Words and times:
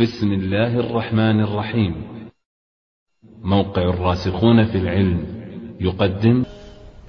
بسم 0.00 0.32
الله 0.32 0.80
الرحمن 0.80 1.40
الرحيم. 1.40 2.04
موقع 3.42 3.82
الراسخون 3.82 4.64
في 4.64 4.78
العلم 4.78 5.26
يقدم. 5.80 6.44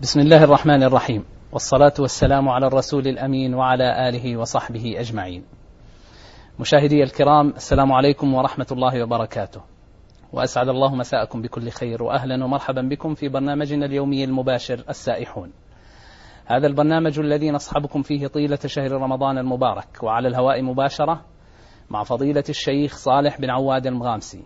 بسم 0.02 0.20
الله 0.20 0.44
الرحمن 0.44 0.84
الرحيم. 0.84 1.26
والصلاة 1.52 1.94
والسلام 2.00 2.50
على 2.50 2.68
الرسول 2.68 3.08
الأمين 3.08 3.54
وعلى 3.54 4.10
آله 4.10 4.38
وصحبه 4.38 5.00
أجمعين. 5.00 5.44
مشاهدي 6.60 7.04
الكرام 7.04 7.50
السلام 7.50 7.92
عليكم 7.92 8.34
ورحمة 8.34 8.68
الله 8.72 9.04
وبركاته. 9.04 9.62
وأسعد 10.34 10.70
الله 10.70 10.96
مساءكم 10.96 11.42
بكل 11.42 11.70
خير 11.70 12.04
وأهلا 12.04 12.46
ومرحبا 12.46 12.82
بكم 12.82 13.14
في 13.14 13.30
برنامجنا 13.30 13.86
اليومي 13.86 14.24
المباشر 14.24 14.84
السائحون. 14.90 15.52
هذا 16.46 16.68
البرنامج 16.68 17.20
الذي 17.20 17.52
نصحبكم 17.52 18.02
فيه 18.02 18.28
طيلة 18.28 18.60
شهر 18.66 18.92
رمضان 18.92 19.38
المبارك 19.38 20.04
وعلى 20.04 20.28
الهواء 20.28 20.62
مباشرة 20.62 21.33
مع 21.94 22.04
فضيلة 22.04 22.44
الشيخ 22.50 22.98
صالح 22.98 23.42
بن 23.42 23.50
عواد 23.50 23.88
المغامسي 23.88 24.44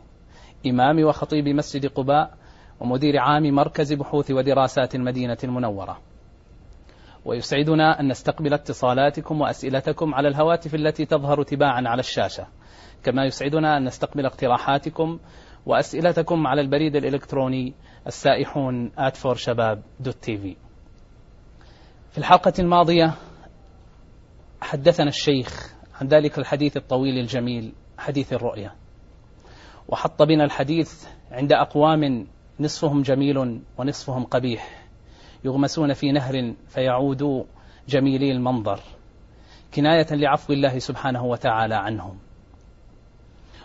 إمام 0.67 1.03
وخطيب 1.03 1.48
مسجد 1.48 1.85
قباء 1.85 2.34
ومدير 2.80 3.20
عام 3.20 3.44
مركز 3.44 3.94
بحوث 3.94 4.31
ودراسات 4.31 4.95
المدينة 4.95 5.38
المنورة. 5.44 5.99
ويسعدنا 7.26 7.99
أن 7.99 8.07
نستقبل 8.07 8.54
اتصالاتكم 8.54 9.41
وأسئلتكم 9.41 10.13
على 10.13 10.27
الهواتف 10.27 10.76
التي 10.76 11.05
تظهر 11.05 11.44
تباعا 11.44 11.84
على 11.85 11.99
الشاشة. 11.99 12.48
كما 13.04 13.26
يسعدنا 13.26 13.77
أن 13.77 13.84
نستقبل 13.84 14.26
اقتراحاتكم 14.26 15.20
وأسئلتكم 15.66 16.48
على 16.48 16.62
البريد 16.62 16.95
الإلكتروني 16.95 17.73
السائحون 18.07 18.91
@forشباب.tv 18.91 20.55
في 22.12 22.18
الحلقة 22.18 22.54
الماضية 22.59 23.13
حدثنا 24.62 25.07
الشيخ 25.07 25.77
عن 26.01 26.07
ذلك 26.07 26.39
الحديث 26.39 26.77
الطويل 26.77 27.17
الجميل 27.17 27.73
حديث 27.97 28.33
الرؤيا. 28.33 28.71
وحط 29.87 30.23
بنا 30.23 30.43
الحديث 30.43 31.05
عند 31.31 31.54
أقوام 31.54 32.27
نصفهم 32.59 33.01
جميل 33.01 33.62
ونصفهم 33.77 34.23
قبيح. 34.23 34.87
يغمسون 35.43 35.93
في 35.93 36.12
نهر 36.12 36.54
فيعودوا 36.67 37.43
جميلي 37.87 38.31
المنظر. 38.31 38.79
كناية 39.73 40.07
لعفو 40.12 40.54
الله 40.54 40.79
سبحانه 40.79 41.26
وتعالى 41.26 41.76
عنهم. 41.76 42.17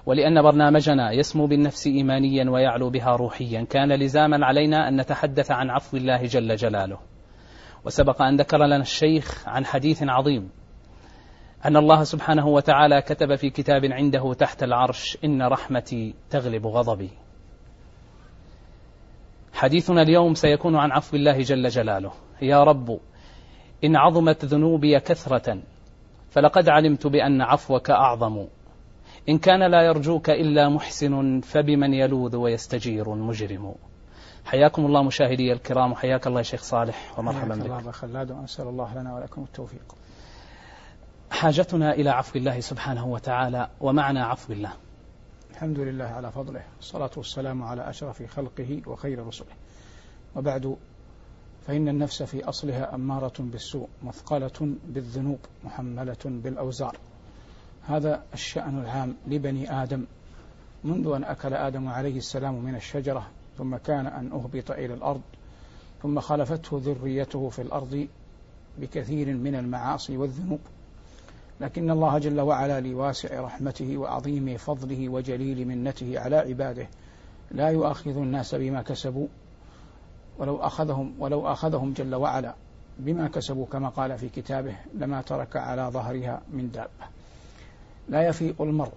ولأن 0.07 0.43
برنامجنا 0.43 1.13
يسمو 1.13 1.47
بالنفس 1.47 1.87
إيمانيا 1.87 2.51
ويعلو 2.51 2.91
بها 2.91 3.17
روحيا 3.17 3.65
كان 3.71 3.93
لزاما 3.93 4.47
علينا 4.47 4.89
أن 4.89 5.01
نتحدث 5.01 5.51
عن 5.51 5.71
عفو 5.71 5.97
الله 5.97 6.27
جل 6.27 6.57
جلاله. 6.57 6.99
وسبق 7.85 8.23
أن 8.23 8.37
ذكر 8.37 8.59
لنا 8.59 8.77
الشيخ 8.77 9.49
عن 9.49 9.67
حديث 9.67 10.03
عظيم. 10.03 10.51
أن 11.65 11.77
الله 11.77 12.05
سبحانه 12.05 12.49
وتعالى 12.49 13.03
كتب 13.03 13.35
في 13.35 13.51
كتاب 13.51 13.85
عنده 13.85 14.35
تحت 14.35 14.63
العرش 14.63 15.19
إن 15.25 15.43
رحمتي 15.43 16.15
تغلب 16.31 16.67
غضبي. 16.67 17.11
حديثنا 19.53 20.03
اليوم 20.03 20.35
سيكون 20.35 20.77
عن 20.77 20.93
عفو 20.93 21.17
الله 21.17 21.39
جل 21.39 21.69
جلاله. 21.69 22.13
يا 22.43 22.65
رب 22.65 23.01
إن 23.85 23.97
عظمت 23.97 24.45
ذنوبي 24.45 25.01
كثرة 25.01 25.59
فلقد 26.31 26.69
علمت 26.69 27.07
بأن 27.07 27.41
عفوك 27.41 27.91
أعظم. 27.91 28.47
إن 29.29 29.39
كان 29.39 29.71
لا 29.71 29.83
يرجوك 29.83 30.31
إلا 30.31 30.69
محسن 30.69 31.41
فبمن 31.41 31.95
يلوذ 31.95 32.37
ويستجير 32.37 33.09
مجرم 33.09 33.75
حياكم 34.45 34.87
الله 34.87 35.03
مشاهدي 35.03 35.53
الكرام 35.53 35.93
وحياك 35.93 36.27
الله 36.27 36.43
شيخ 36.43 36.63
صالح 36.63 37.19
ومرحبا 37.19 37.55
بك. 37.55 37.67
الله 37.67 37.91
خلاد 37.91 38.31
وأسأل 38.31 38.69
الله 38.69 38.95
لنا 38.95 39.15
ولكم 39.15 39.43
التوفيق. 39.43 40.02
حاجتنا 41.33 41.93
إلى 41.93 42.11
عفو 42.11 42.39
الله 42.39 42.61
سبحانه 42.61 43.07
وتعالى 43.07 43.69
ومعنى 43.81 44.21
عفو 44.21 44.53
الله. 44.53 44.73
الحمد 45.51 45.79
لله 45.79 46.05
على 46.05 46.33
فضله 46.33 46.63
والصلاة 46.77 47.11
والسلام 47.17 47.63
على 47.63 47.89
أشرف 47.91 48.23
خلقه 48.23 48.83
وخير 48.87 49.27
رسله. 49.27 49.53
وبعد 50.37 50.77
فإن 51.67 51.89
النفس 51.89 52.23
في 52.23 52.45
أصلها 52.45 52.95
أمارة 52.95 53.33
بالسوء 53.39 53.89
مثقلة 54.03 54.75
بالذنوب 54.89 55.39
محملة 55.65 56.17
بالأوزار. 56.25 56.97
هذا 57.83 58.23
الشأن 58.35 58.79
العام 58.79 59.17
لبني 59.27 59.83
آدم. 59.83 60.05
منذ 60.85 61.13
أن 61.17 61.25
أكل 61.25 61.55
آدم 61.55 61.89
عليه 61.89 62.17
السلام 62.17 62.55
من 62.55 62.75
الشجرة 62.75 63.27
ثم 63.59 63.77
كان 63.77 64.07
أن 64.07 64.33
أهبط 64.33 64.71
إلى 64.71 64.95
الأرض 64.95 65.21
ثم 66.03 66.21
خلفته 66.21 66.81
ذريته 66.85 67.49
في 67.49 67.63
الأرض 67.63 68.09
بكثير 68.79 69.35
من 69.35 69.55
المعاصي 69.55 70.17
والذنوب. 70.17 70.61
لكن 71.61 71.91
الله 71.91 72.19
جل 72.19 72.41
وعلا 72.41 72.81
لواسع 72.81 73.41
رحمته 73.41 73.99
وعظيم 73.99 74.57
فضله 74.57 75.09
وجليل 75.09 75.69
منته 75.69 76.21
على 76.21 76.37
عباده. 76.37 76.87
لا 77.51 77.69
يؤاخذ 77.69 78.17
الناس 78.17 78.55
بما 78.55 78.83
كسبوا 78.83 79.27
ولو 80.39 80.57
أخذهم 80.57 81.15
ولو 81.19 81.47
أخذهم 81.47 81.93
جل 81.93 82.15
وعلا 82.15 82.55
بما 82.99 83.29
كسبوا 83.29 83.67
كما 83.67 83.89
قال 83.89 84.19
في 84.19 84.29
كتابه 84.29 84.77
لما 84.95 85.23
ترك 85.23 85.57
على 85.57 85.83
ظهرها 85.83 86.43
من 86.53 86.71
دابة. 86.71 87.07
لا 88.09 88.29
يفيء 88.29 88.55
المرء 88.61 88.93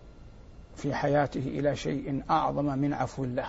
في 0.75 0.93
حياته 0.93 1.47
إلى 1.47 1.75
شيء 1.75 2.23
أعظم 2.29 2.66
من 2.66 2.93
عفو 2.93 3.23
الله. 3.23 3.47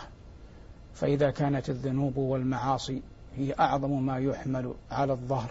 فإذا 0.94 1.30
كانت 1.30 1.70
الذنوب 1.70 2.16
والمعاصي 2.16 3.02
هي 3.36 3.54
أعظم 3.60 4.06
ما 4.06 4.18
يحمل 4.18 4.74
على 4.90 5.12
الظهر 5.12 5.50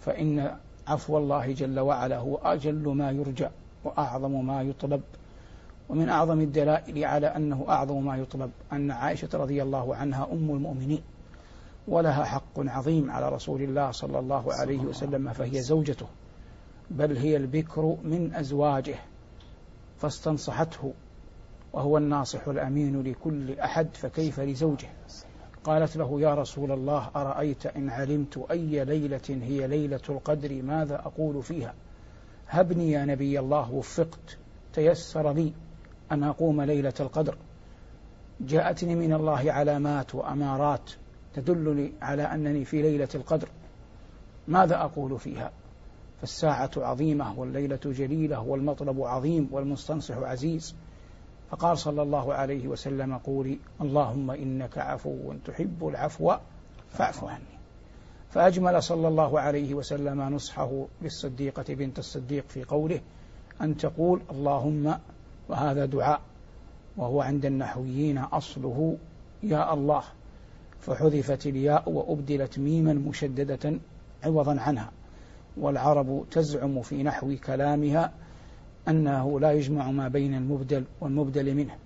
فإن 0.00 0.56
عفو 0.88 1.18
الله 1.18 1.52
جل 1.52 1.80
وعلا 1.80 2.18
هو 2.18 2.36
أجل 2.36 2.88
ما 2.88 3.10
يرجى 3.10 3.48
وأعظم 3.84 4.46
ما 4.46 4.62
يطلب. 4.62 5.02
ومن 5.88 6.08
أعظم 6.08 6.40
الدلائل 6.40 7.04
على 7.04 7.26
أنه 7.26 7.64
أعظم 7.68 8.04
ما 8.06 8.16
يطلب 8.16 8.50
أن 8.72 8.90
عائشة 8.90 9.28
رضي 9.34 9.62
الله 9.62 9.96
عنها 9.96 10.28
أم 10.32 10.50
المؤمنين 10.50 11.02
ولها 11.88 12.24
حق 12.24 12.58
عظيم 12.58 13.10
على 13.10 13.28
رسول 13.28 13.62
الله 13.62 13.90
صلى 13.90 14.18
الله 14.18 14.54
عليه 14.54 14.78
وسلم 14.78 15.32
فهي 15.32 15.62
زوجته 15.62 16.06
بل 16.90 17.16
هي 17.16 17.36
البكر 17.36 17.96
من 18.04 18.34
أزواجه 18.34 18.96
فاستنصحته 19.98 20.92
وهو 21.72 21.98
الناصح 21.98 22.48
الأمين 22.48 23.02
لكل 23.02 23.58
أحد 23.60 23.88
فكيف 23.94 24.40
لزوجه؟ 24.40 24.88
قالت 25.64 25.96
له 25.96 26.20
يا 26.20 26.34
رسول 26.34 26.72
الله 26.72 27.10
أرأيت 27.16 27.66
إن 27.66 27.90
علمت 27.90 28.46
أي 28.50 28.84
ليلة 28.84 29.20
هي 29.28 29.66
ليلة 29.66 30.00
القدر 30.08 30.62
ماذا 30.62 30.94
أقول 30.94 31.42
فيها؟ 31.42 31.74
هبني 32.48 32.90
يا 32.90 33.04
نبي 33.04 33.38
الله 33.38 33.72
وفقت 33.72 34.38
تيسر 34.72 35.32
لي 35.32 35.52
أن 36.12 36.22
أقوم 36.22 36.62
ليلة 36.62 36.92
القدر. 37.00 37.36
جاءتني 38.40 38.94
من 38.94 39.12
الله 39.12 39.52
علامات 39.52 40.14
وأمارات 40.14 40.90
تدلني 41.34 41.92
على 42.02 42.22
أنني 42.22 42.64
في 42.64 42.82
ليلة 42.82 43.08
القدر. 43.14 43.48
ماذا 44.48 44.76
أقول 44.76 45.18
فيها؟ 45.18 45.52
فالساعة 46.20 46.70
عظيمة 46.76 47.40
والليلة 47.40 47.80
جليلة 47.84 48.40
والمطلب 48.40 49.00
عظيم 49.00 49.48
والمستنصح 49.52 50.16
عزيز. 50.16 50.74
فقال 51.52 51.78
صلى 51.78 52.02
الله 52.02 52.34
عليه 52.34 52.68
وسلم 52.68 53.18
قولي 53.18 53.58
اللهم 53.80 54.30
إنك 54.30 54.78
عفو 54.78 55.34
تحب 55.44 55.88
العفو 55.88 56.34
فاعف 56.90 57.24
عني. 57.24 57.58
فأجمل 58.30 58.82
صلى 58.82 59.08
الله 59.08 59.40
عليه 59.40 59.74
وسلم 59.74 60.22
نصحه 60.22 60.86
للصديقة 61.02 61.74
بنت 61.74 61.98
الصديق 61.98 62.44
في 62.48 62.64
قوله 62.64 63.00
أن 63.60 63.76
تقول 63.76 64.20
اللهم 64.30 64.98
وهذا 65.48 65.84
دعاء 65.84 66.20
وهو 66.96 67.20
عند 67.20 67.44
النحويين 67.44 68.18
أصله 68.18 68.96
يا 69.42 69.74
الله. 69.74 70.02
فحذفت 70.80 71.46
الياء 71.46 71.90
وأبدلت 71.90 72.58
ميما 72.58 72.92
مشددة 72.92 73.80
عوضا 74.24 74.60
عنها. 74.60 74.90
والعرب 75.56 76.24
تزعم 76.30 76.82
في 76.82 77.02
نحو 77.02 77.34
كلامها 77.46 78.12
أنه 78.88 79.40
لا 79.40 79.52
يجمع 79.52 79.90
ما 79.90 80.08
بين 80.08 80.34
المبدل 80.34 80.84
والمبدل 81.00 81.54
منه. 81.54 81.76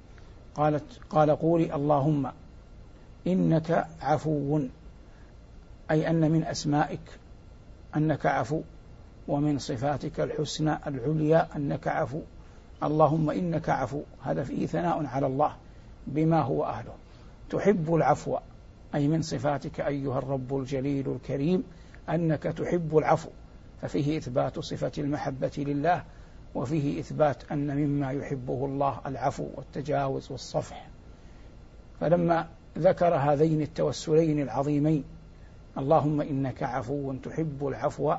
قالت 0.55 1.01
قال 1.11 1.31
قولي 1.31 1.75
اللهم 1.75 2.31
إنك 3.27 3.87
عفو 4.01 4.61
أي 5.91 6.11
أن 6.11 6.31
من 6.31 6.45
أسمائك 6.45 7.01
أنك 7.97 8.27
عفو 8.27 8.61
ومن 9.29 9.59
صفاتك 9.59 10.21
الحسنى 10.21 10.79
العليا 10.87 11.57
أنك 11.57 11.89
عفو. 11.89 12.21
اللهم 12.83 13.31
إنك 13.31 13.69
عفو. 13.69 14.03
هذا 14.23 14.45
فيه 14.45 14.67
ثناء 14.67 15.07
على 15.07 15.27
الله 15.27 15.57
بما 16.07 16.41
هو 16.41 16.65
أهله. 16.65 16.93
تحب 17.51 17.95
العفو 17.95 18.39
أي 18.95 19.09
من 19.09 19.23
صفاتك 19.23 19.81
أيها 19.81 20.19
الرب 20.19 20.57
الجليل 20.59 21.11
الكريم 21.11 21.65
أنك 22.09 22.43
تحب 22.43 22.97
العفو. 22.99 23.29
ففيه 23.83 24.19
إثبات 24.19 24.59
صفة 24.59 24.93
المحبة 24.99 25.53
لله 25.59 26.05
وفيه 26.55 27.01
إثبات 27.01 27.53
أن 27.53 27.77
مما 27.77 28.13
يحبه 28.13 28.65
الله 28.65 29.01
العفو 29.07 29.47
والتجاوز 29.57 30.33
والصفح. 30.33 30.89
فلما 32.01 32.49
ذكر 32.79 33.15
هذين 33.15 33.63
التوسلين 33.63 34.43
العظيمين 34.43 35.05
اللهم 35.79 36.21
إنك 36.21 36.63
عفو 36.63 37.15
تحب 37.15 37.67
العفو 37.67 38.15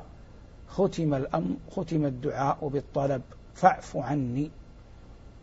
ختم 0.68 1.14
الأمر 1.14 1.56
ختم 1.70 2.04
الدعاء 2.04 2.68
بالطلب 2.68 3.22
فاعف 3.54 3.96
عني. 3.96 4.50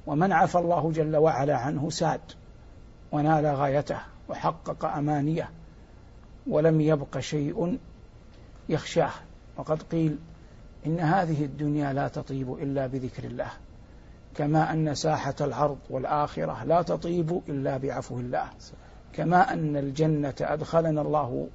ومن 0.07 0.31
عفى 0.31 0.57
الله 0.57 0.91
جل 0.91 1.15
وعلا 1.15 1.57
عنه 1.57 1.89
ساد 1.89 2.21
ونال 3.11 3.45
غايته 3.45 3.99
وحقق 4.29 4.85
أمانيه 4.85 5.49
ولم 6.47 6.81
يبق 6.81 7.19
شيء 7.19 7.77
يخشاه. 8.69 9.11
وقد 9.57 9.81
قيل 9.81 10.17
إن 10.85 10.99
هذه 10.99 11.45
الدنيا 11.45 11.93
لا 11.93 12.07
تطيب 12.07 12.53
إلا 12.53 12.87
بذكر 12.87 13.23
الله. 13.23 13.49
كما 14.35 14.73
أن 14.73 14.95
ساحة 14.95 15.35
العرض 15.41 15.77
والآخرة 15.89 16.63
لا 16.63 16.81
تطيب 16.81 17.41
إلا 17.49 17.77
بعفو 17.77 18.19
الله. 18.19 18.49
كما 19.13 19.53
أن 19.53 19.77
الجنة 19.77 20.35
أدخلنا 20.41 21.01
الله 21.01 21.47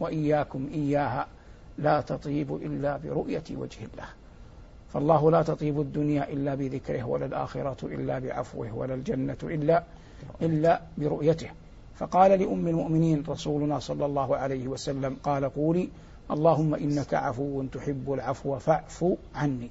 وإياكم 0.00 0.68
إياها 0.74 1.26
لا 1.78 2.00
تطيب 2.00 2.56
إلا 2.56 2.96
برؤية 2.96 3.44
وجه 3.50 3.78
الله. 3.92 4.08
فالله 4.92 5.30
لا 5.30 5.42
تطيب 5.42 5.80
الدنيا 5.80 6.32
إلا 6.32 6.54
بذكره 6.54 7.02
ولا 7.02 7.26
الآخرة 7.26 7.86
إلا 7.86 8.18
بعفوه 8.18 8.74
ولا 8.74 8.94
الجنة 8.94 9.38
إلا 9.42 9.82
إلا 10.42 10.80
برؤيته. 10.98 11.50
فقال 11.94 12.30
لأم 12.30 12.68
المؤمنين 12.68 13.24
رسولنا 13.28 13.78
صلى 13.78 14.06
الله 14.06 14.36
عليه 14.36 14.68
وسلم 14.68 15.16
قال 15.22 15.54
قولي 15.54 15.88
اللهم 16.30 16.74
إنك 16.74 17.14
عفو 17.14 17.62
تحب 17.62 18.12
العفو 18.12 18.58
فاعف 18.58 19.04
عني. 19.34 19.68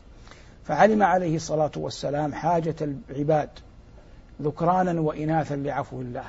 فعلم 0.63 1.03
عليه 1.03 1.35
الصلاة 1.35 1.71
والسلام 1.77 2.33
حاجة 2.33 2.75
العباد 2.81 3.49
ذكرانا 4.41 5.01
وإناثا 5.01 5.55
لعفو 5.55 6.01
الله. 6.01 6.25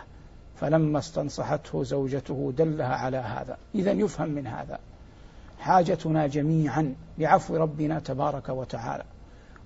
فلما 0.57 0.99
استنصحته 0.99 1.83
زوجته 1.83 2.53
دلها 2.57 2.95
على 2.95 3.17
هذا. 3.17 3.57
إذا 3.75 3.91
يفهم 3.91 4.29
من 4.29 4.47
هذا. 4.47 4.79
حاجتنا 5.59 6.27
جميعا 6.27 6.95
لعفو 7.19 7.57
ربنا 7.57 7.99
تبارك 7.99 8.49
وتعالى. 8.49 9.05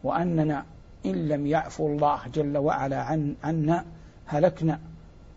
وأننا 0.04 0.64
إن 1.06 1.28
لم 1.28 1.46
يعفو 1.46 1.86
الله 1.86 2.20
جل 2.34 2.56
وعلا 2.58 3.02
عن 3.02 3.34
عنا 3.44 3.84
هلكنا. 4.26 4.80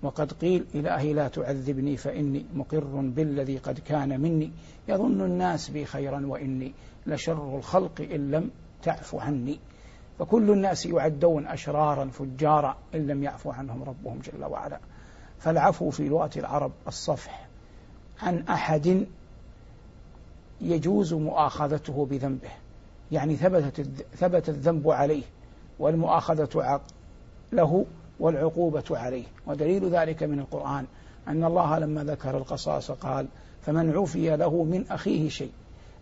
وقد 0.02 0.34
قيل 0.34 0.66
إلهي 0.76 1.14
لا 1.14 1.28
تعذبني 1.28 1.98
فإني 1.98 2.46
مقر 2.54 3.12
بالذي 3.16 3.58
قد 3.58 3.80
كان 3.80 4.22
مني. 4.22 4.52
يظن 4.88 5.22
الناس 5.22 5.70
بي 5.70 5.86
خيرا 5.86 6.26
وإني 6.26 6.72
لشر 7.08 7.58
الخلق 7.58 8.02
إن 8.02 8.32
لم 8.32 8.52
تعف 8.84 9.16
عني. 9.16 9.60
فكل 10.20 10.52
الناس 10.52 10.86
يعدون 10.86 11.48
أشرارا 11.48 12.06
فجارا 12.06 12.78
إن 12.96 13.08
لم 13.08 13.24
يعفو 13.24 13.52
عنهم 13.52 13.84
ربهم 13.84 14.20
جل 14.20 14.46
وعلا. 14.46 14.80
فالعفو 15.40 15.90
في 15.90 16.10
لغة 16.10 16.32
العرب 16.38 16.72
الصفح. 16.88 17.48
عن 18.22 18.44
أحد 18.50 19.06
يجوز 20.62 21.14
مؤاخذته 21.14 22.06
بذنبه. 22.06 22.50
يعني 23.12 23.36
ثبتت 23.36 24.06
ثبت 24.16 24.50
الذنب 24.50 24.90
عليه 24.90 25.24
والمؤاخذة 25.80 26.82
له 27.52 27.86
والعقوبة 28.20 28.84
عليه. 28.92 29.24
ودليل 29.48 29.90
ذلك 29.90 30.24
من 30.24 30.40
القرآن 30.40 30.86
أن 31.28 31.44
الله 31.44 31.80
لما 31.80 32.04
ذكر 32.04 32.38
القصاص 32.38 32.92
قال 32.92 33.28
فمن 33.62 33.98
عفي 33.98 34.36
له 34.36 34.64
من 34.64 34.86
أخيه 34.92 35.30
شيء 35.30 35.52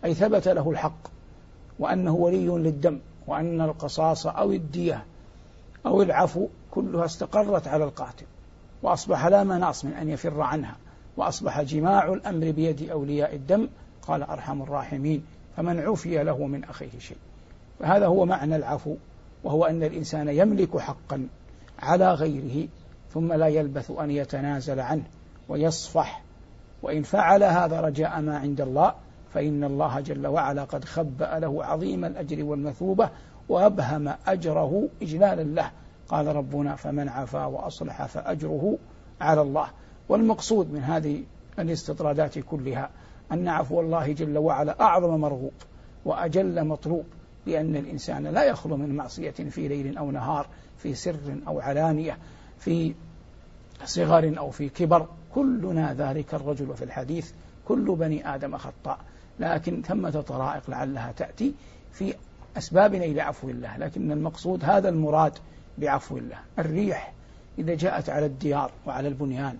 أي 0.04 0.14
ثبت 0.14 0.48
له 0.48 0.70
الحق 0.70 1.08
وأنه 1.78 2.14
ولي 2.14 2.46
للدم 2.46 2.98
وأن 3.26 3.60
القصاص 3.60 4.26
أو 4.26 4.52
الدية 4.52 5.04
أو 5.86 6.02
العفو 6.02 6.46
كلها 6.70 7.04
استقرت 7.04 7.68
على 7.68 7.84
القاتل 7.84 8.26
وأصبح 8.82 9.26
لا 9.26 9.44
مناص 9.44 9.84
من 9.84 9.92
أن 9.92 10.08
يفر 10.08 10.40
عنها 10.40 10.76
وأصبح 11.16 11.62
جماع 11.62 12.12
الأمر 12.12 12.50
بيد 12.50 12.90
أولياء 12.90 13.34
الدم. 13.34 13.68
قال 14.02 14.22
أرحم 14.22 14.62
الراحمين 14.62 15.24
فمن 15.56 15.78
عفي 15.78 16.24
له 16.24 16.46
من 16.46 16.64
أخيه 16.64 16.98
شيء. 16.98 17.16
فهذا 17.78 18.06
هو 18.06 18.24
معنى 18.24 18.56
العفو 18.56 18.96
وهو 19.44 19.64
أن 19.64 19.82
الإنسان 19.82 20.28
يملك 20.28 20.78
حقا 20.78 21.28
على 21.78 22.12
غيره 22.12 22.68
ثم 23.10 23.32
لا 23.32 23.46
يلبث 23.46 23.90
أن 23.90 24.10
يتنازل 24.10 24.80
عنه 24.80 25.04
ويصفح. 25.48 26.22
وإن 26.82 27.02
فعل 27.02 27.42
هذا 27.42 27.80
رجاء 27.80 28.20
ما 28.20 28.38
عند 28.38 28.60
الله 28.60 28.94
فإن 29.34 29.64
الله 29.64 30.00
جل 30.00 30.26
وعلا 30.26 30.64
قد 30.64 30.84
خبأ 30.84 31.38
له 31.38 31.64
عظيم 31.64 32.04
الأجر 32.04 32.44
والمثوبة 32.44 33.10
وأبهم 33.48 34.14
أجره 34.26 34.88
إجلالا 35.02 35.42
له. 35.42 35.70
قال 36.08 36.36
ربنا 36.36 36.74
فمن 36.74 37.08
عفا 37.08 37.44
وأصلح 37.44 38.06
فأجره 38.06 38.78
على 39.20 39.40
الله. 39.40 39.66
والمقصود 40.08 40.72
من 40.72 40.80
هذه 40.80 41.24
الاستطرادات 41.58 42.38
كلها 42.38 42.90
أن 43.32 43.48
عفو 43.48 43.80
الله 43.80 44.12
جل 44.12 44.38
وعلا 44.38 44.80
أعظم 44.80 45.20
مرغوب 45.20 45.52
وأجل 46.04 46.64
مطلوب. 46.64 47.04
لأن 47.48 47.76
الإنسان 47.76 48.26
لا 48.26 48.44
يخلو 48.44 48.76
من 48.76 48.96
معصية 48.96 49.30
في 49.30 49.68
ليل 49.68 49.98
أو 49.98 50.10
نهار 50.10 50.46
في 50.78 50.94
سر 50.94 51.38
أو 51.46 51.60
علانية 51.60 52.18
في 52.58 52.94
صغر 53.84 54.34
أو 54.38 54.50
في 54.50 54.68
كبر. 54.68 55.06
كلنا 55.34 55.94
ذلك 55.94 56.34
الرجل 56.34 56.70
وفي 56.70 56.84
الحديث. 56.84 57.32
كل 57.68 57.96
بني 57.96 58.34
آدم 58.34 58.56
خطاء. 58.56 58.98
لكن 59.40 59.82
ثمة 59.82 60.10
طرائق 60.10 60.70
لعلها 60.70 61.12
تأتي 61.12 61.54
في 61.92 62.14
أسباب 62.56 62.94
نيل 62.94 63.20
عفو 63.20 63.50
الله. 63.50 63.76
لكن 63.76 64.12
المقصود 64.12 64.64
هذا 64.64 64.88
المراد 64.88 65.38
بعفو 65.78 66.18
الله. 66.18 66.38
الريح 66.58 67.12
إذا 67.58 67.74
جاءت 67.74 68.08
على 68.10 68.26
الديار 68.26 68.70
وعلى 68.86 69.08
البنيان 69.08 69.56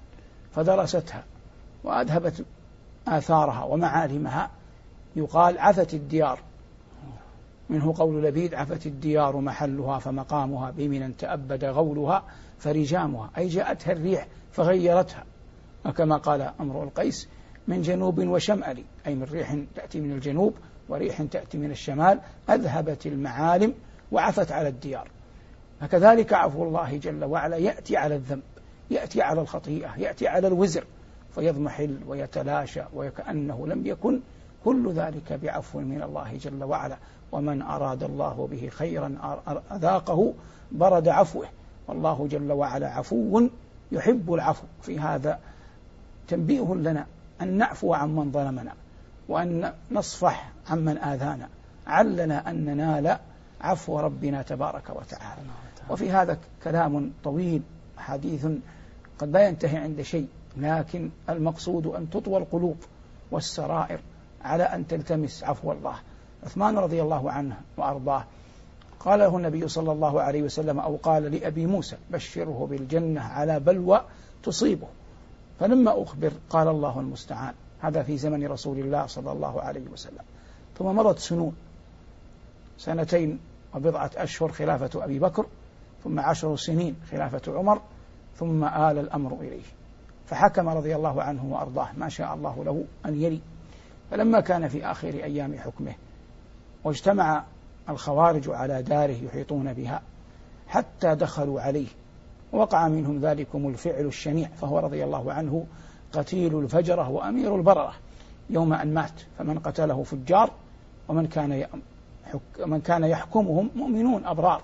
فدرستها 0.55 1.25
وأذهبت 1.85 2.45
آثارها 3.09 3.65
ومعالمها 3.65 4.51
يقال 5.17 5.59
عفت 5.59 5.95
الديار 5.95 6.39
منه 7.71 7.95
قول 7.97 8.25
لبيد 8.25 8.55
عفت 8.55 8.87
الديار 8.87 9.37
محلها 9.37 9.99
فمقامها 9.99 10.71
بمن 10.71 11.17
تأبد 11.17 11.65
غولها 11.65 12.25
فرجامها. 12.59 13.31
أي 13.39 13.49
جاءتها 13.49 13.93
الريح 13.93 14.27
فغيرتها. 14.53 15.25
وكما 15.87 16.17
قال 16.17 16.53
أمر 16.61 16.83
القيس 16.83 17.29
من 17.69 17.83
جنوب 17.83 18.19
وشمال 18.19 18.85
أي 19.07 19.15
من 19.15 19.23
ريح 19.23 19.57
تأتي 19.75 20.01
من 20.01 20.13
الجنوب 20.13 20.55
وريح 20.89 21.23
تأتي 21.23 21.59
من 21.59 21.71
الشمال 21.71 22.21
أذهبت 22.51 23.07
المعالم 23.07 23.75
وعفت 24.13 24.53
على 24.53 24.69
الديار. 24.69 25.11
فكذلك 25.81 26.33
عفو 26.33 26.65
الله 26.65 26.97
جل 26.97 27.25
وعلا 27.25 27.57
يأتي 27.57 27.97
على 27.97 28.15
الذنب 28.15 28.43
يأتي 28.91 29.23
على 29.23 29.41
الخطيئة 29.41 29.95
يأتي 29.99 30.29
على 30.29 30.47
الوزر 30.47 30.85
فيضمحل 31.35 31.99
ويتلاشى 32.07 32.83
وكأنه 32.95 33.67
لم 33.67 33.87
يكن 33.87 34.21
كل 34.65 34.93
ذلك 34.93 35.33
بعفو 35.33 35.81
من 35.81 36.03
الله 36.03 36.37
جل 36.37 36.65
وعلا. 36.65 36.97
ومن 37.33 37.63
أراد 37.63 38.03
الله 38.03 38.49
به 38.51 38.69
خيرا 38.69 39.41
أذاقه 39.73 40.35
برد 40.73 41.09
عفوه. 41.09 41.47
والله 41.89 42.27
جل 42.31 42.53
وعلا 42.53 42.89
عفو 42.89 43.49
يحب 43.93 44.33
العفو. 44.35 44.65
في 44.83 44.99
هذا 44.99 45.39
تنبيه 46.29 46.75
لنا 46.75 47.07
أن 47.43 47.59
نعفو 47.59 47.95
عمن 47.95 48.33
ظلمنا 48.33 48.73
وأن 49.29 49.73
نصفح 49.91 50.51
عمن 50.71 50.99
آذانا. 50.99 51.49
علنا 51.87 52.51
أن 52.51 52.65
ننال 52.65 53.19
عفو 53.61 54.01
ربنا 54.01 54.43
تبارك 54.43 54.91
وتعالى. 54.91 55.43
وفي 55.91 56.11
هذا 56.11 56.39
كلام 56.65 57.13
طويل 57.25 57.63
حديث 57.99 58.47
قد 59.19 59.31
لا 59.31 59.49
ينتهي 59.49 59.77
عند 59.77 60.03
شيء 60.03 60.29
لكن 60.57 61.11
المقصود 61.29 61.87
أن 61.87 62.11
تطوى 62.11 62.39
القلوب 62.39 62.77
والسرائر 63.31 64.01
على 64.45 64.63
أن 64.63 64.87
تلتمس 64.87 65.45
عفو 65.45 65.73
الله. 65.73 65.95
عثمان 66.45 66.79
رضي 66.79 67.03
الله 67.03 67.33
عنه 67.33 67.57
وأرضاه. 67.77 68.25
قال 69.01 69.19
له 69.19 69.37
النبي 69.37 69.69
صلى 69.69 69.93
الله 69.93 70.21
عليه 70.21 70.43
وسلم 70.43 70.81
أو 70.81 70.97
قال 70.97 71.23
لأبي 71.23 71.67
موسى 71.67 71.97
بشره 72.11 72.67
بالجنة 72.71 73.21
على 73.21 73.61
بلوى 73.61 74.01
تصيبه. 74.43 74.87
فلما 75.61 76.03
أخبر 76.03 76.33
قال 76.51 76.69
الله 76.69 77.01
المستعان. 77.01 77.55
هذا 77.81 78.03
في 78.03 78.19
زمن 78.19 78.47
رسول 78.47 78.79
الله 78.79 79.07
صلى 79.07 79.33
الله 79.33 79.61
عليه 79.61 79.89
وسلم. 79.93 80.23
ثم 80.79 80.87
مضت 80.87 81.19
سنون. 81.19 81.57
سنتين 82.79 83.39
وبضعة 83.75 84.11
أشهر 84.17 84.53
خلافة 84.53 85.05
أبي 85.05 85.19
بكر 85.19 85.47
ثم 86.05 86.21
عشر 86.21 86.57
سنين 86.57 86.97
خلافة 87.11 87.59
عمر 87.59 87.81
ثم 88.39 88.65
آل 88.65 88.99
الأمر 88.99 89.37
إليه. 89.41 89.63
فحكم 90.27 90.69
رضي 90.69 90.97
الله 90.97 91.23
عنه 91.23 91.45
وأرضاه 91.45 91.89
ما 91.97 92.09
شاء 92.09 92.35
الله 92.35 92.65
له 92.65 92.85
أن 93.07 93.23
يلي. 93.23 93.41
فلما 94.11 94.41
كان 94.41 94.69
في 94.69 94.87
آخر 94.87 95.09
أيام 95.09 95.59
حكمه 95.59 95.95
واجتمع 96.85 97.45
الخوارج 97.89 98.51
على 98.51 98.83
داره 98.83 99.17
يحيطون 99.25 99.73
بها 99.73 100.03
حتى 100.69 101.15
دخلوا 101.15 101.61
عليه. 101.61 101.89
وقع 102.53 102.89
منهم 102.89 103.21
ذلكم 103.21 103.69
الفعل 103.69 104.07
الشنيع 104.07 104.49
فهو 104.49 104.79
رضي 104.79 105.05
الله 105.05 105.33
عنه 105.33 105.67
قتيل 106.13 106.59
الفجرة 106.59 107.09
وأمير 107.09 107.57
البررة 107.57 107.95
يوم 108.51 108.73
أن 108.73 108.95
مات. 108.95 109.21
فمن 109.39 109.59
قتله 109.59 110.03
فجار 110.03 110.51
ومن 111.09 111.27
كان 111.27 111.67
من 112.67 112.81
كان 112.81 113.05
يحكمهم 113.05 113.71
مؤمنون 113.75 114.27
أبرار. 114.27 114.63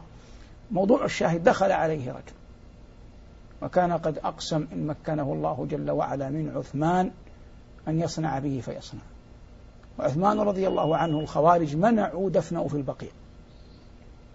موضوع 0.70 1.04
الشاهد 1.04 1.44
دخل 1.44 1.72
عليه 1.72 2.10
رجل. 2.12 2.34
وكان 3.62 3.92
قد 3.92 4.18
أقسم 4.18 4.66
إن 4.72 4.86
مكنه 4.86 5.32
الله 5.32 5.66
جل 5.70 5.90
وعلا 5.90 6.28
من 6.30 6.56
عثمان 6.56 7.10
أن 7.88 8.00
يصنع 8.00 8.38
به 8.38 8.60
فيصنع. 8.64 9.00
وعثمان 9.98 10.40
رضي 10.40 10.68
الله 10.68 10.96
عنه 10.96 11.20
الخوارج 11.20 11.76
منعوا 11.76 12.30
دفنه 12.30 12.68
في 12.68 12.74
البقيع. 12.74 13.10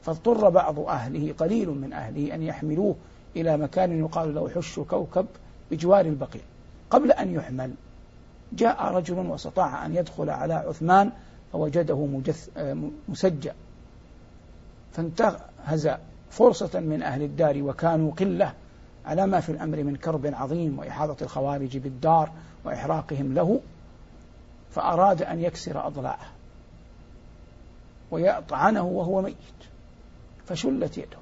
فاضطر 0.02 0.50
بعض 0.50 0.80
أهله 0.80 1.34
قليل 1.34 1.70
من 1.70 1.94
أهله 1.94 2.36
أن 2.36 2.44
يحملوه 2.44 2.96
إلى 3.36 3.58
مكان 3.58 4.00
يقال 4.00 4.36
له 4.36 4.50
حش 4.50 4.80
كوكب 4.80 5.26
بجوار 5.72 6.06
البقيع. 6.06 6.42
قبل 6.90 7.12
أن 7.12 7.34
يحمل 7.34 7.74
جاء 8.54 8.84
رجل 8.84 9.18
واستطاع 9.18 9.86
أن 9.86 9.96
يدخل 9.96 10.30
على 10.30 10.54
عثمان 10.54 11.12
فوجده 11.54 12.06
مجث 12.06 12.50
مسجى 13.10 13.52
فانتهز 14.94 15.90
فرصة 16.30 16.80
من 16.80 17.04
أهل 17.04 17.22
الدار 17.22 17.64
وكانوا 17.64 18.12
قلة 18.12 18.54
على 19.06 19.28
ما 19.28 19.40
في 19.40 19.52
الأمر 19.52 19.84
من 19.84 19.96
كرب 19.96 20.26
عظيم 20.26 20.80
وإحاطة 20.80 21.24
الخوارج 21.24 21.78
بالدار 21.78 22.32
وإحراقهم 22.66 23.34
له. 23.34 23.60
فأراد 24.72 25.22
أن 25.22 25.40
يكسر 25.40 25.88
أضلاعه 25.88 26.28
ويطعنه 28.12 28.84
وهو 28.84 29.22
ميت 29.22 29.36
فشلت 30.46 30.98
يده. 30.98 31.18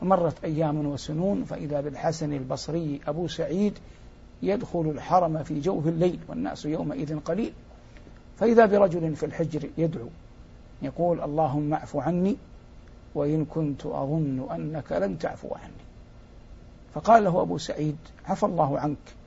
فمرت 0.00 0.44
أيام 0.44 0.86
وسنون 0.86 1.44
فإذا 1.44 1.80
بالحسن 1.80 2.32
البصري 2.32 3.00
أبو 3.06 3.28
سعيد 3.28 3.78
يدخل 4.42 4.80
الحرم 4.80 5.42
في 5.42 5.60
جوف 5.60 5.86
الليل 5.86 6.18
والناس 6.28 6.64
يومئذ 6.64 7.18
قليل. 7.18 7.52
فإذا 8.38 8.66
برجل 8.66 9.16
في 9.16 9.26
الحجر 9.26 9.70
يدعو 9.78 10.08
يقول 10.82 11.20
اللهم 11.20 11.74
اعف 11.74 11.96
عني 11.96 12.36
وإن 13.14 13.44
كنت 13.44 13.86
أظن 13.86 14.46
أنك 14.50 14.92
لن 14.92 15.18
تعفو 15.18 15.54
عني. 15.54 15.72
فقال 16.94 17.24
له 17.24 17.42
أبو 17.42 17.58
سعيد 17.58 17.96
عفى 18.26 18.46
الله 18.46 18.78
عنك 18.78 19.19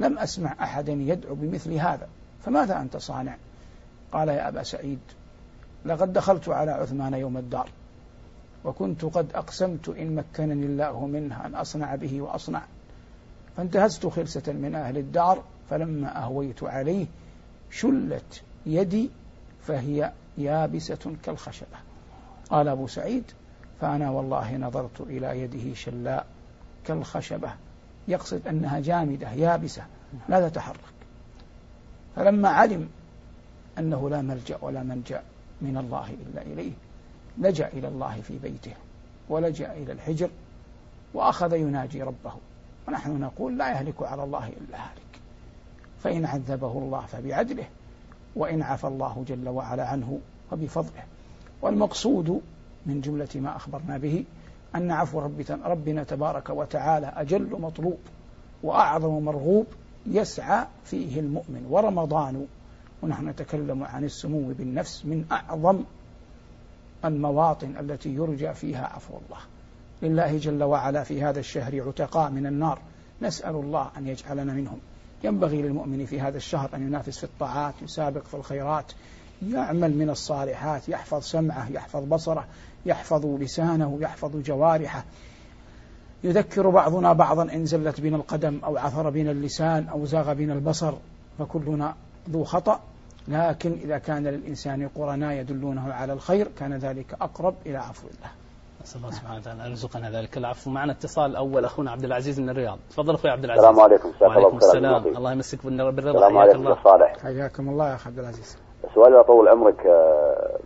لم 0.00 0.18
أسمع 0.18 0.54
أحدا 0.60 0.92
يدعو 0.92 1.34
بمثل 1.34 1.72
هذا 1.72 2.08
فماذا 2.44 2.80
أنت 2.80 2.96
صانع؟ 2.96 3.36
قال 4.12 4.28
يا 4.28 4.48
أبا 4.48 4.62
سعيد 4.62 4.98
لقد 5.84 6.12
دخلت 6.12 6.48
على 6.48 6.70
عثمان 6.70 7.14
يوم 7.14 7.36
الدار 7.36 7.68
وكنت 8.64 9.04
قد 9.04 9.32
أقسمت 9.34 9.88
إن 9.88 10.14
مكنني 10.14 10.66
الله 10.66 11.06
منها 11.06 11.46
أن 11.46 11.54
أصنع 11.54 11.94
به 11.94 12.22
وأصنع 12.22 12.62
فانتهزت 13.56 14.06
خلسة 14.06 14.52
من 14.52 14.74
أهل 14.74 14.98
الدار 14.98 15.42
فلما 15.70 16.22
أهويت 16.22 16.62
عليه 16.62 17.06
شلت 17.70 18.42
يدي 18.66 19.10
فهي 19.62 20.12
يابسة 20.38 21.16
كالخشبة. 21.22 21.76
قال 22.50 22.68
أبو 22.68 22.86
سعيد 22.86 23.24
فأنا 23.80 24.10
والله 24.10 24.56
نظرت 24.56 25.00
إلى 25.00 25.40
يده 25.40 25.74
شلاء 25.74 26.26
كالخشبة. 26.86 27.52
يقصد 28.08 28.48
أنها 28.48 28.80
جامدة 28.80 29.30
يابسة 29.30 29.84
لا 30.28 30.48
تتحرك 30.48 30.80
فلما 32.16 32.48
علم 32.48 32.88
أنه 33.78 34.10
لا 34.10 34.22
ملجأ 34.22 34.58
ولا 34.62 34.82
منجأ 34.82 35.22
من 35.60 35.76
الله 35.76 36.10
إلا 36.10 36.42
إليه 36.42 36.72
لجأ 37.38 37.68
إلى 37.68 37.88
الله 37.88 38.20
في 38.20 38.38
بيته 38.38 38.72
ولجأ 39.28 39.72
إلى 39.72 39.92
الحجر 39.92 40.30
وأخذ 41.14 41.52
يناجي 41.52 42.02
ربه. 42.02 42.32
ونحن 42.88 43.20
نقول 43.20 43.58
لا 43.58 43.70
يهلك 43.70 44.02
على 44.02 44.24
الله 44.24 44.48
إلا 44.48 44.78
هالك. 44.78 45.20
فإن 46.02 46.24
عذبه 46.24 46.72
الله 46.72 47.00
فبعدله 47.00 47.64
وإن 48.36 48.62
عفى 48.62 48.86
الله 48.86 49.24
جل 49.28 49.48
وعلا 49.48 49.88
عنه 49.88 50.20
فبفضله. 50.50 51.04
والمقصود 51.62 52.40
من 52.86 53.00
جملة 53.00 53.28
ما 53.34 53.56
أخبرنا 53.56 53.98
به 53.98 54.24
أن 54.74 54.90
عفو 54.90 55.20
ربنا 55.64 56.04
تبارك 56.04 56.50
وتعالى 56.50 57.12
أجل 57.16 57.60
مطلوب 57.60 57.98
وأعظم 58.62 59.24
مرغوب 59.24 59.66
يسعى 60.06 60.66
فيه 60.84 61.20
المؤمن. 61.20 61.66
ورمضان 61.70 62.46
ونحن 63.02 63.28
نتكلم 63.28 63.84
عن 63.84 64.04
السمو 64.04 64.52
بالنفس 64.58 65.04
من 65.04 65.24
أعظم 65.32 65.84
المواطن 67.04 67.76
التي 67.80 68.14
يرجى 68.14 68.54
فيها 68.54 68.86
عفو 68.86 69.14
الله. 69.14 69.40
لله 70.02 70.38
جل 70.38 70.62
وعلا 70.62 71.02
في 71.02 71.22
هذا 71.22 71.40
الشهر 71.40 71.88
عتقاء 71.88 72.30
من 72.30 72.46
النار. 72.46 72.78
نسأل 73.22 73.54
الله 73.54 73.90
أن 73.96 74.08
يجعلنا 74.08 74.52
منهم. 74.52 74.78
ينبغي 75.24 75.62
للمؤمن 75.62 76.06
في 76.06 76.20
هذا 76.20 76.36
الشهر 76.36 76.70
أن 76.74 76.86
ينافس 76.86 77.18
في 77.18 77.24
الطاعات 77.24 77.74
يسابق 77.82 78.24
في 78.24 78.34
الخيرات 78.34 78.92
يعمل 79.50 79.96
من 79.96 80.10
الصالحات 80.10 80.88
يحفظ 80.88 81.22
سمعه 81.22 81.70
يحفظ 81.70 82.04
بصره 82.04 82.44
يحفظ 82.86 83.26
لسانه 83.26 83.98
يحفظ 84.00 84.36
جوارحه. 84.36 85.04
يذكر 86.24 86.70
بعضنا 86.70 87.12
بعضا 87.12 87.42
إن 87.42 87.66
زلت 87.66 88.00
بنا 88.00 88.16
القدم 88.16 88.60
أو 88.64 88.76
عثر 88.76 89.10
بنا 89.10 89.30
اللسان 89.30 89.88
أو 89.88 90.04
زاغ 90.04 90.32
بنا 90.32 90.52
البصر 90.52 90.92
فكلنا 91.38 91.94
ذو 92.30 92.44
خطأ. 92.44 92.80
لكن 93.28 93.72
إذا 93.72 93.98
كان 93.98 94.26
للإنسان 94.26 94.88
قرناء 94.88 95.32
يدلونه 95.32 95.92
على 95.92 96.12
الخير 96.12 96.48
كان 96.58 96.74
ذلك 96.74 97.14
أقرب 97.20 97.54
إلى 97.66 97.76
عفو 97.76 98.06
الله. 98.08 98.30
نسأل 98.82 98.96
الله 98.96 99.10
سبحانه 99.10 99.36
وتعالى 99.38 99.66
أن 99.66 99.70
يرزقنا 99.70 100.10
ذلك. 100.10 100.38
العفو. 100.38 100.70
معنا 100.70 100.92
اتصال 100.92 101.30
الأول 101.30 101.64
أخونا 101.64 101.90
عبد 101.90 102.04
العزيز 102.04 102.40
من 102.40 102.50
الرياض. 102.50 102.78
تفضل 102.90 103.14
أخوي 103.14 103.30
عبد 103.30 103.44
العزيز. 103.44 103.64
السلام 103.64 103.80
عليكم. 103.80 104.12
وعليكم 104.20 104.56
السلام. 104.56 105.06
الله 105.06 105.32
يمسك 105.32 105.66
بالرضا. 105.66 106.10
السلام 106.10 106.38
عليكم. 106.38 106.68
يا 106.68 106.76
صالح. 106.84 107.16
حياكم 107.22 107.68
الله 107.68 107.88
يا 107.88 107.94
أخي 107.94 108.08
عبد 108.08 108.18
العزيز. 108.18 108.56
سؤالي 108.94 109.20
أطول 109.20 109.48
عمرك 109.48 109.86
آه، 109.86 110.58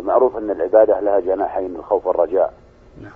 معروف 0.00 0.36
أن 0.36 0.50
العبادة 0.50 1.00
لها 1.00 1.20
جناحين 1.20 1.76
الخوف 1.76 2.06
والرجاء. 2.06 2.52
نعم. 3.02 3.12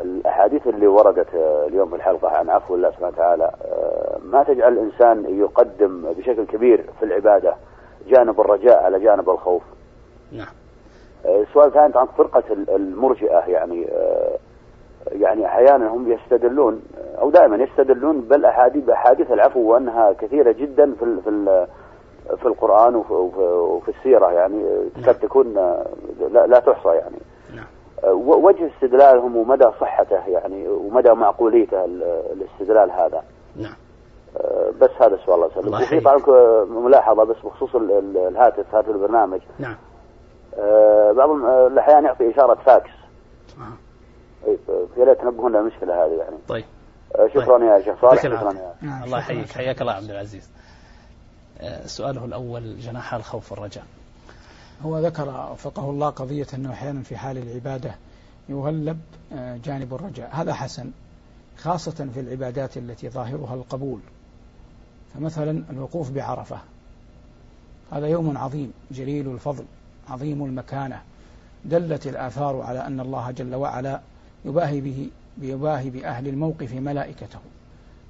الأحاديث 0.00 0.66
اللي 0.66 0.86
وردت 0.86 1.34
آه، 1.34 1.66
اليوم 1.66 1.88
في 1.88 1.96
الحلقة 1.96 2.28
عن 2.28 2.50
عفو 2.50 2.74
الله 2.74 2.90
سبحانه 2.90 3.08
وتعالى 3.08 3.44
آه، 3.64 4.18
ما 4.24 4.42
تجعل 4.42 4.72
الإنسان 4.72 5.38
يقدم 5.38 6.12
بشكل 6.12 6.46
كبير 6.46 6.84
في 6.98 7.04
العبادة 7.04 7.54
جانب 8.06 8.40
الرجاء 8.40 8.84
على 8.84 9.00
جانب 9.00 9.30
الخوف؟ 9.30 9.62
نعم. 10.32 10.52
السؤال 11.24 11.68
الثاني 11.68 11.92
عن 11.96 12.06
فرقة 12.06 12.42
المرجئة 12.52 13.38
يعني 13.38 13.88
يعني 15.12 15.46
أحيانا 15.46 15.88
هم 15.88 16.12
يستدلون 16.12 16.82
أو 17.20 17.30
دائما 17.30 17.56
يستدلون 17.56 18.20
بل 18.20 18.44
أحاديث 18.44 18.88
أحاديث 18.88 19.30
العفو 19.30 19.60
وأنها 19.60 20.12
كثيرة 20.12 20.52
جدا 20.52 20.94
في 20.94 21.20
في 21.24 21.66
في 22.36 22.46
القرآن 22.46 22.94
وفي 23.50 23.88
السيرة 23.88 24.32
يعني 24.32 24.90
تكاد 24.96 25.14
تكون 25.14 25.54
لا, 25.54 26.46
لا 26.46 26.60
تحصى 26.60 26.88
يعني. 26.88 27.18
نعم. 27.54 27.66
وجه 28.28 28.70
استدلالهم 28.74 29.36
ومدى 29.36 29.64
صحته 29.80 30.26
يعني 30.28 30.68
ومدى 30.68 31.12
معقوليته 31.12 31.84
الاستدلال 32.32 32.90
هذا. 32.90 33.22
نعم. 33.56 33.74
بس 34.80 34.90
هذا 35.00 35.14
السؤال 35.14 35.34
الله 35.34 35.46
يسلمك. 35.46 35.80
وفي 35.80 36.00
طبعا 36.00 36.64
ملاحظة 36.64 37.24
بس 37.24 37.36
بخصوص 37.44 37.74
الهاتف 37.74 38.74
هاتف 38.74 38.88
البرنامج. 38.88 39.40
نعم. 39.58 39.76
بعض 41.16 41.30
الأحيان 41.72 42.04
يعطي 42.04 42.30
إشارة 42.30 42.54
فاكس. 42.54 42.90
آه. 43.58 43.72
يا 44.96 45.04
ريت 45.04 45.20
تنبهون 45.20 45.56
للمشكلة 45.56 46.04
هذه 46.04 46.12
يعني. 46.12 46.36
طيب. 46.48 46.64
شكرا 47.28 47.58
طيب. 47.58 47.68
يا 47.68 47.80
شيخ 47.80 48.00
صالح. 48.00 48.22
شكرا 48.22 48.52
يا 48.52 48.74
نعم، 48.82 49.04
الله. 49.04 49.18
يحييك. 49.18 49.48
حياك 49.48 49.80
الله 49.80 49.92
عبد 49.92 50.10
العزيز. 50.10 50.63
سؤاله 51.86 52.24
الأول 52.24 52.80
جناح 52.80 53.14
الخوف 53.14 53.52
والرجاء. 53.52 53.84
هو 54.82 54.98
ذكر 54.98 55.50
وفقه 55.52 55.90
الله 55.90 56.10
قضية 56.10 56.46
أنه 56.54 56.72
أحيانا 56.72 57.02
في 57.02 57.16
حال 57.16 57.38
العبادة 57.38 57.94
يغلب 58.48 59.00
آه، 59.32 59.56
جانب 59.56 59.94
الرجاء. 59.94 60.30
هذا 60.32 60.54
حسن 60.54 60.90
خاصة 61.58 62.08
في 62.14 62.20
العبادات 62.20 62.76
التي 62.76 63.08
ظاهرها 63.08 63.54
القبول. 63.54 64.00
فمثلا 65.14 65.64
الوقوف 65.70 66.10
بعرفة. 66.10 66.58
هذا 67.92 68.06
يوم 68.06 68.38
عظيم 68.38 68.72
جليل 68.90 69.28
الفضل 69.28 69.64
عظيم 70.08 70.44
المكانة. 70.44 71.02
دلت 71.64 72.06
الآثار 72.06 72.60
على 72.60 72.86
أن 72.86 73.00
الله 73.00 73.30
جل 73.30 73.54
وعلا 73.54 74.00
يباهي 74.44 74.80
به 74.80 75.10
يباهي 75.40 75.90
بأهل 75.90 76.28
الموقف 76.28 76.72
ملائكته. 76.74 77.38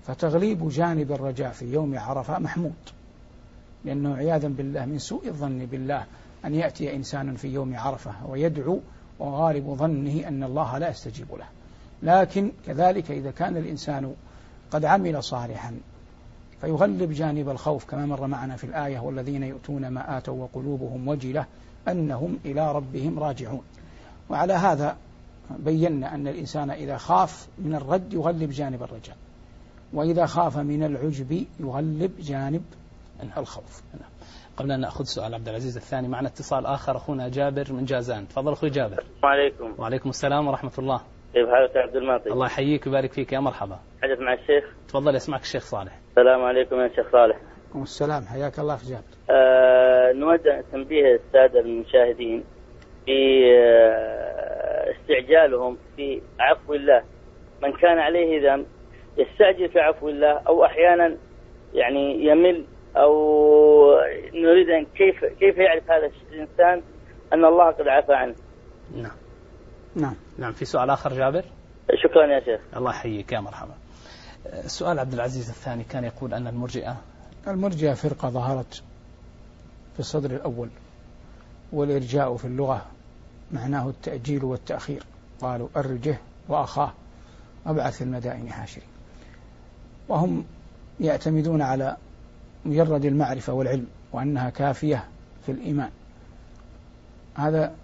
فتغليب 0.07 0.69
جانب 0.69 1.13
الرجاء 1.13 1.53
في 1.53 1.73
يوم 1.73 1.99
عرفة 1.99 2.39
محمود. 2.39 2.73
لأنه 3.85 4.17
عياذا 4.17 4.49
بالله 4.49 4.85
من 4.85 4.99
سوء 4.99 5.29
الظن 5.29 5.67
بالله 5.67 6.05
أن 6.45 6.55
يأتي 6.55 6.97
إنسان 6.97 7.35
في 7.35 7.49
يوم 7.49 7.77
عرفة 7.77 8.13
ويدعو 8.29 8.81
وغالب 9.19 9.75
ظنه 9.75 10.29
أن 10.29 10.45
الله 10.45 10.79
لا 10.79 10.91
يستجيب 10.91 11.27
له. 11.33 11.47
لكن 12.03 12.53
كذلك 12.67 13.11
إذا 13.11 13.31
كان 13.31 13.57
الإنسان 13.57 14.15
قد 14.71 14.85
عمل 14.85 15.23
صالحا 15.23 15.75
فيغلب 16.61 17.13
جانب 17.13 17.49
الخوف 17.49 17.85
كما 17.85 18.07
مر 18.07 18.27
معنا 18.27 18.57
في 18.57 18.65
الآية 18.65 18.99
والذين 18.99 19.43
يؤتون 19.43 19.89
ما 19.89 20.19
آتوا 20.19 20.43
وقلوبهم 20.43 21.09
وجلة 21.09 21.47
أنهم 21.89 22.39
إلى 22.45 22.73
ربهم 22.73 23.19
راجعون. 23.19 23.63
وعلى 24.31 24.53
هذا 24.53 24.97
بينا 25.51 26.15
أن 26.15 26.29
الإنسان 26.29 26.71
إذا 26.71 26.97
خاف 26.97 27.49
من 27.59 27.75
الرد 27.75 28.13
يغلب 28.13 28.51
جانب 28.51 28.83
الرجاء 28.83 29.17
وإذا 29.93 30.27
خاف 30.27 30.59
من 30.59 30.83
العجب 30.83 31.45
يغلب 31.61 32.13
جانب 32.21 32.63
الخوف. 33.39 33.83
نعم. 34.01 34.11
قبل 34.57 34.73
أن 34.73 34.81
نأخذ 34.81 35.05
سؤال 35.05 35.35
عبد 35.35 35.49
العزيز 35.49 35.77
الثاني 35.77 36.09
معنا 36.09 36.29
اتصال 36.29 36.67
آخر 36.67 36.97
أخونا 36.97 37.29
جابر 37.29 37.65
من 37.71 37.85
جازان. 37.85 38.29
تفضل 38.29 38.53
أخوي 38.53 38.71
جابر. 38.71 38.99
السلام 38.99 39.33
عليكم. 39.33 39.75
وعليكم 39.79 40.09
السلام 40.09 40.49
ورحمة 40.49 40.73
الله. 40.79 41.01
كيف 41.35 41.49
حالك 41.49 41.77
يا 41.77 41.81
عبد 41.81 41.97
المعطي؟ 41.97 42.31
الله 42.31 42.47
يحييك 42.47 42.87
ويبارك 42.87 43.13
فيك. 43.13 43.33
يا 43.33 43.41
مرحبا. 43.41 43.79
حدث 44.03 44.19
مع 44.19 44.33
الشيخ؟ 44.33 44.65
تفضل 44.89 45.15
يسمعك 45.15 45.41
الشيخ 45.41 45.63
صالح. 45.63 45.99
السلام 46.11 46.43
عليكم 46.43 46.81
يا 46.81 46.89
شيخ 46.89 47.13
صالح. 47.13 47.37
والسلام 47.75 48.23
حياك 48.25 48.59
الله 48.59 48.77
في 48.77 48.87
جابر. 48.87 49.05
آه 49.31 50.13
نود 50.13 50.63
تنبيه 50.73 51.15
السادة 51.15 51.61
المشاهدين 51.61 52.45
باستعجالهم 54.97 55.79
في 55.97 56.23
عفو 56.41 56.75
الله. 56.75 57.03
من 57.63 57.73
كان 57.73 57.99
عليه 57.99 58.51
ذنب 58.51 58.67
يستعجل 59.19 59.69
في 59.69 59.81
عفو 59.81 60.09
الله 60.09 60.41
أو 60.49 60.65
أحيانا 60.65 61.17
يعني 61.75 62.25
يمل 62.25 62.65
أو 62.97 63.15
نريد 64.35 64.69
أن 64.69 64.87
كيف 64.95 65.25
كيف 65.25 65.59
يعرف 65.59 65.91
هذا 65.91 66.11
الإنسان 66.33 66.83
أن 67.33 67.45
الله 67.45 67.71
قد 67.71 67.89
عفى 67.89 68.13
عنه؟ 68.13 68.35
نعم. 68.97 69.17
نعم. 69.97 70.15
نعم 70.39 70.53
في 70.53 70.65
سؤال 70.65 70.91
آخر 70.91 71.13
جابر؟ 71.13 71.45
شكرا 72.05 72.27
يا 72.27 72.41
شيخ. 72.41 72.61
الله 72.77 72.91
يحييك 72.91 73.33
يا 73.33 73.41
مرحبا. 73.41 73.75
السؤال 74.47 74.99
عبد 74.99 75.13
العزيز 75.13 75.49
الثاني 75.49 75.85
كان 75.85 76.05
يقول 76.05 76.35
أن 76.35 76.47
المرجئة 76.47 76.97
المرجئة 77.49 77.95
فرقة 77.95 78.29
ظهرت 78.29 78.83
في 79.95 80.01
الصدر 80.01 80.31
الأول 80.31 80.69
والإرجاء 81.73 82.37
في 82.37 82.45
اللغة 82.45 82.87
معناه 83.53 83.89
التأجيل 83.89 84.45
والتأخير. 84.45 85.03
قالوا 85.41 85.69
أرجه 85.77 86.19
وأخاه 86.49 86.93
أبعث 87.67 88.03
المدائن 88.03 88.53
حاشرين. 88.53 88.89
وهم 90.09 90.45
يعتمدون 91.01 91.63
على 91.63 91.97
مجرد 92.65 93.05
المعرفة 93.05 93.53
والعلم 93.53 93.87
وأنها 94.13 94.51
كافية 94.51 95.05
في 95.47 95.53
الإيمان. 95.53 95.91
هذا 97.35 97.75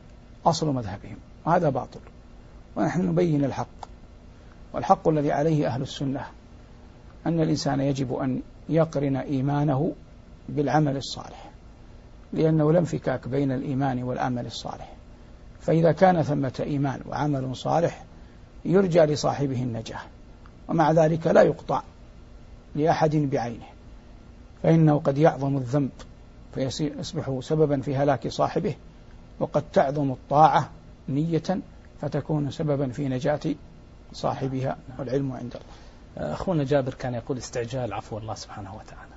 أصل 0.46 0.75
مذهبهم 0.75 1.16
وهذا 1.46 1.68
باطل 1.68 2.00
ونحن 2.76 3.06
نبين 3.06 3.44
الحق. 3.44 3.66
والحق 4.72 5.08
الذي 5.08 5.32
عليه 5.32 5.66
أهل 5.66 5.82
السنة 5.82 6.26
أن 7.26 7.40
الإنسان 7.40 7.80
يجب 7.80 8.14
أن 8.14 8.42
يقرن 8.68 9.16
إيمانه 9.16 9.92
بالعمل 10.49 10.96
الصالح 10.96 11.50
لأنه 12.32 12.72
لا 12.72 12.78
انفكاك 12.78 13.28
بين 13.28 13.52
الإيمان 13.52 14.02
والعمل 14.02 14.46
الصالح. 14.46 14.92
فإذا 15.60 15.92
كان 15.92 16.22
ثمة 16.22 16.52
إيمان 16.60 17.00
وعمل 17.08 17.56
صالح 17.56 18.04
يرجى 18.64 19.00
لصاحبه 19.00 19.62
النجاة 19.62 20.00
ومع 20.68 20.92
ذلك 20.92 21.26
لا 21.26 21.42
يقطع 21.42 21.82
لأحد 22.75 23.16
بعينه. 23.16 23.69
فإنه 24.62 24.99
قد 24.99 25.19
يعظم 25.19 25.57
الذنب 25.57 25.90
فيصبح 26.55 27.38
سببا 27.40 27.81
في 27.81 27.97
هلاك 27.97 28.29
صاحبه 28.29 28.75
وقد 29.40 29.64
تعظم 29.73 30.11
الطاعة 30.11 30.71
نية 31.09 31.61
فتكون 32.00 32.50
سببا 32.50 32.88
في 32.88 33.09
نجاة 33.09 33.40
صاحبها. 34.12 34.76
والعلم 34.99 35.33
عند 35.33 35.55
الله. 35.55 36.33
أخونا 36.33 36.64
جابر 36.64 36.95
كان 36.95 37.14
يقول 37.14 37.38
استعجال 37.38 37.93
عفو 37.93 38.19
الله 38.19 38.35
سبحانه 38.35 38.75
وتعالى. 38.75 39.11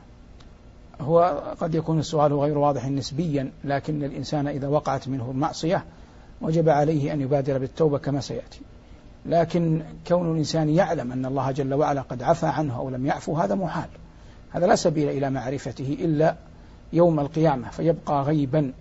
هو 1.02 1.44
قد 1.60 1.76
يكون 1.76 2.00
السؤال 2.00 2.34
غير 2.34 2.58
واضح 2.58 2.88
نسبيا 2.88 3.52
لكن 3.64 4.04
الإنسان 4.04 4.48
إذا 4.48 4.68
وقعت 4.68 5.08
منه 5.08 5.32
معصية 5.32 5.86
وجب 6.42 6.70
عليه 6.70 7.14
أن 7.14 7.22
يبادر 7.22 7.58
بالتوبة 7.58 7.98
كما 7.98 8.20
سيأتي. 8.20 8.62
لكن 9.26 9.84
كون 10.08 10.32
الإنسان 10.32 10.70
يعلم 10.70 11.12
أن 11.12 11.26
الله 11.26 11.52
جل 11.52 11.74
وعلا 11.74 12.02
قد 12.02 12.24
عفى 12.24 12.46
عنه 12.46 12.78
أو 12.78 12.90
لم 12.90 13.06
يعفو 13.06 13.38
هذا 13.38 13.56
محال. 13.56 13.90
هذا 14.54 14.68
لا 14.68 14.76
سبيل 14.76 15.10
إلى 15.10 15.30
معرفته 15.30 15.98
إلا 16.00 16.36
يوم 16.94 17.20
القيامة 17.20 17.70
فيبقى 17.70 18.24
غيبا 18.24 18.74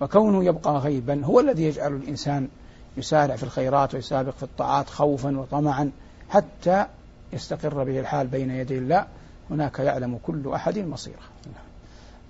وكونه 0.00 0.44
يبقى 0.44 0.72
غيبا 0.72 1.24
هو 1.24 1.40
الذي 1.40 1.64
يجعل 1.64 1.94
الإنسان 1.94 2.48
يسارع 2.96 3.36
في 3.36 3.42
الخيرات 3.42 3.94
ويسابق 3.94 4.30
في 4.30 4.42
الطاعات 4.42 4.88
خوفا 4.88 5.38
وطمعا 5.38 5.90
حتى 6.28 6.86
يستقر 7.32 7.84
به 7.84 8.00
الحال 8.00 8.26
بين 8.26 8.50
يدي 8.50 8.78
الله. 8.78 9.06
هناك 9.50 9.78
يعلم 9.78 10.18
كل 10.26 10.52
أحد 10.52 10.78
مصيره. 10.78 11.22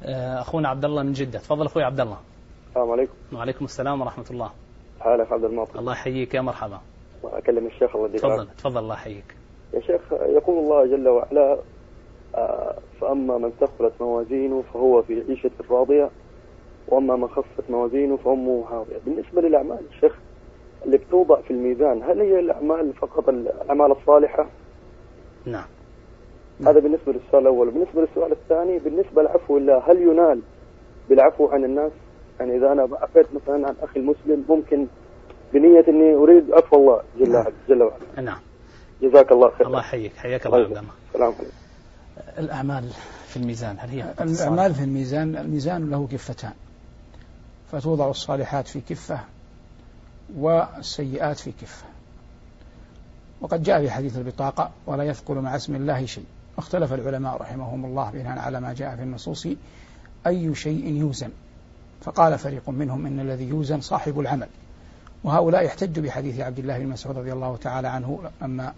آه، 0.04 0.40
أخونا 0.40 0.69
عبد 0.69 0.85
الله 0.85 1.02
من 1.02 1.12
جدة. 1.12 1.38
تفضل 1.38 1.66
أخوي 1.66 1.83
عبد 1.83 2.00
الله. 2.00 2.19
السلام 2.69 2.90
عليكم. 2.90 3.12
وعليكم 3.33 3.64
السلام 3.64 4.00
ورحمة 4.00 4.25
الله. 4.30 4.50
حالك 5.00 5.33
عبد 5.33 5.45
المعطي 5.45 5.78
الله 5.78 5.92
يحييك 5.92 6.35
يا 6.35 6.40
مرحبا. 6.40 6.80
أكلم 7.25 7.66
الشيخ 7.66 7.97
الله 7.97 8.09
يديك 8.09 8.21
تفضل 8.21 8.49
تفضل 8.59 8.78
الله 8.78 8.95
يحييك. 8.95 9.37
يا 9.75 9.80
شيخ 9.80 10.12
يقول 10.12 10.58
الله 10.58 10.97
جل 10.97 11.08
وعلا 11.08 11.58
فأما 13.00 13.38
من 13.38 13.52
ثقلت 13.60 13.93
موازينه 14.00 14.62
فهو 14.75 15.02
في 15.02 15.25
عيشة 15.28 15.50
راضية 15.71 16.10
وأما 16.88 17.16
من 17.16 17.28
خفت 17.28 17.71
موازينه 17.71 18.16
فأمه 18.16 18.64
هاوية 18.71 19.00
بالنسبة 19.06 19.43
للأعمال 19.43 19.78
الشيخ 19.90 20.19
اللي 20.86 20.99
بتوضع 20.99 21.40
في 21.40 21.50
الميزان 21.50 22.02
هل 22.02 22.21
هي 22.21 22.38
الأعمال 22.38 22.93
فقط 22.93 23.28
الأعمال 23.28 23.93
الصالحة؟ 23.93 24.47
نعم. 25.47 25.64
هذا 26.66 26.80
بالنسبة 26.80 27.12
للسؤال 27.12 27.43
الأول. 27.43 27.71
بالنسبة 27.71 28.00
للسؤال 28.00 28.32
الثاني 28.32 28.78
بالنسبة 28.78 29.23
لعفو 29.23 29.56
الله 29.56 29.78
هل 29.78 30.02
ينال 30.02 30.40
بالعفو 31.08 31.47
عن 31.47 31.64
الناس؟ 31.64 31.93
يعني 32.40 32.56
إذا 32.56 32.73
أنا 32.73 32.88
عفيت 32.93 33.26
مثلا 33.34 33.69
عن 33.69 33.75
أخي 33.82 34.00
المسلم 34.00 34.45
ممكن 34.49 34.86
بنية 35.52 35.84
إني 35.88 36.14
أريد 36.14 36.52
عفو 36.52 36.76
الله 36.76 37.02
جل 37.19 37.34
وعلا. 37.34 37.52
جل 37.69 37.82
وعلا. 37.82 38.21
نعم. 38.23 38.40
جزاك 39.02 39.32
الله 39.32 39.50
خير 39.50 39.66
الله 39.66 39.78
يحييك. 39.78 40.12
حياك 40.12 40.47
الله 40.47 40.58
يا 40.58 40.64
عبد 40.64 40.76
الله. 40.76 40.90
السلام 41.08 41.32
عليكم. 41.32 41.70
الأعمال 42.39 42.91
في 43.28 43.37
الميزان 43.37 43.76
هل 43.78 43.89
هي 43.89 44.15
الأعمال 44.21 44.75
في 44.75 44.85
الميزان 44.85 45.37
الميزان 45.37 45.91
له 45.91 46.09
كفتان. 46.13 46.52
فتوضع 47.73 48.11
الصالحات 48.11 48.69
في 48.69 48.80
كفة 48.80 49.21
والسيئات 50.37 51.39
في 51.39 51.52
كفة. 51.52 51.85
وقد 53.41 53.63
جاء 53.63 53.80
في 53.80 53.91
حديث 53.91 54.17
البطاقة 54.17 54.71
ولا 54.87 55.04
يثقل 55.04 55.35
مع 55.35 55.56
اسم 55.56 55.75
الله 55.75 56.06
شيء. 56.06 56.25
اختلف 56.59 56.93
العلماء 56.93 57.37
رحمهم 57.37 57.85
الله 57.85 58.11
بناء 58.11 58.39
على 58.39 58.61
ما 58.61 58.73
جاء 58.73 58.97
في 58.97 59.02
النصوص 59.02 59.47
أي 60.26 60.54
شيء 60.54 60.87
يوزن. 60.87 61.30
فقال 62.02 62.39
فريق 62.39 62.71
منهم 62.71 63.06
إن 63.06 63.21
الذي 63.21 63.49
يوزن 63.49 63.80
صاحب 63.80 64.21
العمل. 64.21 64.49
وهؤلاء 65.25 65.65
يحتج 65.65 66.00
بحديث 66.00 66.41
عبد 66.41 66.59
الله 66.59 66.78
بن 66.78 66.87
مسعود 66.87 67.19
رضي 67.19 67.33
الله 67.33 67.56
تعالى 67.56 67.89
عنه 67.89 68.30
أما 68.43 68.75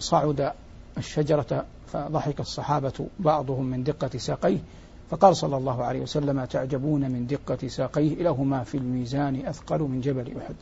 صعد 0.00 0.52
الشجرة 0.98 1.64
فضحك 1.86 2.40
الصحابة 2.40 3.06
بعضهم 3.20 3.66
من 3.66 3.84
دقة 3.84 4.18
ساقيه 4.18 4.58
فقال 5.10 5.36
صلى 5.36 5.56
الله 5.56 5.84
عليه 5.84 6.00
وسلم 6.00 6.44
تعجبون 6.44 7.10
من 7.10 7.26
دقة 7.26 7.68
ساقيه؟ 7.68 8.14
إلهما 8.14 8.64
في 8.64 8.76
الميزان 8.76 9.46
أثقل 9.46 9.80
من 9.80 10.00
جبل 10.00 10.36
أحد. 10.38 10.54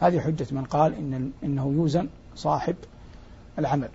هذه 0.00 0.20
حجة 0.20 0.46
من 0.50 0.64
قال 0.64 0.94
إن 0.94 1.30
إنه 1.44 1.72
يوزن 1.72 2.08
صاحب 2.36 2.76
العمل. 3.58 3.88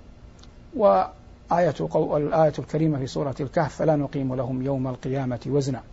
وآية 0.76 1.76
الآية 2.18 2.54
الكريمة 2.60 2.98
في 2.98 3.08
سورة 3.08 3.36
الكهف 3.40 3.76
فلا 3.76 3.96
نقيم 3.96 4.36
لهم 4.36 4.62
يوم 4.62 4.88
القيامة 4.88 5.40
وزنا. 5.48 5.84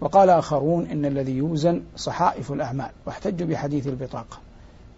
وقال 0.00 0.30
آخرون 0.30 0.86
إن 0.86 1.04
الذي 1.04 1.32
يوزن 1.36 1.82
صحائف 1.96 2.52
الأعمال. 2.52 2.90
واحتجوا 3.06 3.48
بحديث 3.48 3.86
البطاقة. 3.86 4.38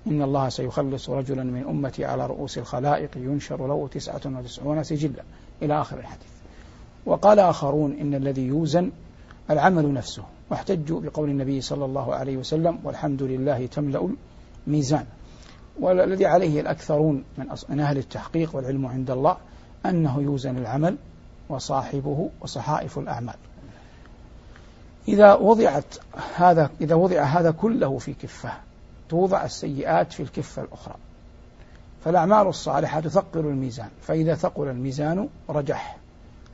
إن 0.06 0.22
الله 0.22 0.48
سيخلص 0.48 1.10
رجلا 1.10 1.42
من 1.42 1.64
أمتي 1.68 2.04
على 2.04 2.26
رؤوس 2.26 2.58
الخلائق 2.58 3.10
ينشر 3.16 3.66
له 3.66 3.88
تسعة 3.92 4.20
وتسعون 4.26 4.84
سجلا. 4.84 5.22
إلى 5.62 5.80
آخر 5.80 5.98
الحديث. 5.98 6.28
وقال 7.06 7.38
آخرون 7.38 7.92
إن 8.00 8.14
الذي 8.14 8.42
يوزن 8.46 8.90
العمل 9.50 9.92
نفسه. 9.92 10.22
واحتجوا 10.50 11.00
بقول 11.00 11.30
النبي 11.30 11.60
صلى 11.60 11.84
الله 11.84 12.14
عليه 12.14 12.36
وسلم 12.36 12.78
والحمد 12.84 13.22
لله 13.22 13.66
تملأ 13.66 14.08
الميزان. 14.66 15.04
والذي 15.80 16.26
عليه 16.26 16.60
الأكثرون 16.60 17.24
من, 17.68 17.80
أهل 17.80 17.98
التحقيق 17.98 18.56
والعلم 18.56 18.86
عند 18.86 19.10
الله 19.10 19.36
أنه 19.86 20.20
يوزن 20.22 20.56
العمل 20.56 20.96
وصاحبه 21.48 22.30
وصحائف 22.40 22.98
الأعمال. 22.98 23.36
إذا 25.08 25.34
وضعت 25.34 25.94
هذا 26.36 26.70
إذا 26.80 26.94
وضع 26.94 27.22
هذا 27.22 27.50
كله 27.50 27.98
في 27.98 28.14
كفة 28.14 28.67
توضع 29.08 29.44
السيئات 29.44 30.12
في 30.12 30.20
الكفة 30.20 30.62
الأخرى. 30.62 30.94
فالأعمال 32.04 32.46
الصالحة 32.46 33.00
تثقل 33.00 33.40
الميزان 33.40 33.90
فإذا 34.00 34.34
ثقل 34.34 34.68
الميزان 34.68 35.28
رجح. 35.50 35.96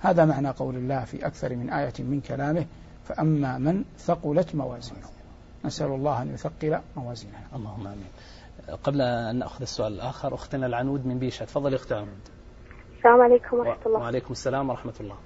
هذا 0.00 0.24
معنى 0.24 0.50
قول 0.50 0.74
الله 0.74 1.04
في 1.04 1.26
أكثر 1.26 1.56
من 1.56 1.70
آية 1.70 1.92
من 1.98 2.20
كلامه 2.20 2.66
فأما 3.04 3.58
من 3.58 3.84
ثقلت 3.98 4.54
موازينه. 4.54 5.08
نسأل 5.64 5.86
الله 5.86 6.22
أن 6.22 6.34
يثقل 6.34 6.78
موازينها 6.96 7.46
اللهم 7.54 7.86
آمين. 7.86 8.10
قبل 8.84 9.00
أن 9.00 9.36
نأخذ 9.36 9.62
السؤال 9.62 9.92
الآخر 9.92 10.34
أختنا 10.34 10.66
العنود 10.66 11.06
من 11.06 11.18
بيشة 11.18 11.44
تفضلي 11.44 11.76
أخت 11.76 11.92
عنود 11.92 12.28
السلام 12.98 13.20
عليكم 13.20 13.56
ورحمة 13.56 13.86
الله. 13.86 13.98
وعليكم 13.98 14.32
السلام 14.32 14.70
ورحمة 14.70 14.92
الله. 15.00 15.16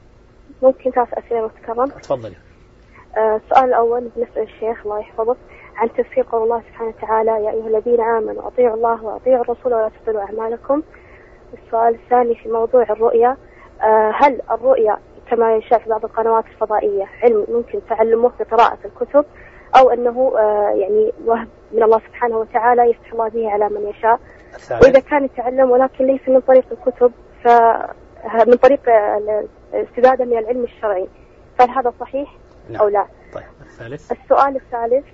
ممكن 0.62 0.90
ثلاث 0.90 1.08
أسئلة 1.14 1.46
متكرر 1.46 1.86
تفضلي. 1.86 2.36
آه، 3.16 3.40
السؤال 3.44 3.64
الأول 3.64 4.08
بالنسبة 4.16 4.40
للشيخ 4.40 4.86
الله 4.86 5.00
يحفظه. 5.00 5.36
عن 5.78 5.88
تفسير 5.92 6.26
قول 6.32 6.42
الله 6.42 6.62
سبحانه 6.68 6.88
وتعالى. 6.98 7.30
يا 7.30 7.50
أيها 7.50 7.66
الذين 7.66 8.00
آمنوا 8.00 8.46
أطيعوا 8.46 8.76
الله 8.76 9.04
وأطيعوا 9.04 9.42
الرسول 9.44 9.74
ولا 9.74 9.88
تبطلوا 9.88 10.22
أعمالكم. 10.22 10.82
السؤال 11.52 11.94
الثاني 11.94 12.34
في 12.34 12.48
موضوع 12.48 12.82
الرؤيا 12.82 13.36
آه، 13.82 14.12
هل 14.14 14.40
الرؤيا 14.50 14.98
كما 15.30 15.56
يشاع 15.56 15.78
في 15.78 15.88
بعض 15.90 16.04
القنوات 16.04 16.44
الفضائية 16.46 17.06
علم 17.22 17.46
ممكن 17.48 17.80
تعلمه 17.88 18.32
بقراءة 18.40 18.78
الكتب 18.84 19.24
أو 19.76 19.90
أنه 19.90 20.32
آه، 20.38 20.70
يعني 20.70 21.12
وهب 21.24 21.48
من 21.72 21.82
الله 21.82 21.98
سبحانه 21.98 22.38
وتعالى 22.38 22.90
يفتح 22.90 23.12
الله 23.12 23.28
به 23.28 23.50
على 23.50 23.68
من 23.68 23.88
يشاء؟ 23.88 24.20
الثالث. 24.54 24.84
وإذا 24.84 25.00
كان 25.00 25.24
يتعلم 25.24 25.70
ولكن 25.70 26.06
ليس 26.06 26.28
من 26.28 26.40
طريق 26.40 26.64
الكتب 26.72 27.12
فمن 27.44 28.56
طريق 28.62 28.80
الاستزادة 29.74 30.24
من 30.24 30.38
العلم 30.38 30.64
الشرعي 30.64 31.08
فهل 31.58 31.70
هذا 31.70 31.92
صحيح 32.00 32.36
نعم. 32.70 32.80
أو 32.80 32.88
لا؟ 32.88 33.06
طيب 33.34 33.44
الثالث. 33.60 34.12
السؤال 34.12 34.56
الثالث. 34.56 35.04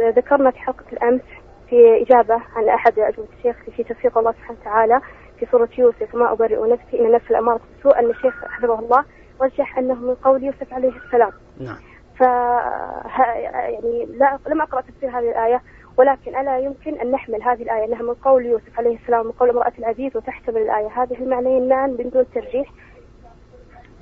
ذكرنا 0.00 0.50
في 0.50 0.58
حلقة 0.58 0.84
الأمس 0.92 1.22
في 1.70 2.02
إجابة 2.02 2.34
عن 2.34 2.68
أحد 2.68 2.98
أجوبة 2.98 3.28
الشيخ 3.38 3.56
في 3.76 3.84
تفسير 3.84 4.18
الله 4.18 4.32
سبحانه 4.32 4.58
وتعالى 4.60 5.00
في 5.38 5.46
سورة 5.50 5.68
يوسف. 5.78 6.14
ما 6.14 6.32
أبرئ 6.32 6.72
نفسي 6.72 7.00
إن 7.00 7.06
النفس 7.06 7.30
الأمارة 7.30 7.60
بالسوء 7.74 7.98
أن 7.98 8.10
الشيخ 8.10 8.44
حفظه 8.44 8.78
الله. 8.78 9.04
رجح 9.40 9.78
أنه 9.78 9.94
من 9.94 10.14
قول 10.14 10.44
يوسف 10.44 10.72
عليه 10.72 10.92
السلام. 11.06 11.32
نعم. 11.60 11.76
ف 12.18 12.20
يعني 12.20 14.06
لا 14.06 14.38
لم 14.48 14.62
أقرأ 14.62 14.80
تفسير 14.80 15.10
هذه 15.10 15.30
الآية 15.30 15.62
ولكن 15.96 16.36
ألا 16.36 16.58
يمكن 16.58 17.00
أن 17.00 17.10
نحمل 17.10 17.42
هذه 17.42 17.62
الآية 17.62 17.84
أنها 17.84 18.02
من 18.02 18.14
قول 18.14 18.46
يوسف 18.46 18.78
عليه 18.78 18.96
السلام 18.96 19.26
من 19.26 19.32
قول 19.32 19.50
امرأة 19.50 19.72
العزيز 19.78 20.16
وتحتمل 20.16 20.62
الآية. 20.62 21.02
هذه 21.02 21.14
المعنيين 21.14 21.68
معا 21.68 21.86
من 21.86 22.10
دون 22.10 22.26
ترجيح. 22.34 22.72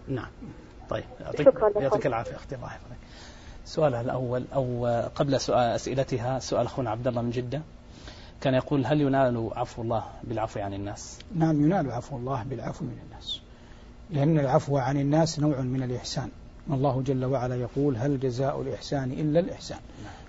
نعم. 0.09 0.31
طيب 0.91 1.05
يعطيك. 1.21 1.47
يعطيك 1.77 2.07
العافية 2.07 2.37
أختي 2.37 2.55
الله 2.55 2.67
يحفظك 2.67 2.97
سؤالها 3.67 4.01
الأول 4.01 4.45
أو 4.55 4.87
قبل 5.15 5.41
سؤال 5.41 5.75
أسئلتها 5.75 6.39
سؤال 6.39 6.67
أخونا 6.67 6.91
عبد 6.91 7.07
الله 7.07 7.23
من 7.23 7.31
جدة. 7.31 7.63
كان 8.41 8.55
يقول 8.55 8.87
هل 8.87 9.01
ينال 9.01 9.51
عفو 9.53 9.83
الله 9.83 10.05
بالعفو 10.25 10.61
عن 10.61 10.75
الناس؟ 10.75 11.19
نعم 11.35 11.65
ينال 11.65 11.91
عفو 11.91 12.17
الله 12.17 12.43
بالعفو 12.43 12.85
من 12.85 12.99
الناس. 13.07 13.41
لأن 14.11 14.39
العفو 14.39 14.79
عن 14.79 14.97
الناس 14.97 15.41
نوع 15.41 15.61
من 15.61 15.83
الإحسان. 15.83 16.29
الله 16.71 17.03
جل 17.03 17.25
وعلا 17.25 17.57
يقول 17.57 17.97
هل 17.97 18.21
جزاء 18.21 18.61
الإحسان 18.61 19.13
إلا 19.13 19.41
الإحسان. 19.41 19.79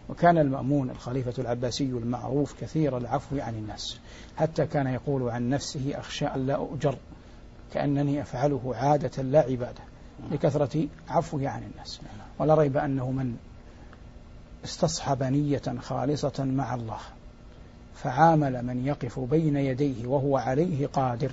وكان 0.10 0.38
المأمون 0.38 0.90
الخليفة 0.90 1.34
العباسي 1.42 1.84
المعروف 1.84 2.62
كثير 2.62 2.98
العفو 2.98 3.40
عن 3.40 3.56
الناس. 3.56 4.00
حتى 4.38 4.66
كان 4.66 4.88
يقول 4.88 5.30
عن 5.30 5.50
نفسه 5.50 5.94
أخشى 5.96 6.26
أن 6.26 6.48
لا 6.48 6.56
أؤجر 6.56 6.96
كأنني 7.74 8.22
أفعله 8.22 8.76
عادة 8.76 9.24
لا 9.24 9.40
عبادة 9.40 9.84
لكثرة 10.32 10.88
عفوه 11.10 11.50
عن 11.50 11.64
الناس. 11.64 12.00
ولا 12.40 12.56
ريب 12.56 12.78
أنه 12.78 13.12
من 13.12 13.38
استصحب 14.66 15.24
نية 15.24 15.62
خالصة 15.82 16.34
مع 16.44 16.76
الله 16.76 17.00
فعامل 17.96 18.66
من 18.66 18.86
يقف 18.88 19.20
بين 19.20 19.58
يديه 19.58 20.08
وهو 20.08 20.38
عليه 20.38 20.88
قادر 20.88 21.32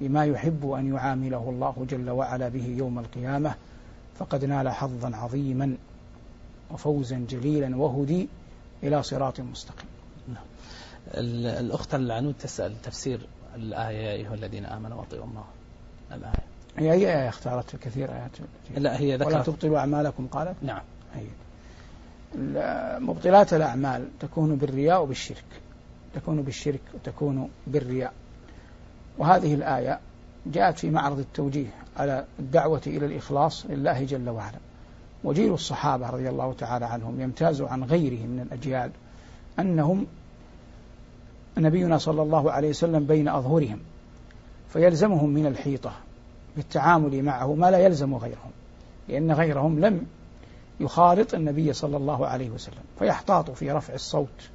بما 0.00 0.24
يحب 0.24 0.70
أن 0.70 0.94
يعامله 0.94 1.50
الله 1.50 1.86
جل 1.90 2.10
وعلا 2.10 2.48
به 2.48 2.66
يوم 2.66 2.98
القيامة 2.98 3.54
فقد 4.18 4.44
نال 4.44 4.68
حظا 4.68 5.16
عظيما 5.16 5.76
وفوزا 6.70 7.26
جليلا 7.30 7.76
وهدي 7.76 8.28
إلى 8.82 9.02
صراط 9.02 9.40
مستقيم. 9.40 9.86
ال- 11.14 11.46
الأخت 11.46 11.94
العنود 11.94 12.34
تسأل 12.40 12.82
تفسير 12.82 13.26
الآية 13.54 13.96
يا 13.98 14.12
أيها 14.12 14.34
الذين 14.34 14.64
آمنوا 14.64 15.02
أطيعوا 15.02 15.24
الله. 15.26 15.44
الآية. 16.12 16.44
هي 16.78 16.92
آية 16.92 17.28
اختارت 17.28 17.76
كثير 17.76 18.12
آيات 18.12 18.30
لا 18.76 19.00
هي 19.00 19.14
ولا 19.14 19.24
ذكرت 19.24 19.46
تبطلوا 19.46 19.78
أعمالكم 19.78 20.26
قالت؟ 20.26 20.54
نعم. 20.62 20.82
أي 21.16 21.26
ال- 22.34 23.02
مبطلات 23.02 23.54
الأعمال 23.54 24.08
تكون 24.20 24.56
بالرياء 24.56 25.02
وبالشرك. 25.02 25.44
تكون 26.14 26.42
بالشرك 26.42 26.80
وتكون 26.94 27.50
بالرياء. 27.66 28.12
وهذه 29.18 29.54
الآية 29.54 29.98
جاءت 30.46 30.78
في 30.78 30.90
معرض 30.90 31.18
التوجيه 31.18 31.70
على 31.96 32.24
الدعوة 32.38 32.82
إلى 32.86 33.06
الإخلاص 33.06 33.66
لله 33.68 34.04
جل 34.04 34.28
وعلا. 34.28 34.58
وجيل 35.24 35.52
الصحابة 35.54 36.10
رضي 36.10 36.28
الله 36.28 36.52
تعالى 36.52 36.84
عنهم 36.86 37.20
يمتاز 37.20 37.62
عن 37.62 37.84
غيرهم 37.84 38.28
من 38.28 38.40
الأجيال 38.40 38.90
أنهم 39.58 40.06
نبينا 41.58 41.98
صلى 41.98 42.22
الله 42.22 42.52
عليه 42.52 42.68
وسلم 42.70 43.06
بين 43.06 43.28
أظهرهم 43.28 43.78
فيلزمهم 44.72 45.30
من 45.30 45.46
الحيطة. 45.46 45.92
بالتعامل 46.56 47.22
معه 47.22 47.54
ما 47.54 47.70
لا 47.70 47.78
يلزم 47.78 48.14
غيرهم 48.14 48.50
لأن 49.08 49.32
غيرهم 49.32 49.80
لم 49.80 50.06
يخالط 50.80 51.34
النبي 51.34 51.72
صلى 51.72 51.96
الله 51.96 52.26
عليه 52.26 52.50
وسلم 52.50 52.82
فيحتاط 52.98 53.50
في 53.50 53.70
رفع 53.70 53.94
الصوت 53.94 54.50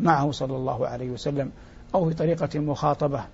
معه 0.00 0.30
صلى 0.30 0.56
الله 0.56 0.86
عليه 0.86 1.10
وسلم 1.10 1.50
أو 1.94 2.08
في 2.08 2.14
طريقة 2.14 2.48
المخاطبة 2.54 3.24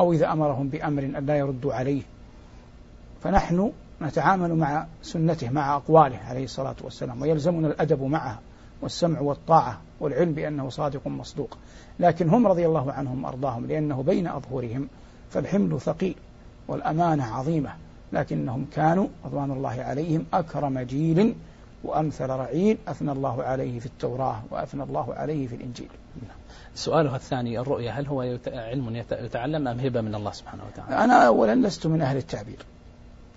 أو 0.00 0.12
إذا 0.12 0.32
أمرهم 0.32 0.68
بأمر 0.68 1.02
أن 1.02 1.26
لا 1.26 1.36
يردوا 1.36 1.74
عليه. 1.74 2.02
فنحن 3.22 3.72
نتعامل 4.02 4.54
مع 4.54 4.86
سنته 5.02 5.50
مع 5.50 5.76
أقواله 5.76 6.18
عليه 6.18 6.44
الصلاة 6.44 6.76
والسلام 6.82 7.22
ويلزمنا 7.22 7.68
الأدب 7.68 8.02
معها 8.02 8.40
والسمع 8.82 9.20
والطاعة 9.20 9.80
والعلم 10.00 10.32
بأنه 10.32 10.68
صادق 10.68 11.06
مصدوق. 11.06 11.58
لكن 12.00 12.28
هم 12.28 12.46
رضي 12.46 12.66
الله 12.66 12.92
عنهم 12.92 13.24
أرضاهم 13.24 13.66
لأنه 13.66 14.02
بين 14.02 14.26
أظهرهم 14.26 14.88
فالحمل 15.30 15.80
ثقيل. 15.80 16.16
والأمانة 16.68 17.24
عظيمة 17.24 17.70
لكنهم 18.12 18.66
كانوا 18.72 19.06
رضوان 19.24 19.50
الله 19.50 19.82
عليهم 19.82 20.26
أكرم 20.34 20.78
جيل 20.80 21.34
وأمثل 21.84 22.26
رعيل 22.30 22.78
أثنى 22.88 23.12
الله 23.12 23.42
عليه 23.42 23.78
في 23.80 23.86
التوراة 23.86 24.42
وأثنى 24.50 24.82
الله 24.82 25.14
عليه 25.14 25.46
في 25.46 25.54
الإنجيل. 25.54 25.88
سؤالها 26.74 27.16
الثاني 27.16 27.58
الرؤية 27.58 27.90
هل 27.90 28.06
هو 28.06 28.20
علم 28.46 28.96
يت- 28.96 29.12
يتعلم 29.12 29.68
أم 29.68 29.80
هبة 29.80 30.00
من 30.00 30.14
الله 30.14 30.32
سبحانه 30.32 30.62
وتعالى؟ 30.72 31.04
أنا 31.04 31.26
أولا 31.26 31.54
لست 31.54 31.86
من 31.86 32.02
أهل 32.02 32.16
التعبير 32.16 32.58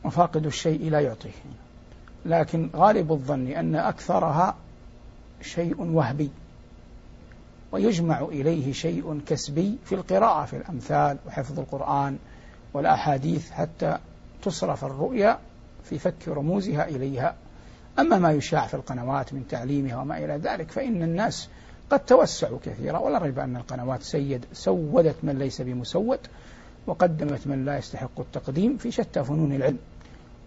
وفاقد 0.05 0.45
الشيء 0.45 0.89
لا 0.89 0.99
يعطيه 0.99 1.29
لكن 2.25 2.69
غالب 2.75 3.11
الظن 3.11 3.47
أن 3.47 3.75
أكثرها 3.75 4.55
شيء 5.41 5.81
وهبي 5.81 6.29
ويجمع 7.71 8.19
إليه 8.21 8.73
شيء 8.73 9.21
كسبي 9.27 9.77
في 9.85 9.95
القراءة 9.95 10.45
في 10.45 10.57
الأمثال 10.57 11.17
وحفظ 11.27 11.59
القرآن 11.59 12.17
والأحاديث 12.73 13.51
حتى 13.51 13.97
تصرف 14.43 14.85
الرؤيا 14.85 15.39
في 15.83 15.99
فك 15.99 16.27
رموزها 16.27 16.87
إليها. 16.87 17.35
أما 17.99 18.19
ما 18.19 18.31
يشاع 18.31 18.67
في 18.67 18.73
القنوات 18.73 19.33
من 19.33 19.47
تعليمها 19.47 20.01
وما 20.01 20.17
إلى 20.17 20.33
ذلك 20.33 20.71
فإن 20.71 21.03
الناس 21.03 21.49
قد 21.89 21.99
توسعوا 21.99 22.59
كثيرا 22.65 22.99
ولا 22.99 23.17
ريب 23.17 23.39
أن 23.39 23.57
القنوات 23.57 24.03
سيد 24.03 24.45
سودت 24.53 25.15
من 25.23 25.39
ليس 25.39 25.61
بمسود 25.61 26.19
وقدمت 26.87 27.47
من 27.47 27.65
لا 27.65 27.77
يستحق 27.77 28.19
التقديم 28.19 28.77
في 28.77 28.91
شتى 28.91 29.23
فنون 29.23 29.53
العلم 29.53 29.77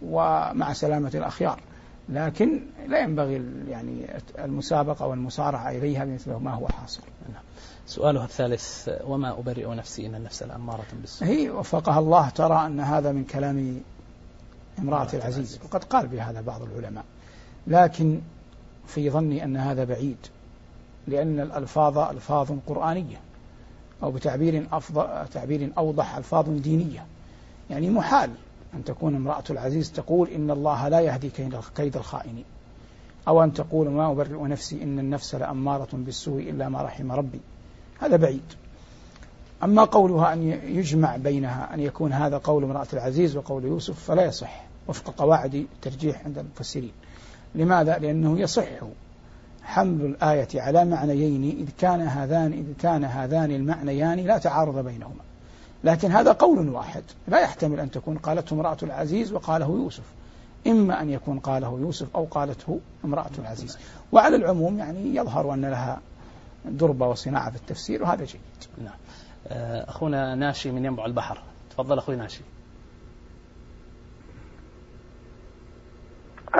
ومع 0.02 0.72
سلامة 0.72 1.10
الأخيار. 1.14 1.60
لكن 2.08 2.60
لا 2.88 2.98
ينبغي 2.98 3.42
يعني 3.68 4.06
المسابقة 4.38 5.06
والمسارعة 5.06 5.70
إليها 5.70 6.04
بمثل 6.04 6.32
ما 6.32 6.50
هو 6.50 6.68
حاصل. 6.68 7.02
سؤالها 7.86 8.24
الثالث 8.24 8.88
وما 9.04 9.38
أبرئ 9.38 9.74
نفسي 9.74 10.06
إن 10.06 10.14
النفس 10.14 10.42
لأمارة 10.42 10.86
بالسوء؟ 11.00 11.28
هي 11.28 11.50
وفقها 11.50 11.98
الله 11.98 12.28
ترى 12.28 12.66
أن 12.66 12.80
هذا 12.80 13.12
من 13.12 13.24
كلام 13.24 13.80
امرأة 14.78 15.08
العزيز 15.14 15.60
وقد 15.64 15.84
قال 15.84 16.06
بهذا 16.06 16.40
بعض 16.40 16.62
العلماء. 16.62 17.04
لكن 17.66 18.20
في 18.86 19.10
ظني 19.10 19.44
أن 19.44 19.56
هذا 19.56 19.84
بعيد 19.84 20.16
لأن 21.08 21.40
الألفاظ 21.40 21.98
ألفاظ 21.98 22.52
قرآنية 22.66 23.16
أو 24.02 24.10
بتعبير 24.10 24.66
أفضل 24.72 25.28
تعبير 25.32 25.72
أوضح 25.78 26.16
ألفاظ 26.16 26.48
دينية. 26.48 27.06
يعني 27.70 27.90
محال 27.90 28.30
أن 28.74 28.84
تكون 28.84 29.14
امرأة 29.14 29.44
العزيز 29.50 29.92
تقول 29.92 30.28
إن 30.28 30.50
الله 30.50 30.88
لا 30.88 31.00
يهدي 31.00 31.30
كيد- 31.30 31.60
كيد 31.76 31.96
الخائنين. 31.96 32.44
أو 33.28 33.44
أن 33.44 33.52
تقول 33.52 33.88
ما 33.88 34.10
أبرئ 34.12 34.42
نفسي 34.42 34.82
إن 34.82 34.98
النفس 34.98 35.34
لأمارة 35.34 35.88
بالسوء 35.92 36.40
إلا 36.42 36.68
ما 36.68 36.82
رحم 36.82 37.12
ربي. 37.12 37.40
هذا 38.00 38.16
بعيد. 38.16 38.54
أما 39.62 39.84
قولها 39.84 40.32
أن 40.32 40.42
يجمع 40.64 41.16
بينها 41.16 41.74
أن 41.74 41.80
يكون 41.80 42.12
هذا 42.12 42.38
قول 42.38 42.64
امرأة 42.64 42.86
العزيز 42.92 43.36
وقول 43.36 43.64
يوسف 43.64 44.04
فلا 44.04 44.24
يصح. 44.24 44.64
وفق 44.88 45.14
قواعد 45.16 45.54
الترجيح 45.54 46.24
عند 46.24 46.38
المفسرين. 46.38 46.92
لماذا؟ 47.54 47.98
لأنه 47.98 48.40
يصح 48.40 48.66
حمل 49.62 50.04
الآية 50.04 50.48
على 50.54 50.84
معنيين 50.84 51.58
إذ 51.58 51.68
كان 51.78 52.00
هذان 52.00 52.52
إذ 52.52 52.64
كان 52.78 53.04
هذان 53.04 53.50
المعنيان 53.50 54.18
لا 54.18 54.38
تعارض 54.38 54.84
بينهما. 54.84 55.22
لكن 55.84 56.12
هذا 56.12 56.32
قول 56.32 56.68
واحد. 56.68 57.02
لا 57.28 57.40
يحتمل 57.40 57.80
أن 57.80 57.90
تكون 57.90 58.18
قالته 58.18 58.54
امرأة 58.54 58.76
العزيز 58.82 59.32
وقاله 59.32 59.66
يوسف. 59.66 60.04
إما 60.66 61.02
أن 61.02 61.10
يكون 61.10 61.38
قاله 61.38 61.78
يوسف 61.80 62.06
أو 62.16 62.24
قالته 62.24 62.80
امرأة 63.04 63.30
العزيز. 63.38 63.78
وعلى 64.12 64.36
العموم 64.36 64.78
يعني 64.78 65.16
يظهر 65.16 65.54
أن 65.54 65.64
لها 65.64 66.00
دربة 66.64 67.06
وصناعة 67.06 67.50
في 67.50 67.56
التفسير 67.56 68.02
وهذا 68.02 68.24
جيد. 68.24 68.40
نعم. 68.78 68.94
آه، 69.48 69.90
أخونا 69.90 70.34
ناشي 70.34 70.70
من 70.70 70.84
ينبع 70.84 71.04
البحر. 71.04 71.38
تفضل 71.70 71.98
أخوي 71.98 72.16
ناشي. 72.16 72.42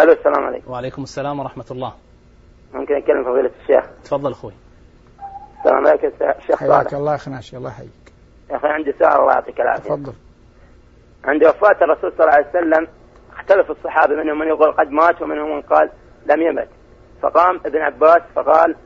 ألو 0.01 0.13
السلام 0.13 0.45
عليكم. 0.45 0.71
وعليكم 0.71 1.03
السلام 1.03 1.41
ورحمة 1.41 1.67
الله. 1.71 1.95
ممكن 2.75 2.95
أتكلم 2.95 3.25
فضيلة 3.25 3.51
الشيخ؟ 3.63 3.91
تفضل 4.05 4.31
أخوي. 4.31 4.53
السلام 5.59 5.87
عليكم 5.87 6.07
الشيخ 6.07 6.59
حياك 6.59 6.89
صالح. 6.89 6.95
الله 6.95 7.15
أخي 7.15 7.31
ناشي 7.31 7.57
الله 7.57 7.71
يحييك. 7.71 8.13
يا 8.51 8.57
أخي 8.57 8.67
عندي 8.67 8.93
سؤال 8.99 9.13
الله 9.13 9.33
يعطيك 9.33 9.61
العافية. 9.61 9.89
تفضل. 9.89 10.13
عند 11.25 11.45
وفاة 11.45 11.85
الرسول 11.85 12.13
صلى 12.13 12.21
الله 12.21 12.33
عليه 12.33 12.49
وسلم 12.49 12.89
اختلف 13.33 13.71
الصحابة 13.71 14.15
منهم 14.15 14.39
من 14.39 14.47
يقول 14.47 14.73
قد 14.73 14.89
مات 14.89 15.23
ومنهم 15.23 15.57
من 15.57 15.63
قال 15.63 15.91
لم 16.27 16.43
يمت. 16.43 16.69
فقام 17.23 17.61
ابن 17.67 17.79
عباس 17.79 18.23
فقال 18.35 18.77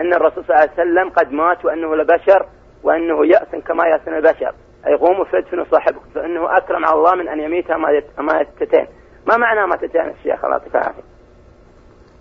أن 0.00 0.14
الرسول 0.14 0.44
صلى 0.44 0.56
الله 0.56 0.60
عليه 0.60 0.72
وسلم 0.72 1.10
قد 1.10 1.32
مات 1.32 1.64
وأنه 1.64 1.96
لبشر 1.96 2.46
وأنه 2.82 3.26
يأس 3.26 3.64
كما 3.66 3.84
يأسن 3.86 4.14
البشر. 4.16 4.54
أي 4.86 4.94
قوموا 4.94 5.24
فادفنوا 5.24 5.64
صاحبكم 5.70 6.10
فإنه 6.14 6.56
أكرم 6.56 6.84
على 6.84 6.94
الله 6.94 7.14
من 7.14 7.28
أن 7.28 7.40
يميت 7.40 7.70
ماتتين 8.18 8.86
ما 9.26 9.36
معنى 9.36 9.66
ماتتين 9.66 10.00
الشيخ 10.00 10.44
الله 10.44 10.56
يعطيك 10.56 10.74
العافية؟ 10.74 11.02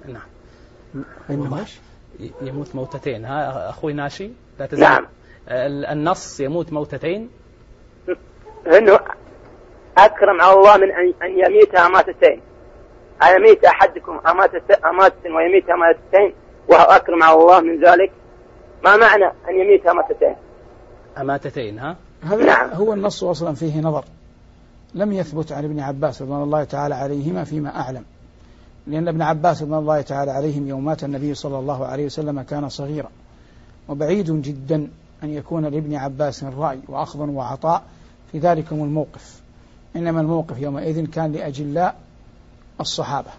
نعم. 0.06 0.22
إنما 1.30 1.66
يموت 2.42 2.76
موتتين. 2.76 3.26
ها 3.26 3.70
أخوي 3.70 3.94
ناشي 3.94 4.32
لا 4.60 4.66
تزال. 4.66 4.90
نعم. 4.90 5.06
النص 5.92 6.40
يموت 6.40 6.74
موتتين. 6.74 7.30
إنه 8.68 9.00
أكرم 9.98 10.42
على 10.42 10.54
الله 10.54 10.78
من 10.78 10.92
ان 10.92 11.14
أن 11.24 11.32
يميت 11.32 11.76
اماتتين 11.76 12.42
ان 13.24 13.36
يميت 13.36 13.66
أحدكم 13.66 14.20
اماتة 14.28 14.90
اماتة 14.90 15.36
ويميت 15.36 15.70
اماتتين 15.70 16.34
وهو 16.70 16.84
أكرم 16.84 17.24
على 17.24 17.42
الله 17.42 17.60
من 17.60 17.86
ذلك. 17.86 18.12
ما 18.86 18.98
معنى 18.98 19.26
أن 19.26 19.60
يميت 19.60 19.88
اماتتين 19.88 20.36
أماتتين 21.18 21.80
ها؟ 21.80 21.96
هذا 22.22 22.46
نعم. 22.46 22.70
هو 22.70 22.94
النص 22.94 23.24
أصلا 23.24 23.56
فيه 23.56 23.82
نظر. 23.82 24.06
لم 24.94 25.12
يثبت 25.14 25.52
عن 25.52 25.64
ابن 25.64 25.80
عباس 25.80 26.22
رضوان 26.22 26.44
الله 26.44 26.64
تعالى 26.64 26.96
عليهما 26.96 27.44
فيما 27.44 27.80
أعلم. 27.80 28.04
لأن 28.88 29.08
ابن 29.08 29.22
عباس 29.22 29.62
رضوان 29.62 29.80
الله 29.80 30.02
تعالى 30.02 30.32
عليهم 30.32 30.68
يوم 30.68 30.86
مات 30.86 31.04
النبي 31.04 31.34
صلى 31.34 31.60
الله 31.60 31.86
عليه 31.86 32.06
وسلم 32.06 32.42
كان 32.42 32.70
صغيرا. 32.70 33.10
وبعيد 33.90 34.42
جدا 34.42 34.88
أن 35.24 35.30
يكون 35.30 35.66
لابن 35.66 35.96
عباس 35.96 36.44
رأي 36.44 36.80
وأخذ 36.88 37.20
وعطاء 37.20 37.84
في 38.32 38.40
ذلكم 38.40 38.76
الموقف. 38.76 39.42
إنما 39.96 40.22
الموقف 40.22 40.60
يومئذ 40.60 41.06
كان 41.06 41.32
لأجلاء 41.32 41.96
الصحابة. 42.80 43.32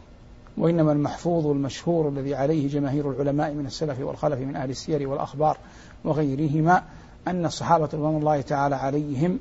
وإنما 0.59 0.93
المحفوظ 0.93 1.47
المشهور 1.47 2.09
الذي 2.09 2.35
عليه 2.35 2.69
جماهير 2.69 3.11
العلماء 3.11 3.53
من 3.53 3.67
السلف 3.67 4.01
والخلف 4.01 4.41
من 4.41 4.57
أهل 4.57 4.71
السير 4.71 5.09
والأخبار 5.09 5.59
وغيرهما 6.05 6.83
أن 7.29 7.47
الصحابة 7.47 7.85
رضوان 7.85 8.17
الله 8.17 8.41
تعالى 8.41 8.77
عليهم 8.77 9.39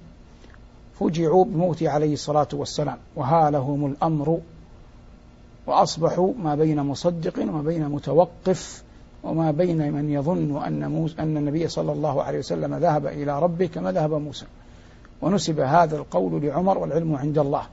فجعوا 1.00 1.46
بموته 1.46 1.90
عليه 1.90 2.14
الصلاة 2.14 2.48
والسلام 2.54 2.98
وهالهم 3.16 3.86
الأمر 3.86 4.40
وأصبحوا 5.68 6.34
ما 6.44 6.56
بين 6.56 6.80
مصدق 6.80 7.40
وما 7.40 7.62
بين 7.62 7.90
متوقف 7.90 8.84
وما 9.24 9.52
بين 9.52 9.94
من 9.94 10.10
يظن 10.10 10.64
أن, 10.64 10.92
موسى 10.92 11.16
أن 11.20 11.38
النبي 11.38 11.68
صلى 11.68 11.92
الله 11.92 12.24
عليه 12.24 12.40
وسلم 12.40 12.76
ذهب 12.76 13.08
إلى 13.08 13.40
ربه 13.40 13.66
كما 13.66 13.92
ذهب 13.92 14.14
موسى. 14.14 14.46
ونسب 15.22 15.60
هذا 15.60 15.98
القول 15.98 16.46
لعمر 16.46 16.78
والعلم 16.78 17.16
عند 17.16 17.38
الله 17.38 17.64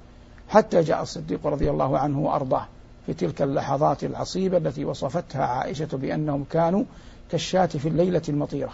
حتى 0.48 0.80
جاء 0.80 1.02
الصديق 1.02 1.46
رضي 1.46 1.70
الله 1.70 1.98
عنه 1.98 2.20
وأرضاه. 2.20 2.66
في 3.06 3.14
تلك 3.14 3.42
اللحظات 3.42 4.04
العصيبة 4.04 4.56
التي 4.56 4.84
وصفتها 4.84 5.44
عائشة 5.44 5.88
بأنهم 5.92 6.44
كانوا 6.50 6.84
كالشاة 7.30 7.66
في 7.66 7.88
الليلة 7.88 8.22
المطيرة. 8.28 8.72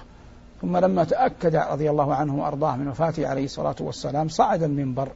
ثم 0.62 0.76
لما 0.76 1.04
تأكد 1.04 1.56
رضي 1.56 1.90
الله 1.90 2.14
عنه 2.14 2.42
وأرضاه 2.42 2.76
من 2.76 2.88
وفاته 2.88 3.28
عليه 3.28 3.44
الصلاة 3.44 3.76
والسلام 3.80 4.28
صعد 4.28 4.62
المنبر 4.62 5.08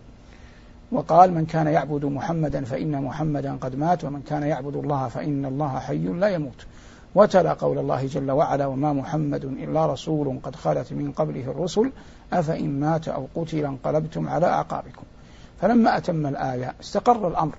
وقال 0.93 1.35
من 1.35 1.47
كان 1.47 1.67
يعبد 1.67 2.05
محمدا 2.05 2.65
فإن 2.65 3.03
محمدا 3.03 3.57
قد 3.57 3.77
مات 3.77 4.05
ومن 4.05 4.23
كان 4.23 4.43
يعبد 4.43 4.77
الله 4.77 5.09
فإن 5.09 5.45
الله 5.45 5.79
حي 5.79 5.99
لا 5.99 6.29
يموت. 6.29 6.67
وتلا 7.15 7.53
قول 7.53 7.79
الله 7.79 8.07
جل 8.07 8.31
وعلا 8.31 8.67
وما 8.67 8.93
محمد 8.93 9.45
إلا 9.45 9.87
رسول 9.87 10.41
قد 10.43 10.57
خلت 10.57 10.93
من 10.93 11.13
قبله 11.13 11.51
الرسل 11.51 11.93
أفإن 12.33 12.81
مات 12.81 13.09
أو 13.09 13.27
قتل 13.35 13.65
انقلبتم 13.65 14.29
على 14.29 14.47
أعقابكم. 14.47 15.03
فلما 15.61 15.97
أتم 15.97 16.27
الآية 16.27 16.75
استقر 16.81 17.29
الأمر. 17.29 17.55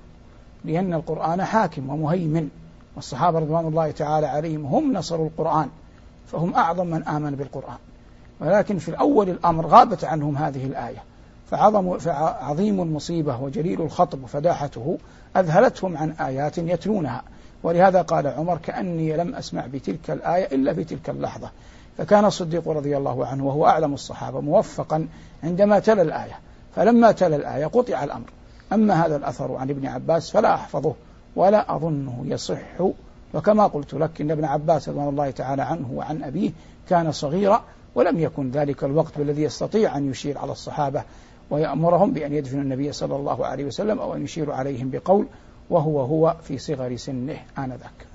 لأن 0.65 0.93
القرآن 0.93 1.43
حاكم 1.43 1.89
ومهيمن 1.89 2.49
والصحابة 2.95 3.39
رضوان 3.39 3.67
الله 3.67 3.91
تعالى 3.91 4.27
عليهم 4.27 4.65
هم 4.65 4.93
نصروا 4.93 5.25
القرآن 5.25 5.69
فهم 6.27 6.55
أعظم 6.55 6.87
من 6.87 7.03
آمن 7.03 7.35
بالقرآن. 7.35 7.77
ولكن 8.39 8.77
في 8.77 8.89
الأول 8.89 9.29
الأمر 9.29 9.67
غابت 9.67 10.03
عنهم 10.03 10.37
هذه 10.37 10.65
الآية 10.65 11.03
فعظم 11.51 11.97
فعظيم 11.97 12.81
المصيبة 12.81 13.41
وجليل 13.41 13.81
الخطب 13.81 14.23
وفداحته 14.23 14.97
أذهلتهم 15.37 15.97
عن 15.97 16.11
آيات 16.11 16.57
يتلونها. 16.57 17.21
ولهذا 17.63 18.01
قال 18.01 18.27
عمر 18.27 18.57
كأني 18.57 19.17
لم 19.17 19.35
أسمع 19.35 19.65
بتلك 19.65 20.11
الآية 20.11 20.55
إلا 20.55 20.73
في 20.73 20.83
تلك 20.83 21.09
اللحظة 21.09 21.49
فكان 21.97 22.25
الصديق 22.25 22.69
رضي 22.69 22.97
الله 22.97 23.25
عنه 23.25 23.45
وهو 23.45 23.67
أعلم 23.67 23.93
الصحابة 23.93 24.41
موفقا 24.41 25.07
عندما 25.43 25.79
تلا 25.79 26.01
الآية. 26.01 26.39
فلما 26.75 27.11
تلا 27.11 27.35
الآية 27.35 27.65
قطع 27.65 28.03
الأمر. 28.03 28.29
أما 28.73 29.05
هذا 29.05 29.15
الأثر 29.15 29.55
عن 29.55 29.69
ابن 29.69 29.87
عباس 29.87 30.31
فلا 30.31 30.53
أحفظه 30.53 30.93
ولا 31.35 31.75
أظنه 31.75 32.23
يصح. 32.25 32.81
وكما 33.33 33.67
قلت 33.67 33.93
لك 33.93 34.21
إن 34.21 34.31
ابن 34.31 34.45
عباس 34.45 34.89
رضي 34.89 35.09
الله 35.09 35.31
تعالى 35.31 35.61
عنه 35.61 35.91
وعن 35.93 36.23
أبيه 36.23 36.51
كان 36.89 37.11
صغيرا 37.11 37.63
ولم 37.95 38.19
يكن 38.19 38.51
ذلك 38.51 38.83
الوقت 38.83 39.19
الذي 39.19 39.43
يستطيع 39.43 39.97
أن 39.97 40.11
يشير 40.11 40.37
على 40.37 40.51
الصحابة 40.51 41.03
ويأمرهم 41.49 42.13
بأن 42.13 42.33
يدفنوا 42.33 42.63
النبي 42.63 42.91
صلى 42.91 43.15
الله 43.15 43.45
عليه 43.45 43.65
وسلم 43.65 43.99
أو 43.99 44.15
أن 44.15 44.23
يشير 44.23 44.51
عليهم 44.51 44.89
بقول 44.89 45.27
وهو 45.69 46.01
هو 46.01 46.35
في 46.43 46.57
صغر 46.57 46.95
سنه 46.95 47.37
آنذاك. 47.57 48.07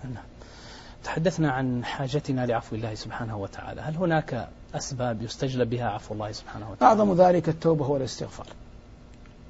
تحدثنا 1.04 1.52
عن 1.52 1.84
حاجتنا 1.84 2.46
لعفو 2.46 2.76
الله 2.76 2.94
سبحانه 2.94 3.38
وتعالى. 3.38 3.80
هل 3.80 3.96
هناك 3.96 4.48
أسباب 4.74 5.22
يستجلب 5.22 5.70
بها 5.70 5.88
عفو 5.88 6.14
الله 6.14 6.32
سبحانه 6.32 6.70
وتعالى؟ 6.70 7.00
أعظم 7.00 7.14
ذلك 7.14 7.48
التوبة 7.48 7.88
والاستغفار. 7.88 8.46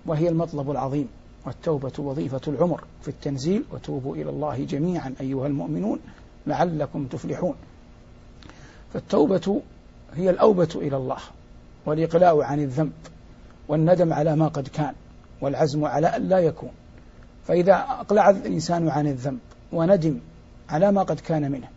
وهي 0.08 0.28
المطلب 0.28 0.70
العظيم 0.70 1.08
والتوبة 1.46 1.92
وظيفة 1.98 2.40
العمر 2.48 2.84
في 3.02 3.08
التنزيل 3.08 3.64
وتوبوا 3.72 4.16
إلى 4.16 4.30
الله 4.30 4.64
جميعا 4.64 5.14
أيها 5.20 5.46
المؤمنون 5.46 5.98
لعلكم 6.46 7.06
تفلحون. 7.06 7.54
فالتوبة 8.92 9.62
هي 10.14 10.30
الأوبة 10.30 10.68
إلى 10.74 10.96
الله 10.96 11.18
والإقلاع 11.86 12.44
عن 12.44 12.60
الذنب 12.60 12.92
والندم 13.68 14.12
على 14.12 14.36
ما 14.36 14.48
قد 14.48 14.68
كان 14.68 14.94
والعزم 15.40 15.84
على 15.84 16.06
أن 16.06 16.28
لا 16.28 16.38
يكون. 16.38 16.70
فإذا 17.46 17.74
أقلع 17.74 18.30
الإنسان 18.30 18.88
عن 18.88 19.06
الذنب 19.06 19.38
وندم 19.72 20.18
على 20.68 20.92
ما 20.92 21.02
قد 21.02 21.20
كان 21.20 21.52
منه 21.52 21.68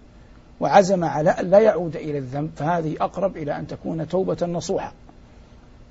وعزم 0.60 1.04
على 1.04 1.30
أن 1.30 1.50
لا 1.50 1.60
يعود 1.60 1.96
إلى 1.96 2.18
الذنب 2.18 2.52
فهذه 2.56 2.96
أقرب 3.02 3.38
إلى 3.38 3.58
أن 3.58 3.68
تكون 3.68 4.08
توبة 4.08 4.46
نصوحة. 4.46 4.94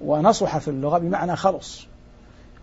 ونصح 0.00 0.58
في 0.58 0.68
اللغة 0.68 0.98
بمعنى 0.98 1.36
خلص. 1.36 1.89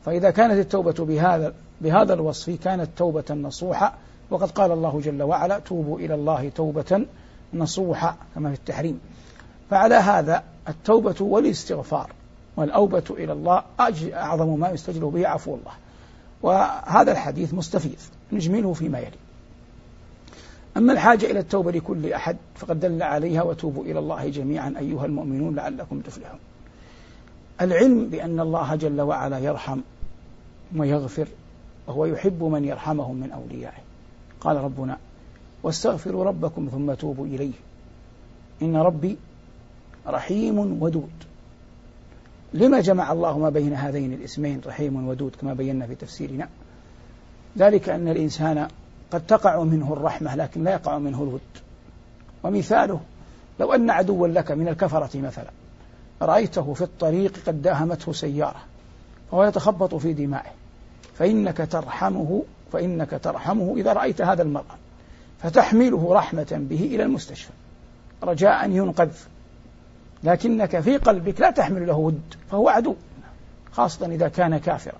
فإذا 0.07 0.31
كانت 0.31 0.59
التوبة 0.59 1.05
بهذا 1.05 1.53
بهذا 1.81 2.13
الوصف 2.13 2.63
كانت 2.63 2.89
توبة 2.97 3.23
نصوحة 3.29 3.93
وقد 4.29 4.51
قال 4.51 4.71
الله 4.71 5.01
جل 5.03 5.23
وعلا 5.23 5.59
توبوا 5.59 5.99
إلى 5.99 6.13
الله 6.13 6.49
توبة 6.49 7.05
نصوحة 7.53 8.17
كما 8.35 8.49
في 8.49 8.55
التحريم. 8.55 8.99
فعلى 9.69 9.95
هذا 9.95 10.43
التوبة 10.67 11.15
والاستغفار 11.19 12.11
والأوبة 12.57 13.03
إلى 13.09 13.33
الله 13.33 13.63
أعظم 14.13 14.59
ما 14.59 14.69
يستجلب 14.69 15.03
به 15.03 15.27
عفو 15.27 15.55
الله. 15.55 15.73
وهذا 16.41 17.11
الحديث 17.11 17.53
مستفيض 17.53 17.99
نجمله 18.31 18.73
فيما 18.73 18.99
يلي. 18.99 19.17
أما 20.77 20.93
الحاجة 20.93 21.31
إلى 21.31 21.39
التوبة 21.39 21.71
لكل 21.71 22.13
أحد 22.13 22.37
فقد 22.55 22.79
دل 22.79 23.03
عليها 23.03 23.43
وتوبوا 23.43 23.83
إلى 23.83 23.99
الله 23.99 24.29
جميعا 24.29 24.73
أيها 24.79 25.05
المؤمنون 25.05 25.55
لعلكم 25.55 25.99
تفلحون 25.99 26.39
العلم 27.61 28.07
بأن 28.09 28.39
الله 28.39 28.75
جل 28.75 29.01
وعلا 29.01 29.39
يرحم 29.39 29.79
ويغفر 30.75 31.27
وهو 31.87 32.05
يحب 32.05 32.43
من 32.43 32.65
يرحمهم 32.65 33.15
من 33.15 33.31
أوليائه. 33.31 33.81
قال 34.41 34.57
ربنا 34.57 34.97
واستغفروا 35.63 36.25
ربكم 36.25 36.69
ثم 36.71 36.93
توبوا 36.93 37.25
إليه. 37.25 37.53
إن 38.61 38.75
ربي 38.75 39.17
رحيم 40.07 40.81
ودود. 40.81 41.09
لما 42.53 42.81
جمع 42.81 43.11
الله 43.11 43.39
ما 43.39 43.49
بين 43.49 43.73
هذين 43.73 44.13
الاسمين 44.13 44.61
رحيم 44.65 45.07
ودود 45.07 45.35
كما 45.41 45.53
بينا 45.53 45.87
في 45.87 45.95
تفسيرنا؟ 45.95 46.49
ذلك 47.57 47.89
أن 47.89 48.07
الإنسان 48.07 48.67
قد 49.11 49.25
تقع 49.25 49.63
منه 49.63 49.93
الرحمة 49.93 50.35
لكن 50.35 50.63
لا 50.63 50.71
يقع 50.71 50.97
منه 50.97 51.23
الود. 51.23 51.41
ومثاله 52.43 52.99
لو 53.59 53.73
أن 53.73 53.89
عدوا 53.89 54.27
لك 54.27 54.51
من 54.51 54.67
الكفرة 54.67 55.19
مثلا 55.19 55.49
رأيته 56.21 56.73
في 56.73 56.81
الطريق 56.81 57.33
قد 57.47 57.61
داهمته 57.61 58.13
سيارة 58.13 58.61
فهو 59.31 59.43
يتخبط 59.43 59.95
في 59.95 60.13
دمائه. 60.13 60.56
فإنك 61.17 61.57
ترحمه 61.71 62.43
فإنك 62.71 63.19
ترحمه 63.23 63.73
إذا 63.77 63.93
رأيت 63.93 64.21
هذا 64.21 64.41
المرأة 64.41 64.75
فتحمله 65.43 66.13
رحمة 66.13 66.65
به 66.69 66.81
إلى 66.85 67.03
المستشفى. 67.03 67.51
رجاء 68.23 68.65
أن 68.65 68.75
ينقذ. 68.75 69.11
لكنك 70.23 70.79
في 70.79 70.97
قلبك 70.97 71.41
لا 71.41 71.51
تحمل 71.51 71.87
له 71.87 71.95
ود 71.95 72.21
فهو 72.51 72.69
عدو 72.69 72.95
خاصة 73.71 74.05
إذا 74.05 74.27
كان 74.27 74.57
كافرا. 74.57 74.97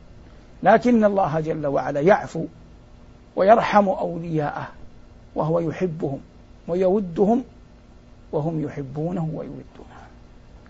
لكن 0.63 1.03
الله 1.03 1.39
جل 1.39 1.67
وعلا 1.67 1.99
يعفو 1.99 2.45
ويرحم 3.35 3.89
أولياءه 3.89 4.67
وهو 5.35 5.59
يحبهم 5.59 6.19
ويودهم 6.67 7.43
وهم 8.31 8.63
يحبونه 8.63 9.29
ويودونه. 9.33 9.97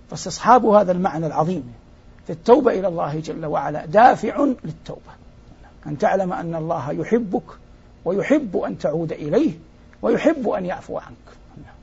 فاستصحاب 0.09 0.65
هذا 0.65 0.91
المعنى 0.91 1.27
العظيم 1.27 1.73
في 2.27 2.33
التوبة 2.33 2.71
إلى 2.71 2.87
الله 2.87 3.19
جل 3.19 3.45
وعلا 3.45 3.85
دافع 3.85 4.45
للتوبة. 4.63 5.17
أن 5.87 5.97
تعلم 5.97 6.33
أن 6.33 6.55
الله 6.55 6.91
يحبك 6.91 7.43
ويحب 8.05 8.57
أن 8.57 8.77
تعود 8.77 9.11
إليه 9.11 9.51
ويحب 10.01 10.49
أن 10.49 10.65
يعفو 10.65 10.97
عنك. 10.97 11.37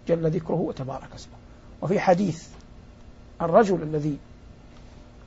جل 0.09 0.31
ذكره 0.31 0.55
وتبارك 0.55 1.15
اسمه. 1.15 1.35
وفي 1.83 2.01
حديث 2.01 2.49
الرجل 3.43 3.83
الذي 3.83 4.19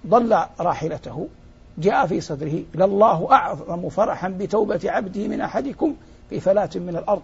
ضل 0.07 0.37
راحلته 0.59 1.27
جاء 1.77 2.07
في 2.07 2.21
صدره 2.21 2.63
لله 2.75 3.31
أعظم 3.31 3.89
فرحا 3.89 4.29
بتوبة 4.29 4.79
عبده 4.85 5.27
من 5.27 5.41
أحدكم 5.41 5.95
في 6.29 6.39
فلاة 6.39 6.69
من 6.75 6.97
الأرض. 6.97 7.21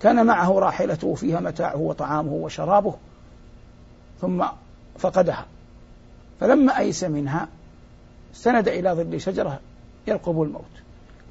كان 0.00 0.26
معه 0.26 0.58
راحلته 0.58 1.14
فيها 1.14 1.40
متاعه 1.40 1.76
وطعامه 1.76 2.32
وشرابه 2.32 2.94
ثم 4.20 4.44
فقدها. 4.98 5.46
فلما 6.40 6.78
أيس 6.78 7.04
منها 7.04 7.48
استند 8.34 8.68
إلى 8.68 8.90
ظل 8.90 9.20
شجرة 9.20 9.60
يرقب 10.06 10.42
الموت. 10.42 10.64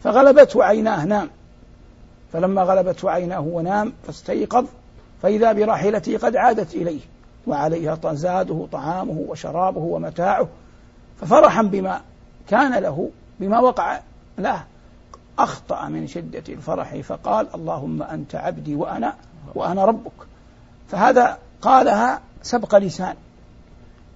فغلبته 0.04 0.64
عيناه 0.64 1.06
نام. 1.06 1.30
فلما 2.34 2.62
غلبته 2.64 3.12
عيناه 3.12 3.40
ونام 3.40 3.94
فاستيقظ 4.08 4.66
فإذا 5.22 5.54
براحلته 5.54 6.18
قد 6.18 6.36
عادت 6.36 6.76
إليه. 6.76 7.00
وعليها 7.48 8.14
زاده 8.14 8.68
طعامه 8.72 9.26
وشرابه 9.28 9.82
ومتاعه. 9.82 10.48
ففرحا 11.22 11.62
بما 11.62 12.02
كان 12.50 12.74
له 12.74 13.10
بما 13.40 13.60
وقع 13.60 14.00
له. 14.38 14.64
أخطأ 15.40 15.86
من 15.90 16.08
شدة 16.08 16.44
الفرح 16.50 16.96
فقال 16.96 17.48
اللهم 17.56 18.04
أنت 18.04 18.36
عبدي 18.36 18.76
وأنا 18.76 19.14
وأنا 19.56 19.86
ربك. 19.86 20.12
فهذا 20.88 21.38
قالها 21.62 22.22
سبق 22.42 22.76
لسان. 22.76 23.16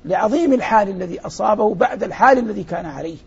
لعظيم 0.05 0.53
الحال 0.53 0.89
الذي 0.89 1.19
أصابه 1.19 1.75
بعد 1.75 2.03
الحال 2.03 2.37
الذي 2.37 2.63
كان 2.63 2.85
عليه. 2.85 3.17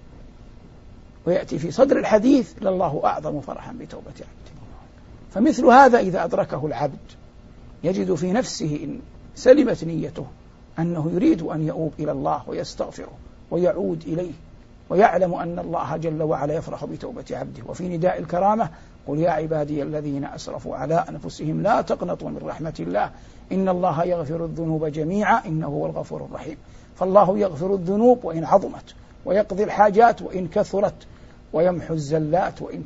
ويأتي 1.27 1.59
في 1.59 1.71
صدر 1.71 1.99
الحديث 1.99 2.53
لله 2.63 3.01
أعظم 3.05 3.41
فرحا 3.41 3.73
بتوبة 3.73 4.11
عبده. 4.11 4.61
فمثل 5.31 5.67
هذا 5.67 5.99
إذا 5.99 6.25
أدركه 6.25 6.67
العبد 6.67 6.99
يجد 7.85 8.15
في 8.15 8.33
نفسه 8.33 8.81
إن 8.85 9.01
سلمت 9.35 9.85
نيته 9.85 10.27
أنه 10.79 11.11
يريد 11.15 11.43
أن 11.43 11.67
يؤوب 11.67 11.93
إلى 11.99 12.13
الله 12.13 12.43
ويستغفره 12.47 13.13
ويعود 13.51 14.03
إليه 14.07 14.33
ويعلم 14.91 15.35
أن 15.35 15.59
الله 15.59 15.97
جل 15.97 16.23
وعلا 16.23 16.55
يفرح 16.55 16.85
بتوبة 16.85 17.25
عبده. 17.31 17.63
وفي 17.67 17.89
نداء 17.89 18.19
الكرامة 18.19 18.71
قل 19.07 19.19
يا 19.19 19.31
عبادي 19.31 19.83
الذين 19.83 20.25
أسرفوا 20.25 20.77
على 20.77 21.05
أنفسهم 21.09 21.63
لا 21.63 21.81
تقنطوا 21.81 22.29
من 22.29 22.41
رحمة 22.47 22.75
الله. 22.81 23.11
إن 23.53 23.69
الله 23.69 24.05
يغفر 24.05 24.45
الذنوب 24.45 24.87
جميعا. 24.87 25.47
إنه 25.47 25.67
هو 25.67 25.87
الغفور 25.87 26.25
الرحيم. 26.25 26.57
فالله 26.97 27.39
يغفر 27.39 27.75
الذنوب 27.75 28.25
وإن 28.25 28.45
عظمت 28.45 28.95
ويقضي 29.25 29.65
الحاجات 29.65 30.23
وإن 30.23 30.49
كثرت 30.49 31.07
ويمحو 31.53 31.95
الزلات 31.95 32.63
وإن 32.63 32.85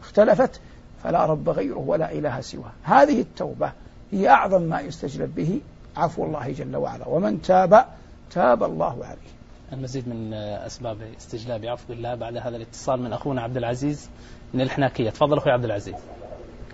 اختلفت 0.00 0.60
فلا 1.02 1.26
رب 1.26 1.48
غيره 1.48 1.78
ولا 1.78 2.12
إله 2.12 2.40
سواه. 2.40 2.72
هذه 2.82 3.20
التوبة 3.20 3.72
هي 4.12 4.28
أعظم 4.28 4.62
ما 4.62 4.80
يستجلب 4.80 5.34
به 5.34 5.60
عفو 5.96 6.24
الله 6.24 6.52
جل 6.52 6.76
وعلا. 6.76 7.08
ومن 7.08 7.42
تاب 7.42 7.84
تاب 8.30 8.62
الله 8.62 9.04
عليه. 9.04 9.34
المزيد 9.72 10.08
من 10.08 10.34
أسباب 10.34 10.98
استجلاب 11.18 11.64
عفو 11.64 11.92
الله 11.92 12.14
بعد 12.14 12.36
هذا 12.36 12.56
الاتصال 12.56 13.02
من 13.02 13.12
أخونا 13.12 13.42
عبد 13.42 13.56
العزيز 13.56 14.10
من 14.54 14.60
الحناكية. 14.60 15.10
تفضل 15.10 15.38
أخوي 15.38 15.52
عبد 15.52 15.64
العزيز. 15.64 15.94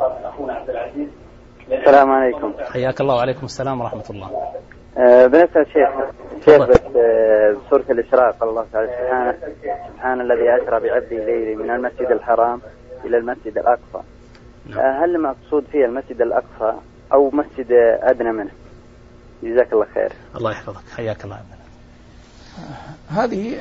أخونا 0.00 0.52
عبد 0.52 0.70
العزيز. 0.70 1.08
السلام 1.72 2.10
عليكم. 2.10 2.54
حياك 2.72 3.00
الله 3.00 3.14
وعليكم 3.14 3.46
السلام 3.46 3.80
ورحمة 3.80 4.04
الله. 4.10 4.52
أه 4.98 5.26
بنسأل 5.26 5.66
شيخ 5.72 5.88
شيخ 6.44 6.68
بسورة 6.68 7.84
الإسراء 7.90 8.32
قال 8.32 8.48
الله 8.48 8.66
تعالى 8.72 8.88
سبحان 8.88 9.34
سبحان 9.94 10.20
الذي 10.20 10.62
أسرى 10.62 10.80
بعبده 10.80 11.24
ليلي 11.24 11.54
من 11.54 11.70
المسجد 11.70 12.10
الحرام 12.10 12.60
إلى 13.04 13.16
المسجد 13.16 13.58
الأقصى. 13.58 14.06
نعم. 14.66 14.78
أه 14.78 15.04
هل 15.04 15.16
المقصود 15.16 15.64
فيه 15.72 15.84
المسجد 15.84 16.20
الأقصى 16.22 16.78
أو 17.12 17.30
مسجد 17.30 17.72
أدنى 18.02 18.32
منه؟ 18.32 18.50
جزاك 19.42 19.72
الله 19.72 19.86
خير. 19.94 20.12
الله 20.36 20.50
يحفظك 20.50 20.88
حياك 20.96 21.24
الله. 21.24 21.36
عبد 21.36 21.60
هذه 23.08 23.58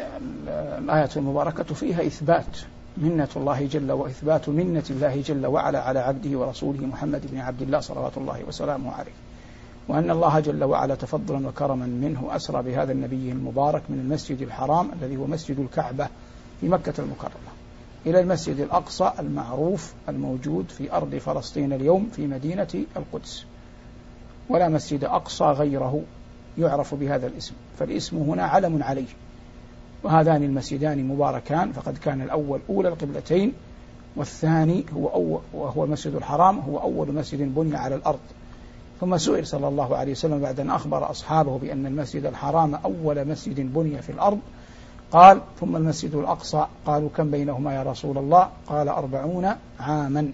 الآية 0.79 1.09
المباركة 1.17 1.63
فيها 1.63 2.01
إثبات 2.01 2.57
منة 2.97 3.27
الله 3.35 3.67
جل 3.67 3.91
وإثبات 3.91 4.49
منة 4.49 4.83
الله 4.89 5.21
جل 5.21 5.45
وعلا 5.45 5.79
على 5.79 5.99
عبده 5.99 6.37
ورسوله 6.39 6.85
محمد 6.85 7.31
بن 7.31 7.39
عبد 7.39 7.61
الله 7.61 7.79
صلوات 7.79 8.17
الله 8.17 8.43
وسلامه 8.47 8.95
عليه. 8.95 9.11
وأن 9.89 10.11
الله 10.11 10.39
جل 10.39 10.63
وعلا 10.63 10.95
تفضلا 10.95 11.47
وكرما 11.47 11.85
منه 11.85 12.35
أسرى 12.35 12.63
بهذا 12.63 12.91
النبي 12.91 13.31
المبارك 13.31 13.81
من 13.89 13.99
المسجد 13.99 14.41
الحرام 14.41 14.91
الذي 15.01 15.17
هو 15.17 15.27
مسجد 15.27 15.59
الكعبة 15.59 16.07
في 16.61 16.67
مكة 16.67 16.93
المكرمة 16.99 17.49
إلى 18.05 18.19
المسجد 18.19 18.59
الأقصى 18.59 19.11
المعروف 19.19 19.93
الموجود 20.09 20.69
في 20.69 20.93
أرض 20.93 21.15
فلسطين 21.15 21.73
اليوم 21.73 22.09
في 22.15 22.27
مدينة 22.27 22.67
القدس. 22.97 23.45
ولا 24.49 24.69
مسجد 24.69 25.03
أقصى 25.03 25.43
غيره 25.43 26.01
يعرف 26.57 26.95
بهذا 26.95 27.27
الاسم 27.27 27.53
فالاسم 27.79 28.17
هنا 28.17 28.43
علم 28.43 28.83
عليه. 28.83 29.07
وهذان 30.03 30.43
المسجدان 30.43 31.07
مباركان 31.07 31.71
فقد 31.71 31.97
كان 31.97 32.21
الأول 32.21 32.59
أولى 32.69 32.89
القبلتين 32.89 33.53
والثاني 34.15 34.85
هو 34.93 35.07
أول 35.07 35.41
وهو 35.53 35.83
المسجد 35.83 36.15
الحرام 36.15 36.59
هو 36.59 36.77
أول 36.77 37.13
مسجد 37.13 37.55
بني 37.55 37.77
على 37.77 37.95
الأرض. 37.95 38.19
ثم 38.99 39.17
سئل 39.17 39.47
صلى 39.47 39.67
الله 39.67 39.97
عليه 39.97 40.11
وسلم 40.11 40.39
بعد 40.39 40.59
أن 40.59 40.69
أخبر 40.69 41.11
أصحابه 41.11 41.57
بأن 41.57 41.85
المسجد 41.85 42.25
الحرام 42.25 42.75
أول 42.75 43.27
مسجد 43.27 43.73
بني 43.73 44.01
في 44.01 44.11
الأرض. 44.11 44.39
قال 45.11 45.41
ثم 45.59 45.75
المسجد 45.75 46.15
الأقصى. 46.15 46.65
قالوا 46.85 47.09
كم 47.17 47.31
بينهما 47.31 47.75
يا 47.75 47.83
رسول 47.83 48.17
الله؟ 48.17 48.49
قال 48.67 48.89
أربعون 48.89 49.55
عاما 49.79 50.31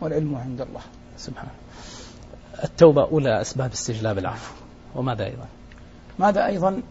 والعلم 0.00 0.34
عند 0.34 0.60
الله. 0.60 0.80
سبحانه 1.16 1.50
التوبة 2.64 3.02
أولى 3.04 3.40
أسباب 3.40 3.72
استجلاب 3.72 4.18
العفو. 4.18 4.54
وماذا 4.94 5.24
أيضا؟ 5.24 5.46
ماذا 6.18 6.46
أيضا؟ 6.46 6.82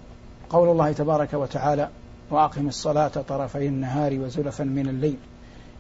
قول 0.50 0.70
الله 0.70 0.92
تبارك 0.92 1.34
وتعالى 1.34 1.90
وأقم 2.32 2.68
الصلاة 2.68 3.08
طرفي 3.08 3.68
النهار 3.68 4.20
وزلفا 4.20 4.64
من 4.64 4.88
الليل. 4.88 5.18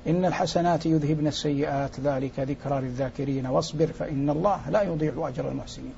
إن 0.07 0.25
الحسنات 0.25 0.85
يذهبن 0.85 1.27
السيئات 1.27 1.99
ذلك 1.99 2.39
ذكرى 2.39 2.81
للذاكرين 2.81 3.47
واصبر 3.47 3.87
فإن 3.87 4.29
الله 4.29 4.69
لا 4.69 4.81
يضيع 4.81 5.27
أجر 5.27 5.51
المحسنين. 5.51 5.93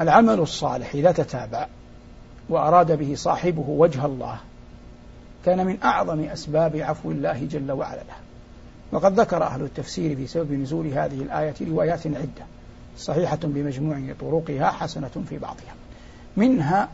العمل 0.00 0.40
الصالح 0.40 0.94
إذا 0.94 1.12
تتابع 1.12 1.66
وأراد 2.48 2.92
به 2.98 3.14
صاحبه 3.14 3.64
وجه 3.68 4.06
الله 4.06 4.38
كان 5.44 5.66
من 5.66 5.78
أعظم 5.84 6.20
أسباب 6.20 6.76
عفو 6.76 7.10
الله 7.10 7.46
جل 7.50 7.72
وعلا. 7.72 7.96
له 7.96 8.16
وقد 8.92 9.20
ذكر 9.20 9.42
أهل 9.42 9.62
التفسير 9.62 10.16
في 10.16 10.26
سبب 10.26 10.52
نزول 10.52 10.86
هذه 10.86 11.22
الآية 11.22 11.54
روايات 11.60 12.06
عدة 12.06 12.46
صحيحة 12.98 13.38
بمجموع 13.42 14.14
طرقها 14.20 14.70
حسنة 14.70 15.24
في 15.28 15.38
بعضها. 15.38 15.74
منها 16.36 16.88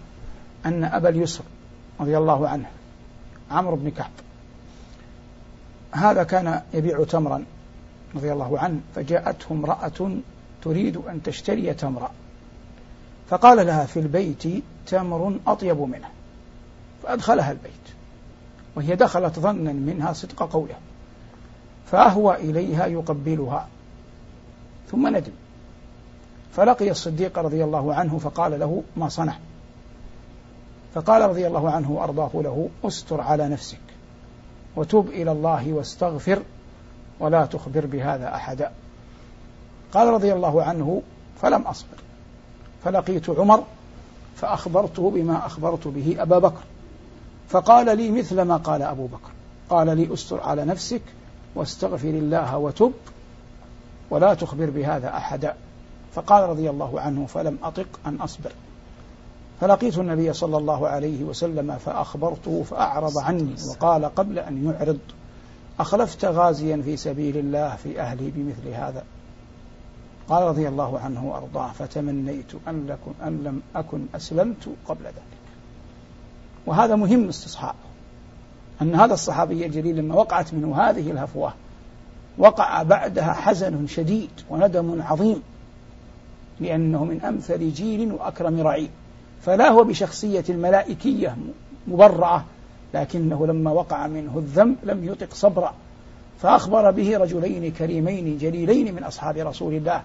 أن 0.66 0.85
أبا 0.85 1.09
اليسر 1.09 1.45
رضي 2.01 2.18
الله 2.18 2.49
عنه 2.49 2.66
عمرو 3.51 3.77
بن 3.77 3.90
كعب 3.90 4.11
هذا 5.92 6.22
كان 6.22 6.62
يبيع 6.74 7.05
تمرا 7.05 7.44
رضي 8.14 8.33
الله 8.33 8.59
عنه 8.59 8.81
فجاءته 8.94 9.46
امرأة 9.50 10.16
تريد 10.62 10.96
أن 10.96 11.22
تشتري 11.22 11.74
تمرا. 11.74 12.11
فقال 13.28 13.66
لها 13.66 13.85
في 13.85 14.00
البيت 14.00 14.42
تمر 14.87 15.38
أطيب 15.46 15.81
منه. 15.81 16.09
فأدخلها 17.02 17.52
البيت. 17.52 17.72
وهي 18.76 18.96
دخلت 18.96 19.38
ظنا 19.38 19.72
منها 19.72 20.12
صدق 20.12 20.42
قوله. 20.52 20.74
فأهوى 21.90 22.37
إليها 22.37 22.87
يقبلها. 22.87 23.68
ثم 24.90 25.16
ندم. 25.16 25.33
فلقي 26.57 26.90
الصديق 26.90 27.38
رضي 27.38 27.64
الله 27.64 27.94
عنه 27.94 28.18
فقال 28.18 28.61
له 28.61 28.83
ما 28.96 29.09
صنع. 29.09 29.37
فقال 30.94 31.22
رضي 31.22 31.46
الله 31.46 31.70
عنه 31.70 31.90
وأرضاه 31.90 32.31
له 32.35 32.68
أستر 32.85 33.20
على 33.20 33.48
نفسك. 33.48 33.91
وتب 34.76 35.08
إلى 35.08 35.32
الله 35.32 35.72
واستغفر 35.72 36.42
ولا 37.20 37.46
تخبر 37.46 37.87
بهذا 37.87 38.35
أحدا. 38.35 38.72
قال 39.92 40.08
رضي 40.08 40.32
الله 40.32 40.62
عنه 40.62 41.02
فلم 41.42 41.62
أصبر 41.62 41.96
فلقيت 42.85 43.30
عمر 43.30 43.64
فأخبرته 44.37 45.11
بما 45.11 45.46
أخبرت 45.46 45.88
به 45.88 46.16
أبا 46.18 46.38
بكر. 46.38 46.62
فقال 47.48 47.96
لي 47.98 48.11
مثل 48.11 48.42
ما 48.42 48.56
قال 48.56 48.82
أبو 48.82 49.06
بكر. 49.06 49.30
قال 49.70 49.96
لي 49.96 50.14
أستر 50.14 50.40
على 50.40 50.64
نفسك 50.64 51.03
واستغفر 51.55 52.09
الله 52.09 52.59
وتب 52.59 52.92
ولا 54.11 54.34
تخبر 54.34 54.70
بهذا 54.70 55.09
أحدا. 55.16 55.55
فقال 56.14 56.49
رضي 56.49 56.70
الله 56.70 57.01
عنه 57.01 57.26
فلم 57.26 57.59
أطق 57.62 57.86
أن 58.07 58.16
أصبر. 58.16 58.53
فلقيت 59.62 59.98
النبي 59.98 60.32
صلى 60.32 60.56
الله 60.56 60.88
عليه 60.88 61.24
وسلم 61.24 61.78
فأخبرته 61.78 62.62
فأعرض 62.62 63.18
عني 63.18 63.54
وقال 63.68 64.04
قبل 64.04 64.38
أن 64.38 64.64
يعرض 64.64 64.98
أخلفت 65.80 66.24
غازيا 66.24 66.82
في 66.84 66.96
سبيل 66.96 67.36
الله 67.36 67.76
في 67.76 68.00
أهلي 68.00 68.30
بمثل 68.30 68.68
هذا؟ 68.68 69.04
قال 70.28 70.42
رضي 70.42 70.68
الله 70.68 70.98
عنه 70.98 71.26
وأرضاه 71.26 71.72
فتمنيت 71.72 72.52
أن, 72.68 72.86
لكم 72.86 73.14
أن 73.26 73.44
لم 73.44 73.62
أكن 73.76 74.06
أسلمت 74.14 74.68
قبل 74.88 75.04
ذلك. 75.04 75.42
وهذا 76.66 76.96
مهم 76.96 77.28
استصحابه 77.28 77.78
أن 78.82 78.94
هذا 78.94 79.14
الصحابي 79.14 79.66
الجليل 79.66 79.96
لما 79.96 80.14
وقعت 80.14 80.54
منه 80.54 80.76
هذه 80.76 81.10
الهفوة 81.10 81.52
وقع 82.38 82.82
بعدها 82.82 83.32
حزن 83.32 83.86
شديد 83.86 84.30
وندم 84.50 85.02
عظيم 85.02 85.42
لأنه 86.60 87.04
من 87.04 87.20
أمثل 87.20 87.72
جيل 87.72 88.12
وأكرم 88.12 88.60
رعيل 88.60 88.90
فلا 89.43 89.68
هو 89.68 89.84
بشخصية 89.84 90.45
الملائكية 90.49 91.36
مبرعة 91.86 92.45
لكنه 92.95 93.47
لما 93.47 93.70
وقع 93.70 94.07
منه 94.07 94.38
الذنب 94.38 94.76
لم 94.82 95.05
يطق 95.05 95.34
صبرا. 95.34 95.74
فأخبر 96.43 96.90
به 96.90 97.16
رجلين 97.18 97.72
كريمين 97.72 98.38
جليلين 98.38 98.95
من 98.95 99.05
أصحاب 99.05 99.36
رسول 99.36 99.74
الله 99.74 100.03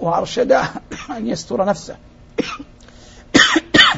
وأرشداه 0.00 0.68
أن 1.16 1.26
يستر 1.26 1.64
نفسه. 1.64 1.96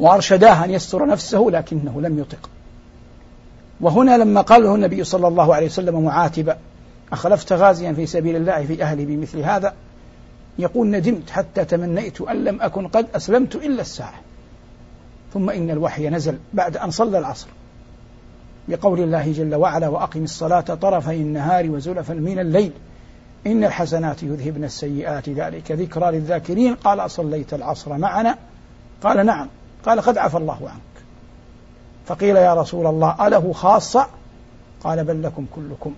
وأرشداه 0.00 0.64
أن 0.64 0.70
يستر 0.70 1.06
نفسه 1.06 1.46
لكنه 1.50 2.00
لم 2.00 2.18
يطق. 2.18 2.50
وهنا 3.80 4.18
لما 4.18 4.40
قال 4.40 4.62
له 4.62 4.74
النبي 4.74 5.04
صلى 5.04 5.28
الله 5.28 5.54
عليه 5.54 5.66
وسلم 5.66 6.04
معاتبا 6.04 6.58
أخلفت 7.12 7.52
غازيا 7.52 7.92
في 7.92 8.06
سبيل 8.06 8.36
الله 8.36 8.66
في 8.66 8.82
أهلي 8.82 9.04
بمثل 9.04 9.38
هذا؟ 9.38 9.74
يقول 10.58 10.90
ندمت 10.90 11.30
حتى 11.30 11.64
تمنيت 11.64 12.20
أن 12.20 12.44
لم 12.44 12.62
أكن 12.62 12.88
قد 12.88 13.06
أسلمت 13.14 13.56
إلا 13.56 13.80
الساعة. 13.80 14.20
ثم 15.34 15.50
إن 15.50 15.70
الوحي 15.70 16.08
نزل 16.08 16.38
بعد 16.52 16.76
أن 16.76 16.90
صلى 16.90 17.18
العصر. 17.18 17.46
بقول 18.68 19.00
الله 19.00 19.32
جل 19.32 19.54
وعلا 19.54 19.88
وأقم 19.88 20.24
الصلاة 20.24 20.60
طرفي 20.60 21.16
النهار 21.16 21.70
وزلفا 21.70 22.14
من 22.14 22.38
الليل. 22.38 22.72
إن 23.46 23.64
الحسنات 23.64 24.22
يذهبن 24.22 24.64
السيئات. 24.64 25.28
ذلك 25.28 25.72
ذكرى 25.72 26.10
للذاكرين. 26.10 26.74
قال 26.74 27.00
أصليت 27.00 27.54
العصر 27.54 27.98
معنا؟ 27.98 28.38
قال 29.02 29.26
نعم. 29.26 29.48
قال 29.86 30.00
قد 30.00 30.18
عفى 30.18 30.36
الله 30.36 30.68
عنك. 30.68 31.04
فقيل 32.06 32.36
يا 32.36 32.54
رسول 32.54 32.86
الله 32.86 33.26
أله 33.26 33.52
خاصة؟ 33.52 34.06
قال 34.84 35.04
بل 35.04 35.22
لكم 35.22 35.46
كلكم. 35.54 35.94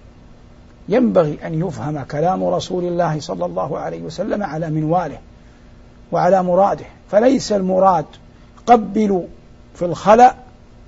ينبغي 0.91 1.39
أن 1.47 1.67
يفهم 1.67 2.03
كلام 2.03 2.45
رسول 2.45 2.85
الله 2.85 3.21
صلى 3.21 3.45
الله 3.45 3.79
عليه 3.79 4.03
وسلم 4.03 4.43
على 4.43 4.71
منواله 4.71 5.19
وعلى 6.13 6.43
مراده. 6.43 6.85
فليس 7.11 7.53
المراد 7.53 8.07
قبلوا 8.67 9.23
في 9.75 9.85
الخلاء 9.85 10.37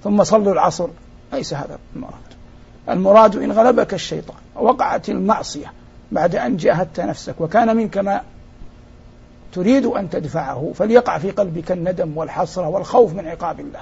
ثم 0.04 0.24
صلوا 0.24 0.52
العصر. 0.52 0.88
ليس 1.32 1.54
هذا 1.54 1.78
المراد. 1.96 2.12
المراد 2.88 3.36
إن 3.36 3.52
غلبك 3.52 3.94
الشيطان 3.94 4.36
وقعت 4.54 5.08
المعصية 5.08 5.72
بعد 6.12 6.36
أن 6.36 6.56
جاهدت 6.56 7.00
نفسك 7.00 7.40
وكان 7.40 7.76
منك 7.76 7.98
ما 7.98 8.20
تريد 9.52 9.86
أن 9.86 10.10
تدفعه 10.10 10.72
فليقع 10.74 11.18
في 11.18 11.30
قلبك 11.30 11.72
الندم 11.72 12.16
والحسرة 12.16 12.68
والخوف 12.68 13.14
من 13.14 13.26
عقاب 13.26 13.60
الله. 13.60 13.80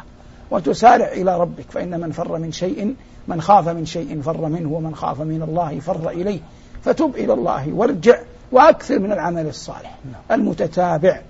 وتسارع 0.50 1.08
إلى 1.08 1.40
ربك 1.40 1.70
فإن 1.70 2.00
من 2.00 2.12
فر 2.12 2.38
من 2.38 2.52
شيء 2.52 2.94
من 3.28 3.40
خاف 3.40 3.68
من 3.68 3.86
شيء 3.86 4.22
فر 4.22 4.46
منه 4.46 4.72
ومن 4.72 4.94
خاف 4.94 5.20
من 5.20 5.42
الله 5.42 5.80
فر 5.80 6.10
إليه. 6.10 6.40
فتب 6.82 7.14
إلى 7.14 7.32
الله 7.32 7.72
وارجع 7.72 8.18
وأكثر 8.52 8.98
من 8.98 9.12
العمل 9.12 9.46
الصالح 9.46 9.98
المتتابع. 10.30 11.20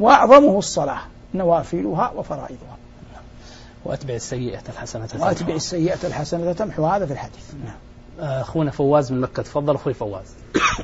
وأعظمه 0.00 0.58
الصلاة 0.58 1.00
نوافلها 1.34 2.12
وفرائضها. 2.16 2.76
وأتبع 3.84 4.14
السيئة 4.14 4.62
الحسنة 4.68 5.08
وأتبع 5.18 5.54
السيئة 5.54 6.06
الحسنة 6.06 6.52
تمحو. 6.52 6.86
هذا 6.86 7.06
في 7.06 7.12
الحديث. 7.12 7.54
نعم. 7.64 7.74
أخونا 8.20 8.70
فواز 8.70 9.12
من 9.12 9.20
مكة. 9.20 9.42
تفضل 9.42 9.74
أخوي 9.74 9.94
فواز. 9.94 10.34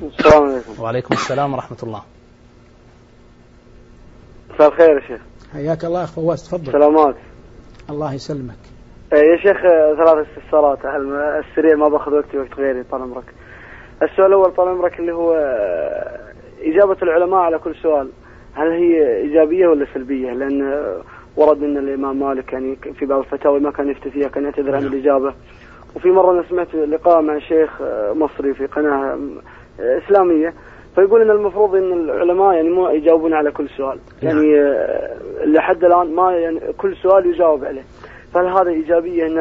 السلام 0.02 0.42
عليكم. 0.42 0.82
وعليكم 0.82 1.14
السلام 1.14 1.54
ورحمة 1.54 1.78
الله. 1.82 2.02
مساء 4.54 4.68
الخير 4.68 5.02
يا 5.02 5.08
شيخ. 5.08 5.20
حياك 5.52 5.84
الله 5.84 6.04
أخ 6.04 6.10
فواز 6.10 6.42
تفضل. 6.42 6.72
سلامات. 6.72 7.16
الله 7.90 8.14
يسلمك. 8.14 8.58
آه، 9.12 9.16
يا 9.16 9.36
شيخ 9.36 9.64
آه، 9.64 9.94
ثلاث 9.94 10.26
استفسارات. 10.28 10.78
السريع 11.44 11.76
ما 11.76 11.88
باخذ 11.88 12.12
وقتي 12.12 12.38
وقت 12.38 12.54
غيري 12.54 12.82
طال 12.82 13.02
عمرك؟ 13.02 13.24
السؤال 14.02 14.26
الأول 14.26 14.54
طال 14.54 14.68
عمرك 14.68 15.00
اللي 15.00 15.12
هو 15.12 15.32
آه، 15.32 16.18
إجابة 16.62 16.96
العلماء 17.02 17.40
على 17.40 17.58
كل 17.58 17.74
سؤال 17.74 18.10
هل 18.54 18.68
هي 18.70 19.16
إيجابية 19.16 19.66
ولا 19.66 19.86
سلبية؟ 19.94 20.32
لأن 20.32 20.84
ورد 21.36 21.62
أن 21.62 21.76
الإمام 21.76 22.20
مالك 22.20 22.52
يعني 22.52 22.76
في 22.76 23.06
بعض 23.06 23.18
الفتاوى 23.18 23.60
ما 23.60 23.70
كان 23.70 23.90
يفتي 23.90 24.10
فيها 24.10 24.28
كان 24.28 24.44
يعتذر 24.44 24.76
عن 24.76 24.82
نعم. 24.82 24.92
الإجابة. 24.92 25.34
وفي 25.96 26.08
مرة 26.08 26.32
أنا 26.32 26.44
سمعت 26.48 26.74
لقاء 26.74 27.22
مع 27.22 27.38
شيخ 27.38 27.82
مصري 28.12 28.54
في 28.54 28.66
قناة 28.66 29.18
إسلامية. 29.80 30.54
فيقول 30.96 31.22
إن 31.22 31.30
المفروض 31.30 31.74
إن 31.74 31.92
العلماء 31.92 32.54
يعني 32.54 32.70
مو 32.70 32.88
يجاوبون 32.88 33.34
على 33.34 33.50
كل 33.50 33.68
سؤال. 33.76 33.98
نعم. 34.22 34.36
يعني 34.36 34.74
لحد 35.44 35.84
الآن 35.84 36.14
ما 36.14 36.32
يعني 36.32 36.60
كل 36.78 36.96
سؤال 37.02 37.26
يجاوب 37.26 37.64
عليه. 37.64 37.82
فهل 38.34 38.46
هذا 38.46 38.70
إيجابية 38.70 39.26
إن 39.26 39.36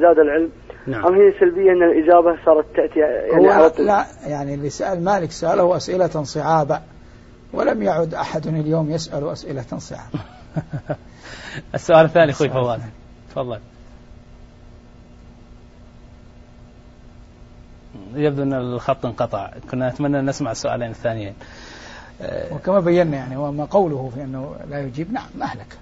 زاد 0.00 0.18
العلم؟ 0.18 0.50
نعم. 0.86 1.06
أم 1.06 1.14
هي 1.14 1.32
سلبية 1.40 1.72
إن 1.72 1.82
الإجابة 1.82 2.44
صارت 2.44 2.66
تأتي 2.76 3.00
يعني 3.00 3.46
هو 3.46 3.50
على 3.50 3.72
لا 3.78 4.04
يعني 4.26 4.54
اللي 4.54 4.70
سأل 4.70 5.04
مالك 5.04 5.30
سأله 5.30 5.76
أسئلة 5.76 6.22
صعابة. 6.22 6.80
ولم 7.52 7.82
يعد 7.82 8.14
أحد 8.14 8.46
اليوم 8.46 8.90
يسأل 8.90 9.28
أسئلة 9.28 9.78
صعابة. 9.78 10.20
السؤال 11.74 12.04
الثاني 12.04 12.30
أخوي 12.30 12.48
فواز. 12.48 12.80
تفضل. 13.30 13.58
يبدو 18.14 18.42
أن 18.42 18.52
الخط 18.52 19.06
انقطع. 19.06 19.50
كنا 19.70 19.90
نتمنى 19.90 20.18
أن 20.18 20.26
نسمع 20.26 20.50
السؤالين 20.50 20.90
الثانيين. 20.90 21.34
وكما 22.52 22.80
بينا 22.80 23.16
يعني 23.16 23.36
وما 23.36 23.64
قوله 23.64 24.10
في 24.14 24.24
أنه 24.24 24.56
لا 24.70 24.80
يجيب 24.80 25.12
نعم 25.12 25.28
مهلك 25.38 25.78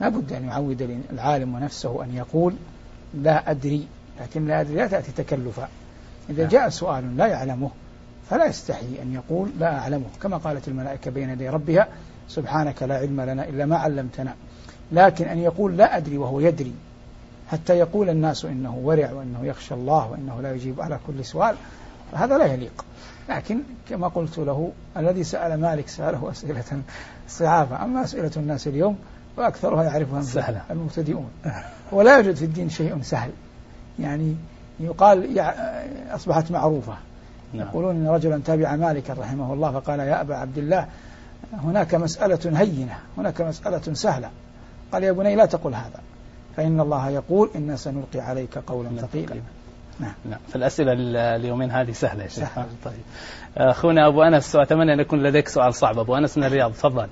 لا 0.00 0.08
بد 0.08 0.32
أن 0.32 0.44
يعود 0.44 1.02
العالم 1.12 1.54
ونفسه 1.54 2.04
أن 2.04 2.14
يقول 2.14 2.54
لا 3.14 3.50
أدري 3.50 3.86
لكن 4.20 4.46
لا 4.46 4.60
أدري 4.60 4.76
لا 4.76 4.86
تأتي 4.86 5.12
تكلفا. 5.12 5.68
إذا 6.30 6.48
جاء 6.48 6.68
سؤال 6.68 7.16
لا 7.16 7.26
يعلمه 7.26 7.70
فلا 8.30 8.46
يستحي 8.46 9.02
أن 9.02 9.14
يقول 9.14 9.50
لا 9.58 9.78
أعلمه. 9.78 10.06
كما 10.22 10.36
قالت 10.36 10.68
الملائكة 10.68 11.10
بين 11.10 11.30
يدي 11.30 11.48
ربها 11.48 11.88
سبحانك 12.28 12.82
لا 12.82 12.96
علم 12.98 13.20
لنا 13.20 13.48
إلا 13.48 13.66
ما 13.66 13.76
علمتنا. 13.76 14.34
لكن 14.92 15.24
أن 15.24 15.38
يقول 15.38 15.76
لا 15.76 15.96
أدري 15.96 16.18
وهو 16.18 16.40
يدري 16.40 16.72
حتى 17.50 17.78
يقول 17.78 18.10
الناس 18.10 18.44
إنه 18.44 18.80
ورع 18.84 19.12
وإنه 19.12 19.38
يخشى 19.42 19.74
الله 19.74 20.10
وإنه 20.10 20.40
لا 20.40 20.54
يجيب 20.54 20.80
على 20.80 20.98
كل 21.06 21.24
سؤال 21.24 21.56
هذا 22.12 22.38
لا 22.38 22.44
يليق. 22.44 22.84
لكن 23.28 23.60
كما 23.88 24.08
قلت 24.08 24.38
له 24.38 24.72
الذي 24.96 25.24
سأل 25.24 25.60
مالك 25.60 25.88
سأله 25.88 26.30
أسئلة 26.30 26.82
صعابة 27.28 27.84
أما 27.84 28.04
أسئلة 28.04 28.30
الناس 28.36 28.66
اليوم 28.66 28.98
وأكثرها 29.36 29.84
يعرفها 29.84 30.22
سهلة. 30.22 30.62
المبتدئون. 30.70 31.30
ولا 31.92 32.16
يوجد 32.16 32.34
في 32.34 32.44
الدين 32.44 32.68
شيء 32.68 33.02
سهل. 33.02 33.30
يعني 33.98 34.36
يقال 34.80 35.40
أصبحت 36.10 36.50
معروفة. 36.50 36.94
نعم. 37.52 37.66
يقولون 37.66 37.96
إن 37.96 38.08
رجلا 38.08 38.40
تابع 38.44 38.76
مالكا 38.76 39.12
رحمه 39.12 39.52
الله 39.52 39.72
فقال 39.72 40.00
يا 40.00 40.20
أبا 40.20 40.36
عبد 40.36 40.58
الله 40.58 40.86
هناك 41.52 41.94
مسألة 41.94 42.60
هينة 42.60 42.98
هناك 43.18 43.40
مسألة 43.40 43.94
سهلة. 43.94 44.30
قال 44.92 45.04
يا 45.04 45.12
بني 45.12 45.36
لا 45.36 45.46
تقل 45.46 45.74
هذا. 45.74 46.00
فإن 46.60 46.80
الله 46.80 47.10
يقول 47.10 47.50
إنا 47.56 47.76
سنلقي 47.76 48.20
عليك 48.20 48.58
قولا 48.66 48.88
ثقيلا. 48.88 49.34
نعم. 50.00 50.12
نعم 50.24 50.38
فالأسئلة 50.52 50.92
اليومين 51.36 51.70
هذه 51.70 51.90
سهلة 51.90 52.22
يا 52.22 52.28
شيخ. 52.28 52.54
طيب. 52.84 53.02
أخونا 53.56 54.06
أبو 54.06 54.22
أنس 54.22 54.56
أتمنى 54.56 54.92
أن 54.92 55.00
يكون 55.00 55.22
لديك 55.22 55.48
سؤال 55.48 55.74
صعب. 55.74 55.98
أبو 55.98 56.16
أنس 56.16 56.38
من 56.38 56.44
الرياض 56.44 56.72
تفضل. 56.72 57.06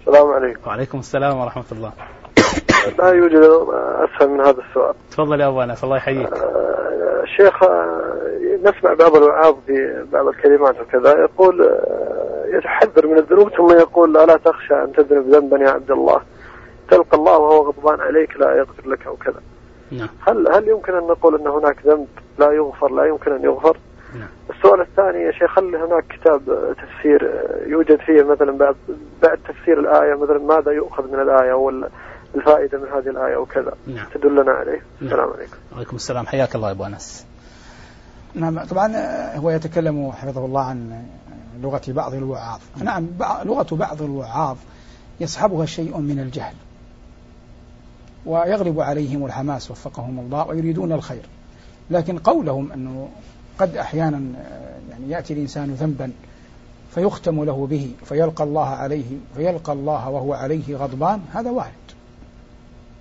السلام 0.00 0.30
عليكم. 0.30 0.60
وعليكم 0.66 0.98
السلام 0.98 1.38
ورحمة 1.38 1.64
الله. 1.72 1.92
لا 2.98 3.08
يوجد 3.08 3.36
أسهل 3.36 4.30
من 4.30 4.40
هذا 4.40 4.62
السؤال. 4.68 4.94
تفضل 5.10 5.40
يا 5.40 5.46
أبو 5.46 5.62
أنس 5.62 5.84
الله 5.84 5.96
يحييك. 5.96 6.32
آه، 6.32 7.22
شيخ 7.36 7.62
آه، 7.62 8.02
نسمع 8.62 8.94
بعض 8.94 9.16
الوعاظ 9.16 9.54
في 9.66 10.06
بعض 10.12 10.26
الكلمات 10.26 10.80
وكذا. 10.80 11.10
يقول 11.10 11.62
آه، 11.62 12.44
يتحذر 12.56 13.06
من 13.06 13.18
الذنوب 13.18 13.48
ثم 13.48 13.78
يقول 13.78 14.16
ألا 14.16 14.36
تخشى 14.36 14.74
أن 14.74 14.92
تذنب 14.92 15.34
ذنبا 15.34 15.58
يا 15.58 15.70
عبد 15.70 15.90
الله. 15.90 16.20
تلقى 16.90 17.16
الله 17.16 17.38
وهو 17.38 17.68
غضبان 17.68 18.00
عليك 18.00 18.36
لا 18.36 18.56
يغفر 18.56 18.88
لك 18.88 19.06
أو 19.06 19.16
كذا. 19.16 19.40
نعم. 19.90 20.08
هل 20.20 20.48
هل 20.52 20.68
يمكن 20.68 20.94
أن 20.94 21.02
نقول 21.02 21.40
أن 21.40 21.46
هناك 21.46 21.86
ذنب 21.86 22.06
لا 22.38 22.52
يغفر؟ 22.52 22.92
لا 22.92 23.04
يمكن 23.04 23.32
أن 23.32 23.44
يغفر. 23.44 23.76
نعم. 24.14 24.28
السؤال 24.50 24.80
الثاني 24.80 25.22
يا 25.22 25.32
شيخ 25.32 25.58
هل 25.58 25.76
هناك 25.76 26.04
كتاب 26.06 26.40
تفسير 26.72 27.44
يوجد 27.66 28.00
فيه 28.00 28.22
مثلا 28.22 28.52
بعد 28.58 28.76
بعد 29.22 29.38
تفسير 29.48 29.80
الآية 29.80 30.14
مثلا 30.14 30.38
ماذا 30.38 30.72
يؤخذ 30.72 31.12
من 31.12 31.20
الآية 31.20 31.52
ولا 31.52 31.88
الفائدة 32.34 32.78
من 32.78 32.88
هذه 32.88 33.08
الآية 33.08 33.36
وكذا 33.36 33.72
نعم. 33.86 34.06
تدلنا 34.14 34.52
عليه. 34.52 34.72
نعم. 34.72 34.82
السلام 35.02 35.30
عليكم. 35.30 35.56
وعليكم 35.72 35.96
السلام. 35.96 36.26
حياك 36.26 36.54
الله 36.54 36.68
يا 36.68 36.72
أبو 36.72 36.84
أنس. 36.84 37.26
نعم 38.34 38.64
طبعا 38.64 38.92
هو 39.36 39.50
يتكلم 39.50 40.12
حفظه 40.12 40.44
الله 40.44 40.64
عن 40.64 41.06
لغة 41.62 41.82
بعض 41.88 42.14
الوعاظ. 42.14 42.60
نعم 42.82 43.06
لغة 43.44 43.66
بعض 43.72 44.02
الوعاظ 44.02 44.56
يصحبها 45.20 45.66
شيء 45.66 45.98
من 45.98 46.18
الجهل. 46.18 46.54
ويغلب 48.26 48.80
عليهم 48.80 49.26
الحماس 49.26 49.70
وفقهم 49.70 50.18
الله 50.18 50.46
ويريدون 50.46 50.92
الخير. 50.92 51.22
لكن 51.90 52.18
قولهم 52.18 52.72
أنه 52.72 53.08
قد 53.58 53.76
أحيانا 53.76 54.22
يعني 54.90 55.10
يأتي 55.10 55.32
الإنسان 55.32 55.74
ذنبا 55.74 56.12
فيختم 56.94 57.44
له 57.44 57.66
به 57.66 57.90
فيلقى 58.04 58.44
الله 58.44 58.66
عليه 58.66 59.16
فيلقى 59.36 59.72
الله 59.72 60.08
وهو 60.08 60.34
عليه 60.34 60.76
غضبان 60.76 61.20
هذا 61.32 61.50
وارد. 61.50 61.72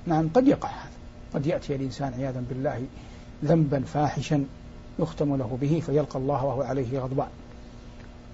نعم 0.05 0.29
قد 0.33 0.47
يقع 0.47 0.69
هذا. 0.69 0.91
قد 1.33 1.45
يأتي 1.45 1.75
الإنسان 1.75 2.13
عياذا 2.13 2.43
بالله 2.49 2.81
ذنبا 3.45 3.79
فاحشا 3.79 4.45
يختم 4.99 5.35
له 5.35 5.57
به 5.61 5.81
فيلقى 5.85 6.19
الله 6.19 6.45
وهو 6.45 6.61
عليه 6.61 6.99
غضبان. 6.99 7.27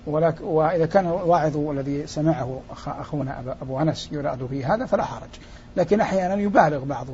وإذا 0.08 0.86
كان 0.86 1.06
الواعظ 1.06 1.58
الذي 1.58 2.08
سمعه 2.08 2.62
أخونا 2.88 3.56
أبو 3.62 3.80
أنس 3.80 4.10
يراد 4.12 4.44
به 4.44 4.76
هذا 4.76 4.86
فلا 4.86 5.04
حرج. 5.04 5.30
لكن 5.78 6.02
أحيانا 6.02 6.42
يبالغ 6.42 6.84
بعض 6.84 7.08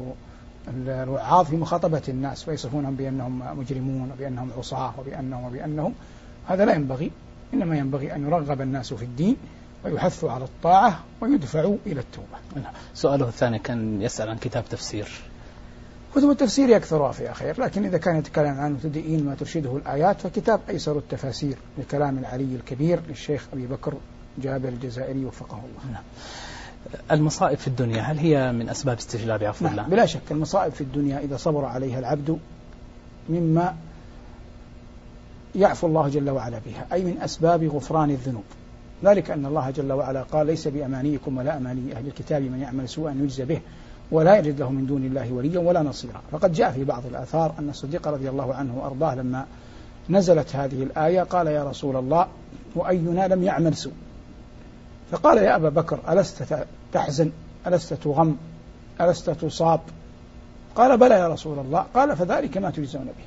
الوعاظ 0.88 1.46
في 1.46 1.56
مخاطبة 1.56 2.02
الناس 2.10 2.48
ويصفونهم 2.50 2.96
بأنهم 2.96 3.60
مجرمون 3.60 4.12
وبأنهم 4.12 4.52
عصاة 4.58 4.94
وبأنهم 5.00 5.46
وبأنهم 5.46 5.94
هذا 6.48 6.66
لا 6.66 6.74
ينبغي. 6.74 7.12
إنما 7.54 7.78
ينبغي 7.78 8.16
أن 8.16 8.28
يرغب 8.28 8.62
الناس 8.62 8.94
في 8.94 9.06
الدين 9.06 9.38
ويحثوا 9.86 10.32
على 10.32 10.44
الطاعة 10.44 11.00
ويدفعوا 11.22 11.78
إلى 11.86 12.00
التوبة. 12.00 12.68
سؤاله 12.94 13.28
الثاني 13.28 13.60
كان 13.60 14.02
يسأل 14.02 14.30
عن 14.30 14.38
كتاب 14.38 14.66
تفسير. 14.66 15.22
كتب 16.16 16.30
التفسير 16.30 16.70
يكثرها 16.70 17.12
فيها 17.12 17.34
خير 17.34 17.62
لكن 17.62 17.86
إذا 17.86 17.98
كان 17.98 18.16
يتكلم 18.16 18.60
عن 18.60 18.68
المبتدئين 18.68 19.26
ما 19.26 19.36
ترشده 19.36 19.78
الآيات 19.78 20.22
فكتاب 20.22 20.60
أيسر 20.70 20.98
التفاسير 20.98 21.58
لكلام 21.78 22.18
العلي 22.18 22.56
الكبير 22.56 23.00
للشيخ 23.10 23.48
أبي 23.54 23.68
بكر 23.68 23.94
جابر 24.38 24.70
الجزائري 24.70 25.26
وفقه 25.26 25.58
الله 25.58 25.92
نعم. 25.92 26.04
المصائب 27.12 27.58
في 27.58 27.68
الدنيا 27.68 28.02
هل 28.02 28.18
هي 28.18 28.52
من 28.52 28.70
أسباب 28.70 28.98
استجلاب 28.98 29.44
عفو 29.44 29.66
نعم 29.66 29.74
الله؟ 29.74 29.88
بلا 29.88 30.06
شك 30.06 30.32
المصائب 30.32 30.74
في 30.74 30.82
الدنيا 30.82 31.20
إذا 31.20 31.38
صبر 31.38 31.66
عليها 31.66 32.00
العبد 32.00 32.40
مما 33.30 33.76
يعفو 35.56 35.88
الله 35.88 36.08
جل 36.08 36.30
وعلا 36.30 36.60
بها 36.66 36.88
أي 36.94 37.04
من 37.04 37.22
أسباب 37.22 37.64
غفران 37.64 38.10
الذنوب 38.10 38.44
ذلك 39.04 39.32
أن 39.32 39.46
الله 39.46 39.70
جل 39.70 39.92
وعلا 39.92 40.24
قال 40.24 40.48
ليس 40.48 40.68
بأمانيكم 40.68 41.38
ولا 41.38 41.58
أماني 41.58 41.94
أهل 41.96 42.08
الكتاب 42.08 42.42
من 42.42 42.60
يعمل 42.60 42.90
سوءا 42.90 43.18
يجزى 43.22 43.46
به 43.46 43.62
ولا 44.12 44.38
يجد 44.38 44.60
له 44.60 44.72
من 44.72 44.86
دون 44.86 45.06
الله 45.06 45.34
وليا 45.34 45.60
ولا 45.60 45.82
نصيرا. 45.84 46.22
فقد 46.32 46.54
جاء 46.54 46.72
في 46.72 46.84
بعض 46.84 47.06
الآثار 47.06 47.54
أن 47.60 47.70
الصديق 47.70 48.08
رضي 48.08 48.30
الله 48.30 48.54
عنه 48.54 48.78
وأرضاه 48.78 49.16
لما 49.16 49.46
نزلت 50.10 50.56
هذه 50.56 50.84
الآية 50.84 51.22
قال 51.22 51.48
يا 51.48 51.64
رسول 51.64 51.96
الله 51.96 52.28
وأينا 52.76 53.28
لم 53.28 53.44
يعمل 53.44 53.76
سوء؟ 53.76 53.94
فقال 55.12 55.38
يا 55.38 55.56
أبا 55.56 55.70
بكر 55.70 56.00
ألست 56.10 56.66
تحزن؟ 56.94 57.32
ألست 57.68 57.94
تغم؟ 57.94 58.38
ألست 59.02 59.30
تصاب؟ 59.30 59.80
قال 60.76 60.98
بلى 60.98 61.16
يا 61.16 61.28
رسول 61.28 61.60
الله. 61.60 61.86
قال 61.94 62.18
فذلك 62.18 62.58
ما 62.58 62.70
تجزون 62.72 63.06
به. 63.06 63.26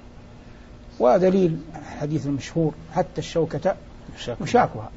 ودليل 0.99 1.61
الحديث 1.77 2.27
المشهور 2.27 2.75
حتى 2.93 3.19
الشوكة 3.19 3.75
مشاكها 4.41 4.91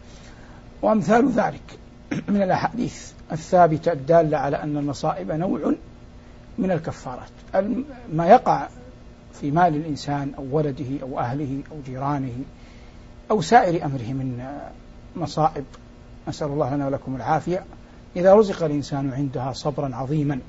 وأمثال 0.82 1.32
ذلك 1.32 1.80
من 2.28 2.42
الأحاديث. 2.42 3.12
الثابتة 3.34 3.92
الدالة 3.92 4.38
على 4.38 4.64
أن 4.64 4.78
المصائب 4.78 5.32
نوع 5.32 5.74
من 6.58 6.72
الكفارات. 6.72 7.30
ما 8.14 8.28
يقع 8.28 8.68
في 9.34 9.52
مال 9.52 9.76
الإنسان 9.76 10.32
أو 10.38 10.44
ولده 10.52 11.02
أو 11.02 11.20
أهله 11.20 11.62
أو 11.72 11.78
جيرانه 11.86 12.44
أو 13.32 13.42
سائر 13.42 13.86
أمره 13.86 14.14
من 14.14 14.48
مصائب 15.16 15.64
نسأل 16.28 16.48
الله 16.48 16.76
لنا 16.76 16.88
ولكم 16.88 17.16
العافية. 17.16 17.64
إذا 18.16 18.34
رزق 18.34 18.64
الإنسان 18.64 19.14
عندها 19.14 19.54
صبرا 19.54 19.96
عظيما 19.96 20.40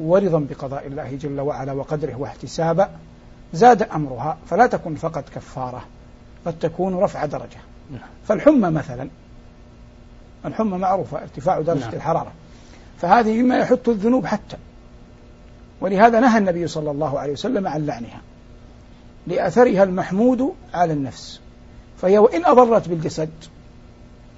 ورضا 0.00 0.46
بقضاء 0.50 0.86
الله 0.86 1.16
جل 1.16 1.40
وعلا 1.40 1.72
وقدره 1.72 2.14
واحتسابا 2.14 2.90
زاد 3.52 3.82
أمرها 3.82 4.38
فلا 4.46 4.66
تكن 4.66 4.94
فقط 4.94 5.24
كفارة 5.34 5.84
قد 6.46 6.58
تكون 6.58 6.94
رفع 6.94 7.24
درجة. 7.24 7.58
نعم. 7.90 8.08
فالحمى 8.28 8.70
مثلا 8.70 9.08
الحمى 10.44 10.78
معروفة 10.78 11.22
ارتفاع 11.22 11.60
درجة 11.60 11.80
نعم. 11.80 11.94
الحرارة. 11.94 12.32
فهذه 12.98 13.42
مما 13.42 13.58
يحط 13.58 13.88
الذنوب 13.88 14.26
حتى. 14.26 14.56
ولهذا 15.80 16.20
نهى 16.20 16.38
النبي 16.38 16.66
صلى 16.66 16.90
الله 16.90 17.18
عليه 17.18 17.32
وسلم 17.32 17.66
عن 17.66 17.86
لعنها. 17.86 18.20
لأثرها 19.26 19.82
المحمود 19.82 20.54
على 20.74 20.92
النفس. 20.92 21.40
فهي 22.02 22.18
وإن 22.18 22.44
أضرت 22.44 22.88
بالجسد 22.88 23.30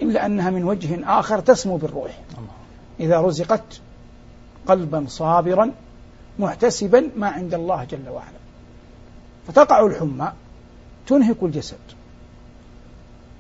إلا 0.03 0.27
أنها 0.27 0.51
من 0.51 0.65
وجه 0.65 1.19
آخر 1.19 1.41
تسمو 1.41 1.77
بالروح. 1.77 2.19
إذا 3.01 3.21
رزقت 3.21 3.81
قلبا 4.67 5.05
صابرا 5.09 5.71
محتسبا 6.39 7.11
ما 7.17 7.29
عند 7.29 7.55
الله 7.55 7.85
جل 7.85 8.09
وعلا. 8.09 8.39
فتقع 9.49 9.87
الحمى 9.87 10.33
تنهك 11.07 11.43
الجسد. 11.43 11.77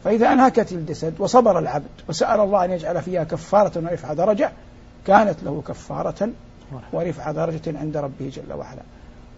فإذا 0.06 0.32
أنهكت 0.32 0.72
الجسد 0.72 1.14
وصبر 1.18 1.58
العبد 1.58 1.88
وسأل 2.08 2.40
الله 2.40 2.64
أن 2.64 2.70
يجعل 2.70 3.02
فيها 3.02 3.24
كفارة 3.24 3.72
ورفع 3.76 4.12
درجة 4.12 4.52
كانت 5.06 5.42
له 5.42 5.62
كفارة 5.68 6.30
ورفع 6.92 7.30
درجة 7.30 7.78
عند 7.78 7.96
ربه 7.96 8.28
جل 8.28 8.52
وعلا. 8.52 8.82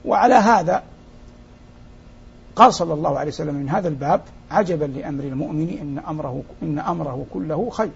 وعلى 0.04 0.34
هذا 0.34 0.82
قال 2.56 2.74
صلى 2.74 2.94
الله 2.94 3.18
عليه 3.18 3.30
وسلم 3.30 3.54
من 3.54 3.68
هذا 3.68 3.88
الباب 3.88 4.20
عجبا 4.50 4.84
لأمر 4.84 5.24
المؤمن 5.24 5.78
إن 5.80 5.98
أمره 6.08 6.42
إن 6.62 6.78
أمره 6.78 7.26
كله 7.34 7.70
خير. 7.70 7.90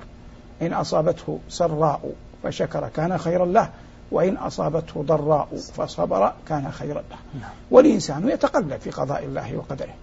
إن 0.62 0.72
أصابته 0.72 1.38
سراء 1.48 2.12
فشكر 2.42 2.88
كان 2.88 3.18
خيرا 3.18 3.46
له 3.46 3.70
وإن 4.10 4.36
أصابته 4.36 5.02
ضراء 5.02 5.48
فصبر 5.74 6.32
كان 6.48 6.72
خيرا 6.72 7.02
له. 7.10 7.40
نعم. 7.40 7.50
والإنسان 7.70 8.28
يتقلب 8.28 8.76
في 8.76 8.90
قضاء 8.90 9.24
الله 9.24 9.56
وقدره. 9.56 9.94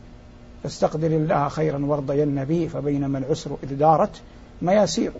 فاستقدر 0.63 1.07
الله 1.07 1.49
خيرا 1.49 1.85
وارضين 1.85 2.45
به 2.45 2.69
فبينما 2.73 3.17
العسر 3.17 3.57
إذ 3.63 3.77
دارت 3.77 4.21
مياسير 4.61 5.11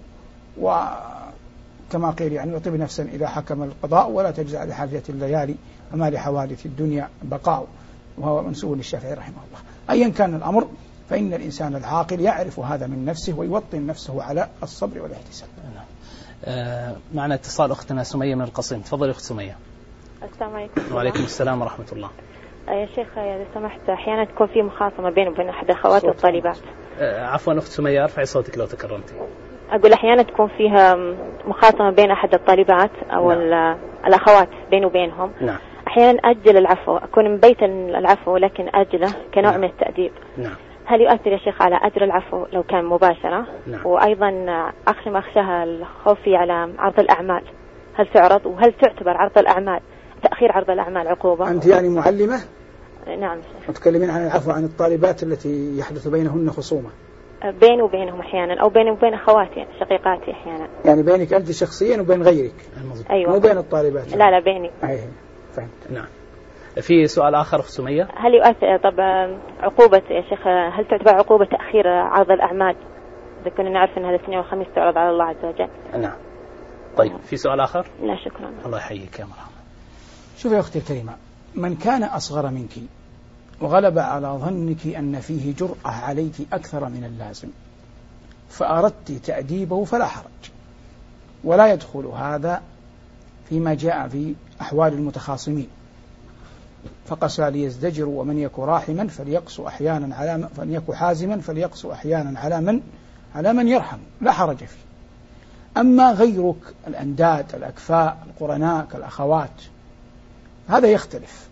وكما 0.57 2.11
قيل 2.19 2.33
يعني 2.33 2.55
يطيب 2.55 2.75
نفسا 2.75 3.03
إذا 3.03 3.27
حكم 3.27 3.63
القضاء 3.63 4.09
ولا 4.09 4.31
تجزع 4.31 4.63
لحاجة 4.63 5.03
الليالي 5.09 5.55
وما 5.93 6.09
لحوادث 6.09 6.65
الدنيا 6.65 7.09
بقاء. 7.23 7.67
وهو 8.17 8.41
منسوب 8.43 8.77
للشافعي 8.77 9.13
رحمه 9.13 9.35
الله. 9.47 9.59
أيا 9.89 10.09
كان 10.09 10.35
الأمر 10.35 10.67
فإن 11.09 11.33
الإنسان 11.33 11.75
العاقل 11.75 12.19
يعرف 12.19 12.59
هذا 12.59 12.87
من 12.87 13.05
نفسه 13.05 13.33
ويوطن 13.33 13.85
نفسه 13.85 14.23
على 14.23 14.49
الصبر 14.63 15.01
والاحتساب. 15.01 15.49
نعم. 15.75 15.85
آه 16.45 16.95
معنا 17.13 17.35
اتصال 17.35 17.71
أختنا 17.71 18.03
سمية 18.03 18.35
من 18.35 18.41
القصيم. 18.41 18.81
تفضلي 18.81 19.11
أخت 19.11 19.21
سمية. 19.21 19.57
السلام 20.33 20.55
عليكم. 20.55 20.95
وعليكم 20.95 21.23
السلام 21.23 21.61
ورحمة 21.61 21.85
الله. 21.91 22.09
يا 22.70 22.86
شيخ 22.86 23.17
إذا 23.17 23.45
سمحت 23.53 23.89
أحيانا 23.89 24.24
تكون 24.26 24.47
في 24.47 24.61
مخاصمة 24.61 25.09
بيني 25.09 25.30
وبين 25.30 25.49
أحد 25.49 25.72
أخواتي 25.72 26.07
الطالبات 26.07 26.57
آه 26.99 27.26
عفوا 27.26 27.53
أخت 27.53 27.67
سمية 27.67 28.03
أرفعي 28.03 28.26
صوتك 28.26 28.57
لو 28.57 28.65
تكرمتي. 28.65 29.15
أقول 29.72 29.93
أحيانا 29.93 30.24
تكون 30.24 30.47
فيها 30.57 30.95
مخاصمة 31.45 31.91
بين 31.91 32.11
أحد 32.11 32.34
الطالبات 32.34 32.91
أو 33.13 33.32
نعم. 33.32 33.78
الأخوات 34.07 34.49
بيني 34.72 34.86
وبينهم. 34.86 35.32
نعم. 35.41 35.57
أحيانا 35.88 36.20
أجل 36.26 36.57
العفو 36.57 36.97
أكون 36.97 37.34
مبيت 37.34 37.63
العفو 37.63 38.38
لكن 38.38 38.70
أجله 38.74 39.07
كنوع 39.34 39.51
نعم. 39.51 39.61
من 39.61 39.67
التأديب. 39.67 40.11
نعم. 40.38 40.55
هل 40.86 41.01
يؤثر 41.01 41.32
يا 41.32 41.38
شيخ 41.38 41.61
على 41.61 41.80
أجر 41.84 42.03
العفو 42.03 42.45
لو 42.53 42.63
كان 42.63 42.86
مباشرة؟ 42.86 43.47
نعم. 43.67 43.86
وأيضا 43.86 44.45
أخشى 44.88 45.09
ما 45.09 45.20
أخشاها 45.20 45.63
الخوف 45.63 46.28
على 46.28 46.74
عرض 46.80 46.99
الأعمال. 46.99 47.41
هل 47.95 48.07
تعرض 48.13 48.45
وهل 48.45 48.74
تعتبر 48.74 49.17
عرض 49.17 49.38
الأعمال 49.38 49.80
تأخير 50.24 50.51
عرض 50.51 50.70
الأعمال 50.70 51.07
عقوبة؟ 51.07 51.51
أنت 51.51 51.65
يعني 51.65 51.89
معلمة؟ 51.89 52.39
نعم. 53.08 53.39
وتكلمين 53.70 54.10
عن 54.10 54.26
العفو 54.26 54.52
عن 54.52 54.64
الطالبات 54.64 55.24
التي 55.24 55.78
يحدث 55.78 56.08
بينهن 56.08 56.50
خصومة 56.50 56.89
بيني 57.43 57.82
وبينهم 57.82 58.20
أحيانا 58.20 58.62
أو 58.62 58.70
بيني 58.70 58.91
وبين 58.91 59.14
أخواتي 59.14 59.66
شقيقاتي 59.80 60.32
أحيانا. 60.32 60.68
يعني 60.86 61.04
بينك 61.04 61.34
أنت 61.34 61.52
شخصيا 61.52 62.02
وبين 62.02 62.24
غيرك 62.24 62.56
أيوة. 63.10 63.32
مو 63.32 63.39
بين 63.39 63.58
الطالبات. 63.58 64.16
لا 64.16 64.32
لا 64.32 64.39
بيني. 64.39 64.72
أيه. 64.84 65.10
فهمت. 65.54 65.91
نعم. 65.91 66.08
في 66.82 67.08
سؤال 67.08 67.36
آخر 67.36 67.60
أخت 67.60 67.70
سمية؟ 67.70 68.08
هل 68.16 68.34
يؤثر 68.34 68.78
طب 68.78 69.00
عقوبة 69.60 70.02
يا 70.10 70.22
شيخ 70.22 70.47
هل 70.47 70.86
تعتبر 70.89 71.16
عقوبة 71.16 71.45
تأخير 71.45 71.88
عرض 71.88 72.32
الأعمال؟ 72.32 72.76
إذا 73.41 73.50
كنا 73.50 73.70
نعرف 73.70 73.97
أن 73.97 74.06
هذا 74.06 74.16
الاثنين 74.16 74.38
والخميس 74.38 74.68
تعرض 74.76 74.97
على 74.97 75.10
الله 75.10 75.26
عز 75.26 75.45
وجل. 75.45 75.70
نعم. 76.02 76.18
طيب 76.97 77.18
في 77.18 77.38
سؤال 77.38 77.60
آخر؟ 77.60 77.88
لا 78.02 78.16
شكرا. 78.26 78.52
الله 78.66 78.78
يحييك 78.78 79.20
يا 79.20 79.26
مرحبا. 79.26 79.60
شوف 80.38 80.52
يا 80.52 80.60
أختي 80.60 80.80
الكريمة 80.80 81.14
من 81.56 81.76
كان 81.76 82.04
أصغر 82.04 82.50
منك 82.50 82.74
وغلب 83.62 84.00
على 84.00 84.28
ظنك 84.28 84.88
أن 84.88 85.20
فيه 85.20 85.54
جرأة 85.56 85.76
عليك 85.91 86.34
أكثر 86.54 86.89
من 86.89 87.04
اللازم 87.04 87.47
فأردت 88.50 89.12
تأديبه 89.12 89.84
فلا 89.86 90.06
حرج. 90.06 90.52
ولا 91.43 91.74
يدخل 91.74 92.06
هذا 92.06 92.62
فيما 93.50 93.74
جاء 93.74 94.08
في 94.08 94.36
أحوال 94.62 94.93
المتخاصمين. 94.93 95.68
فقسى 97.06 97.52
ليزدجر 97.52 98.06
ومن 98.06 98.39
يك 98.39 98.60
راحما 98.60 99.08
فليقسو 99.08 99.68
أحيانا 99.68 100.16
على 100.16 100.38
من 100.38 100.74
يك 100.74 100.93
حازما 100.93 101.41
فليقسو 101.41 101.91
أحيانا 101.91 102.39
على 102.39 102.62
من 102.62 102.82
على 103.36 103.54
من 103.54 103.68
يرحم 103.68 103.97
لا 104.22 104.32
حرج 104.32 104.58
فيه. 104.58 104.89
أما 105.78 106.12
غيرك 106.12 106.74
الأنداد 106.88 107.56
الأكفاء 107.56 108.18
القرناء 108.28 108.86
كالأخوات 108.86 109.62
هذا 110.70 110.88
يختلف. 110.88 111.49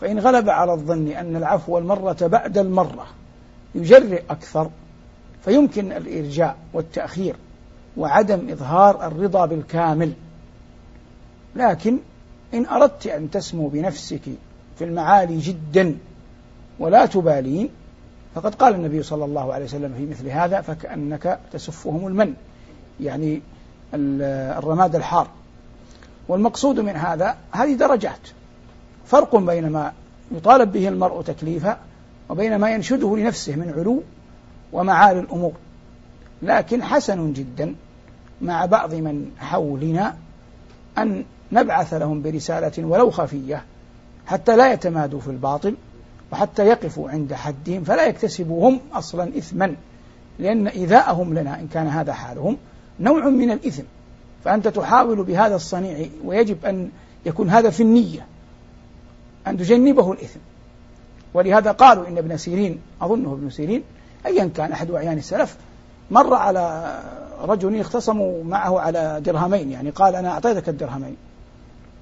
فإن 0.00 0.18
غلب 0.18 0.50
على 0.50 0.72
الظن 0.72 1.08
أن 1.08 1.36
العفو 1.36 1.78
المرة 1.78 2.16
بعد 2.22 2.58
المرة 2.58 3.06
يجرئ 3.74 4.22
أكثر 4.30 4.70
فيمكن 5.44 5.92
الإرجاء 5.92 6.56
والتأخير 6.72 7.36
وعدم 7.96 8.48
إظهار 8.50 9.06
الرضا 9.06 9.46
بالكامل. 9.46 10.12
لكن 11.56 11.98
إن 12.54 12.66
أردت 12.66 13.06
أن 13.06 13.30
تسمو 13.30 13.68
بنفسك 13.68 14.22
في 14.78 14.84
المعالي 14.84 15.38
جدا 15.38 15.98
ولا 16.78 17.06
تبالين 17.06 17.68
فقد 18.34 18.54
قال 18.54 18.74
النبي 18.74 19.02
صلى 19.02 19.24
الله 19.24 19.54
عليه 19.54 19.64
وسلم 19.64 19.94
في 19.96 20.06
مثل 20.06 20.28
هذا 20.28 20.60
فكأنك 20.60 21.38
تسفهم 21.52 22.06
المن 22.06 22.34
يعني 23.00 23.42
الرماد 23.94 24.96
الحار. 24.96 25.28
والمقصود 26.28 26.80
من 26.80 26.96
هذا 26.96 27.36
هذه 27.52 27.74
درجات. 27.74 28.28
فرق 29.06 29.36
بين 29.36 29.70
ما 29.70 29.92
يطالب 30.32 30.72
به 30.72 30.88
المرء 30.88 31.22
تكليفا 31.22 31.78
وبين 32.28 32.56
ما 32.56 32.70
ينشده 32.70 33.16
لنفسه 33.16 33.56
من 33.56 33.74
علو 33.76 34.02
ومعالي 34.72 35.20
الأمور. 35.20 35.52
لكن 36.42 36.82
حسن 36.82 37.32
جدا 37.32 37.74
مع 38.40 38.66
بعض 38.66 38.94
من 38.94 39.30
حولنا 39.38 40.16
أن 40.98 41.24
نبعث 41.52 41.94
لهم 41.94 42.22
برسالة 42.22 42.84
ولو 42.86 43.10
خفية 43.10 43.64
حتى 44.26 44.56
لا 44.56 44.72
يتمادوا 44.72 45.20
في 45.20 45.28
الباطل 45.28 45.74
وحتى 46.32 46.66
يقفوا 46.66 47.10
عند 47.10 47.34
حدهم 47.34 47.84
فلا 47.84 48.06
يكتسبوا 48.06 48.68
هم 48.68 48.80
أصلا 48.92 49.38
إثما 49.38 49.74
لأن 50.38 50.66
إيذاءهم 50.66 51.34
لنا 51.34 51.60
إن 51.60 51.68
كان 51.68 51.86
هذا 51.86 52.12
حالهم 52.12 52.56
نوع 53.00 53.28
من 53.28 53.50
الإثم. 53.50 53.82
فأنت 54.44 54.68
تحاول 54.68 55.24
بهذا 55.24 55.56
الصنيع 55.56 56.06
ويجب 56.24 56.64
أن 56.64 56.90
يكون 57.26 57.50
هذا 57.50 57.70
في 57.70 57.82
النية. 57.82 58.26
أن 59.46 59.56
تجنبه 59.56 60.12
الإثم. 60.12 60.40
ولهذا 61.34 61.72
قالوا 61.72 62.08
إن 62.08 62.18
ابن 62.18 62.36
سيرين 62.36 62.80
أظنه 63.02 63.32
ابن 63.32 63.50
سيرين 63.50 63.82
أيا 64.26 64.50
كان 64.56 64.72
أحد 64.72 64.90
أعيان 64.90 65.18
السلف 65.18 65.56
مر 66.10 66.34
على 66.34 66.94
رجل 67.40 67.80
اختصموا 67.80 68.44
معه 68.44 68.80
على 68.80 69.20
درهمين 69.20 69.70
يعني 69.70 69.90
قال 69.90 70.14
أنا 70.14 70.28
أعطيتك 70.28 70.68
الدرهمين 70.68 71.16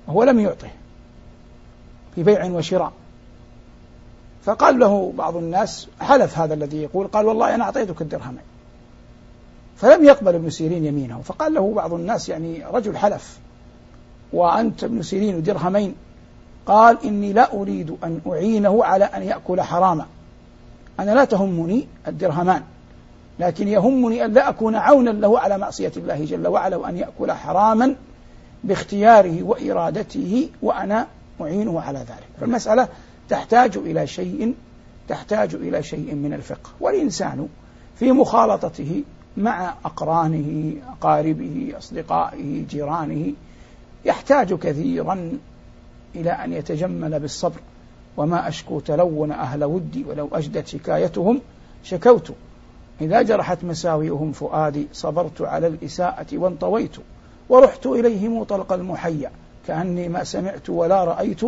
وهو 0.07 0.23
لم 0.23 0.41
يعطه 0.41 0.71
في 2.15 2.23
بيع 2.23 2.47
وشراء. 2.47 2.93
فقال 4.45 4.79
له 4.79 5.13
بعض 5.17 5.37
الناس 5.37 5.89
حلف 6.01 6.39
هذا 6.39 6.55
الذي 6.55 6.83
يقول 6.83 7.07
قال 7.07 7.27
والله 7.27 7.55
أنا 7.55 7.65
أعطيتك 7.65 8.03
الدرهمين. 8.03 8.43
فلم 9.77 10.05
يقبل 10.05 10.35
ابن 10.35 10.51
سيرين 10.51 10.85
يمينه. 10.85 11.21
فقال 11.25 11.55
له 11.55 11.75
بعض 11.75 11.93
الناس 11.93 12.29
يعني 12.29 12.65
رجل 12.73 12.97
حلف 12.97 13.39
وأنت 14.33 14.85
ابن 14.85 15.03
سيرين 15.03 15.43
درهمين 15.43 15.95
قال 16.67 16.99
إني 17.05 17.33
لا 17.33 17.53
أريد 17.53 17.97
أن 18.05 18.21
أعينه 18.27 18.85
على 18.85 19.05
أن 19.05 19.23
يأكل 19.23 19.61
حراما. 19.61 20.07
أنا 21.01 21.11
لا 21.11 21.25
تهمني 21.25 21.87
الدرهمان 22.09 22.63
لكن 23.39 23.69
يهمني 23.69 24.25
أن 24.25 24.33
لا 24.33 24.49
أكون 24.49 24.75
عونا 24.75 25.11
له 25.11 25.39
على 25.39 25.59
معصية 25.59 25.93
الله 25.97 26.25
جل 26.25 26.49
وعلا 26.49 26.77
وأن 26.77 26.97
يأكل 26.97 27.33
حراما 27.33 27.95
باختياره 28.65 29.43
وإرادته 29.43 30.49
وأنا 30.63 31.07
أعينه 31.41 31.81
على 31.81 31.99
ذلك. 31.99 32.29
فالمسألة 32.41 32.89
تحتاج 33.29 33.77
إلى 33.77 34.07
شيء 34.07 34.55
تحتاج 35.09 35.55
إلى 35.55 35.83
شيء 35.83 36.15
من 36.15 36.33
الفقه. 36.33 36.71
والإنسان 36.81 37.49
في 37.99 38.13
مخالطته 38.13 39.03
مع 39.37 39.75
أقرانه 39.85 40.73
أقاربه 40.93 41.73
أصدقائه 41.79 42.65
جيرانه 42.71 43.33
يحتاج 44.05 44.55
كثيرا 44.55 45.39
إلى 46.15 46.31
أن 46.31 46.53
يتجمل 46.53 47.21
بالصبر. 47.21 47.61
وما 48.17 48.49
أشكو 48.49 48.81
تلون 48.81 49.33
أهل 49.33 49.65
ودي 49.65 50.05
ولو 50.05 50.29
أجدت 50.33 50.67
شكايتهم 50.67 51.41
شكوت. 51.85 52.33
إذا 53.01 53.23
جرحت 53.23 53.65
مساوئهم 53.65 54.33
فؤادي 54.33 54.87
صبرت 54.93 55.43
على 55.43 55.67
الإساءة 55.67 56.27
وانطويت. 56.33 56.97
ورحت 57.49 57.87
إليهم 57.87 58.45
طلق 58.45 58.73
المحيا 58.73 59.31
كأني 59.67 60.09
ما 60.09 60.25
سمعت 60.25 60.71
ولا 60.71 61.05
رأيت 61.05 61.41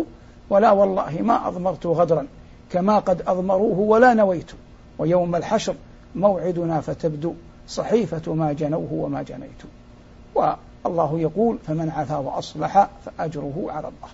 ولا 0.50 0.72
والله 0.72 1.22
ما 1.22 1.48
أضمرت 1.48 1.86
غدرا 1.86 2.26
كما 2.70 2.98
قد 2.98 3.22
أضمروه 3.26 3.78
ولا 3.78 4.14
نويت. 4.14 4.50
ويوم 4.98 5.36
الحشر 5.36 5.74
موعدنا 6.16 6.80
فتبدو 6.80 7.34
صحيفة 7.68 8.34
ما 8.34 8.52
جنوه 8.52 8.92
وما 8.92 9.22
جنيت. 9.22 9.62
والله 10.34 11.20
يقول 11.20 11.58
فمن 11.66 11.90
عفا 11.90 12.16
وأصلح 12.16 12.88
فأجره 13.04 13.66
على 13.68 13.88
الله. 13.88 14.08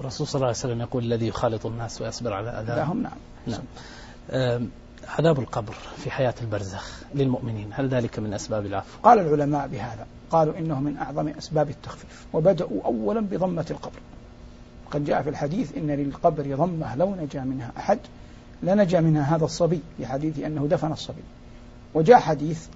الرسول 0.00 0.26
صلى 0.26 0.34
الله 0.34 0.46
عليه 0.46 0.56
وسلم 0.56 0.80
يقول 0.80 1.04
الذي 1.04 1.26
يخالط 1.26 1.66
الناس 1.66 2.00
ويصبر 2.00 2.32
على 2.32 2.50
أذاهم. 2.50 3.02
نعم. 3.02 3.12
نعم. 3.46 4.68
عذاب 5.08 5.38
القبر 5.40 5.74
في 5.96 6.10
حياة 6.10 6.34
البرزخ 6.42 7.02
للمؤمنين 7.14 7.70
هل 7.72 7.88
ذلك 7.88 8.18
من 8.18 8.34
أسباب 8.34 8.66
العفو؟ 8.66 8.98
قال 9.02 9.18
العلماء 9.18 9.68
بهذا 9.68 10.06
قالوا 10.30 10.58
إنه 10.58 10.80
من 10.80 10.96
أعظم 10.96 11.28
أسباب 11.28 11.70
التخفيف 11.70 12.26
وبدأوا 12.32 12.82
أولا 12.84 13.20
بضمة 13.20 13.66
القبر. 13.70 13.98
قد 14.90 15.04
جاء 15.04 15.22
في 15.22 15.30
الحديث 15.30 15.76
إن 15.76 15.90
للقبر 15.90 16.56
ضمة 16.56 16.96
لو 16.96 17.14
نجا 17.14 17.40
منها 17.40 17.72
أحد 17.76 17.98
لنجا 18.62 19.00
منها 19.00 19.36
هذا 19.36 19.44
الصبي 19.44 19.80
في 19.96 20.06
حديث 20.06 20.38
أنه 20.38 20.66
دفن 20.66 20.92
الصبي. 20.92 21.22
وجاء 21.94 22.18
حديث 22.18 22.66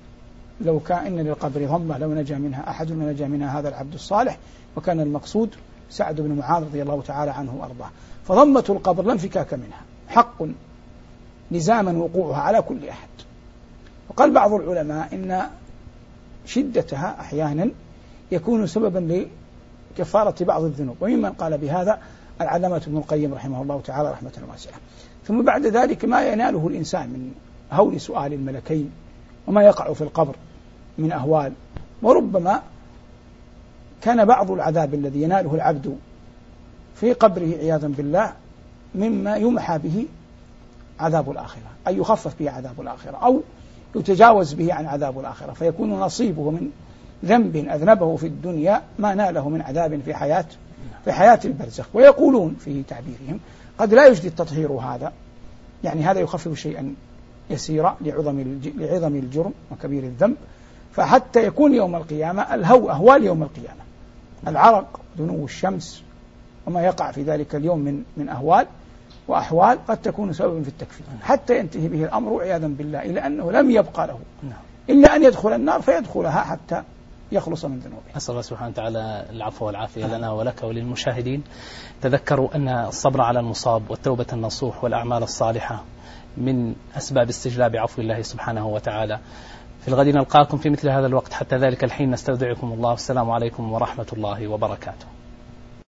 لو 0.60 0.80
كان 0.80 1.06
إن 1.06 1.16
للقبر 1.16 1.66
ضمة 1.66 1.98
لو 1.98 2.14
نجا 2.14 2.38
منها 2.38 2.70
أحد 2.70 2.90
لنجا 2.90 3.26
منها 3.26 3.58
هذا 3.58 3.68
العبد 3.68 3.94
الصالح 3.94 4.38
وكان 4.76 5.00
المقصود 5.00 5.54
سعد 5.90 6.20
بن 6.20 6.32
معاذ 6.32 6.62
رضي 6.62 6.82
الله 6.82 7.02
تعالى 7.02 7.30
عنه 7.30 7.54
وأرضاه. 7.54 7.90
فضمة 8.24 8.64
القبر 8.68 9.04
لا 9.04 9.12
انفكاك 9.12 9.54
منها. 9.54 9.80
حق 10.08 10.42
لزاما 11.50 11.92
وقوعها 11.92 12.40
على 12.40 12.62
كل 12.62 12.88
أحد. 12.88 13.08
وقال 14.08 14.30
بعض 14.30 14.52
العلماء 14.52 15.14
إن 15.14 15.42
شدتها 16.46 17.20
أحيانا 17.20 17.70
يكون 18.32 18.66
سببا 18.66 19.28
لكفارة 19.98 20.44
بعض 20.44 20.62
الذنوب. 20.62 20.96
وممن 21.00 21.32
قال 21.32 21.58
بهذا 21.58 21.98
العلامة 22.40 22.76
ابن 22.76 22.96
القيم 22.96 23.34
رحمه 23.34 23.62
الله 23.62 23.80
تعالى 23.80 24.10
رحمة 24.10 24.32
واسعة. 24.50 24.74
ثم 25.26 25.42
بعد 25.42 25.66
ذلك 25.66 26.04
ما 26.04 26.28
يناله 26.28 26.68
الإنسان 26.68 27.08
من 27.08 27.32
هول 27.72 28.00
سؤال 28.00 28.32
الملكين 28.32 28.90
وما 29.46 29.62
يقع 29.62 29.92
في 29.92 30.00
القبر 30.00 30.34
من 30.98 31.12
أهوال. 31.12 31.52
وربما 32.02 32.62
كان 34.02 34.24
بعض 34.24 34.50
العذاب 34.50 34.94
الذي 34.94 35.22
يناله 35.22 35.54
العبد 35.54 35.96
في 36.94 37.12
قبره 37.12 37.54
عياذا 37.58 37.88
بالله 37.88 38.32
مما 38.94 39.36
يمحى 39.36 39.78
به 39.78 40.06
عذاب 41.00 41.30
الآخرة 41.30 41.62
أي 41.88 41.96
يخفف 41.96 42.34
به 42.40 42.50
عذاب 42.50 42.80
الآخرة 42.80 43.16
أو 43.16 43.42
يتجاوز 43.96 44.52
به 44.52 44.74
عن 44.74 44.86
عذاب 44.86 45.20
الآخرة 45.20 45.52
فيكون 45.52 45.90
نصيبه 45.90 46.50
من 46.50 46.70
ذنب 47.24 47.56
أذنبه 47.56 48.16
في 48.16 48.26
الدنيا 48.26 48.82
ما 48.98 49.14
ناله 49.14 49.48
من 49.48 49.62
عذاب 49.62 50.00
في 50.04 50.14
حياة 50.14 50.46
في 51.04 51.12
حياة 51.12 51.40
البرزخ. 51.44 51.86
ويقولون 51.94 52.56
في 52.60 52.82
تعبيرهم 52.82 53.40
قد 53.78 53.94
لا 53.94 54.06
يجدي 54.06 54.28
التطهير 54.28 54.72
هذا 54.72 55.12
يعني 55.84 56.02
هذا 56.02 56.20
يخفف 56.20 56.58
شيئا 56.58 56.94
يسيرا 57.50 57.96
لعظم 58.00 58.58
لعظم 58.76 59.16
الجرم 59.16 59.52
وكبير 59.72 60.02
الذنب 60.02 60.36
فحتى 60.92 61.46
يكون 61.46 61.74
يوم 61.74 61.96
القيامة 61.96 62.54
الهو 62.54 62.90
أهوال 62.90 63.24
يوم 63.24 63.42
القيامة. 63.42 63.85
العرق 64.48 65.00
دنو 65.18 65.44
الشمس 65.44 66.02
وما 66.66 66.82
يقع 66.82 67.10
في 67.10 67.22
ذلك 67.22 67.54
اليوم 67.54 67.78
من 67.78 68.02
من 68.16 68.28
أهوال 68.28 68.66
وأحوال 69.28 69.78
قد 69.88 69.96
تكون 69.96 70.32
سببا 70.32 70.62
في 70.62 70.68
التكفير. 70.68 71.06
حتى 71.22 71.58
ينتهي 71.58 71.88
به 71.88 72.04
الأمر 72.04 72.40
عياذا 72.40 72.66
بالله 72.66 73.02
إلى 73.02 73.26
أنه 73.26 73.52
لم 73.52 73.70
يبقى 73.70 74.06
له. 74.06 74.18
إلا 74.90 75.16
أن 75.16 75.24
يدخل 75.24 75.52
النار 75.52 75.82
فيدخلها 75.82 76.40
حتى 76.40 76.82
يخلص 77.32 77.64
من 77.64 77.78
ذنوبه. 77.78 78.02
نسأل 78.16 78.30
الله 78.30 78.42
سبحانه 78.42 78.70
وتعالى 78.70 79.26
العفو 79.30 79.66
والعافية 79.66 80.06
لنا 80.06 80.32
ولك 80.32 80.62
وللمشاهدين. 80.62 81.42
تذكروا 82.02 82.54
أن 82.54 82.68
الصبر 82.68 83.20
على 83.20 83.40
المصاب 83.40 83.82
والتوبة 83.90 84.26
النصوح 84.32 84.84
والأعمال 84.84 85.22
الصالحة 85.22 85.84
من 86.36 86.74
أسباب 86.96 87.28
استجلاب 87.28 87.76
عفو 87.76 88.02
الله 88.02 88.22
سبحانه 88.22 88.66
وتعالى. 88.66 89.18
في 89.86 89.92
الغد 89.92 90.06
نلقاكم 90.06 90.58
في 90.58 90.70
مثل 90.70 90.88
هذا 90.88 91.06
الوقت. 91.06 91.32
حتى 91.32 91.56
ذلك 91.56 91.84
الحين 91.84 92.10
نستودعكم 92.10 92.72
الله. 92.72 92.90
والسلام 92.90 93.30
عليكم 93.30 93.72
ورحمة 93.72 94.06
الله 94.12 94.48
وبركاته. 94.48 95.15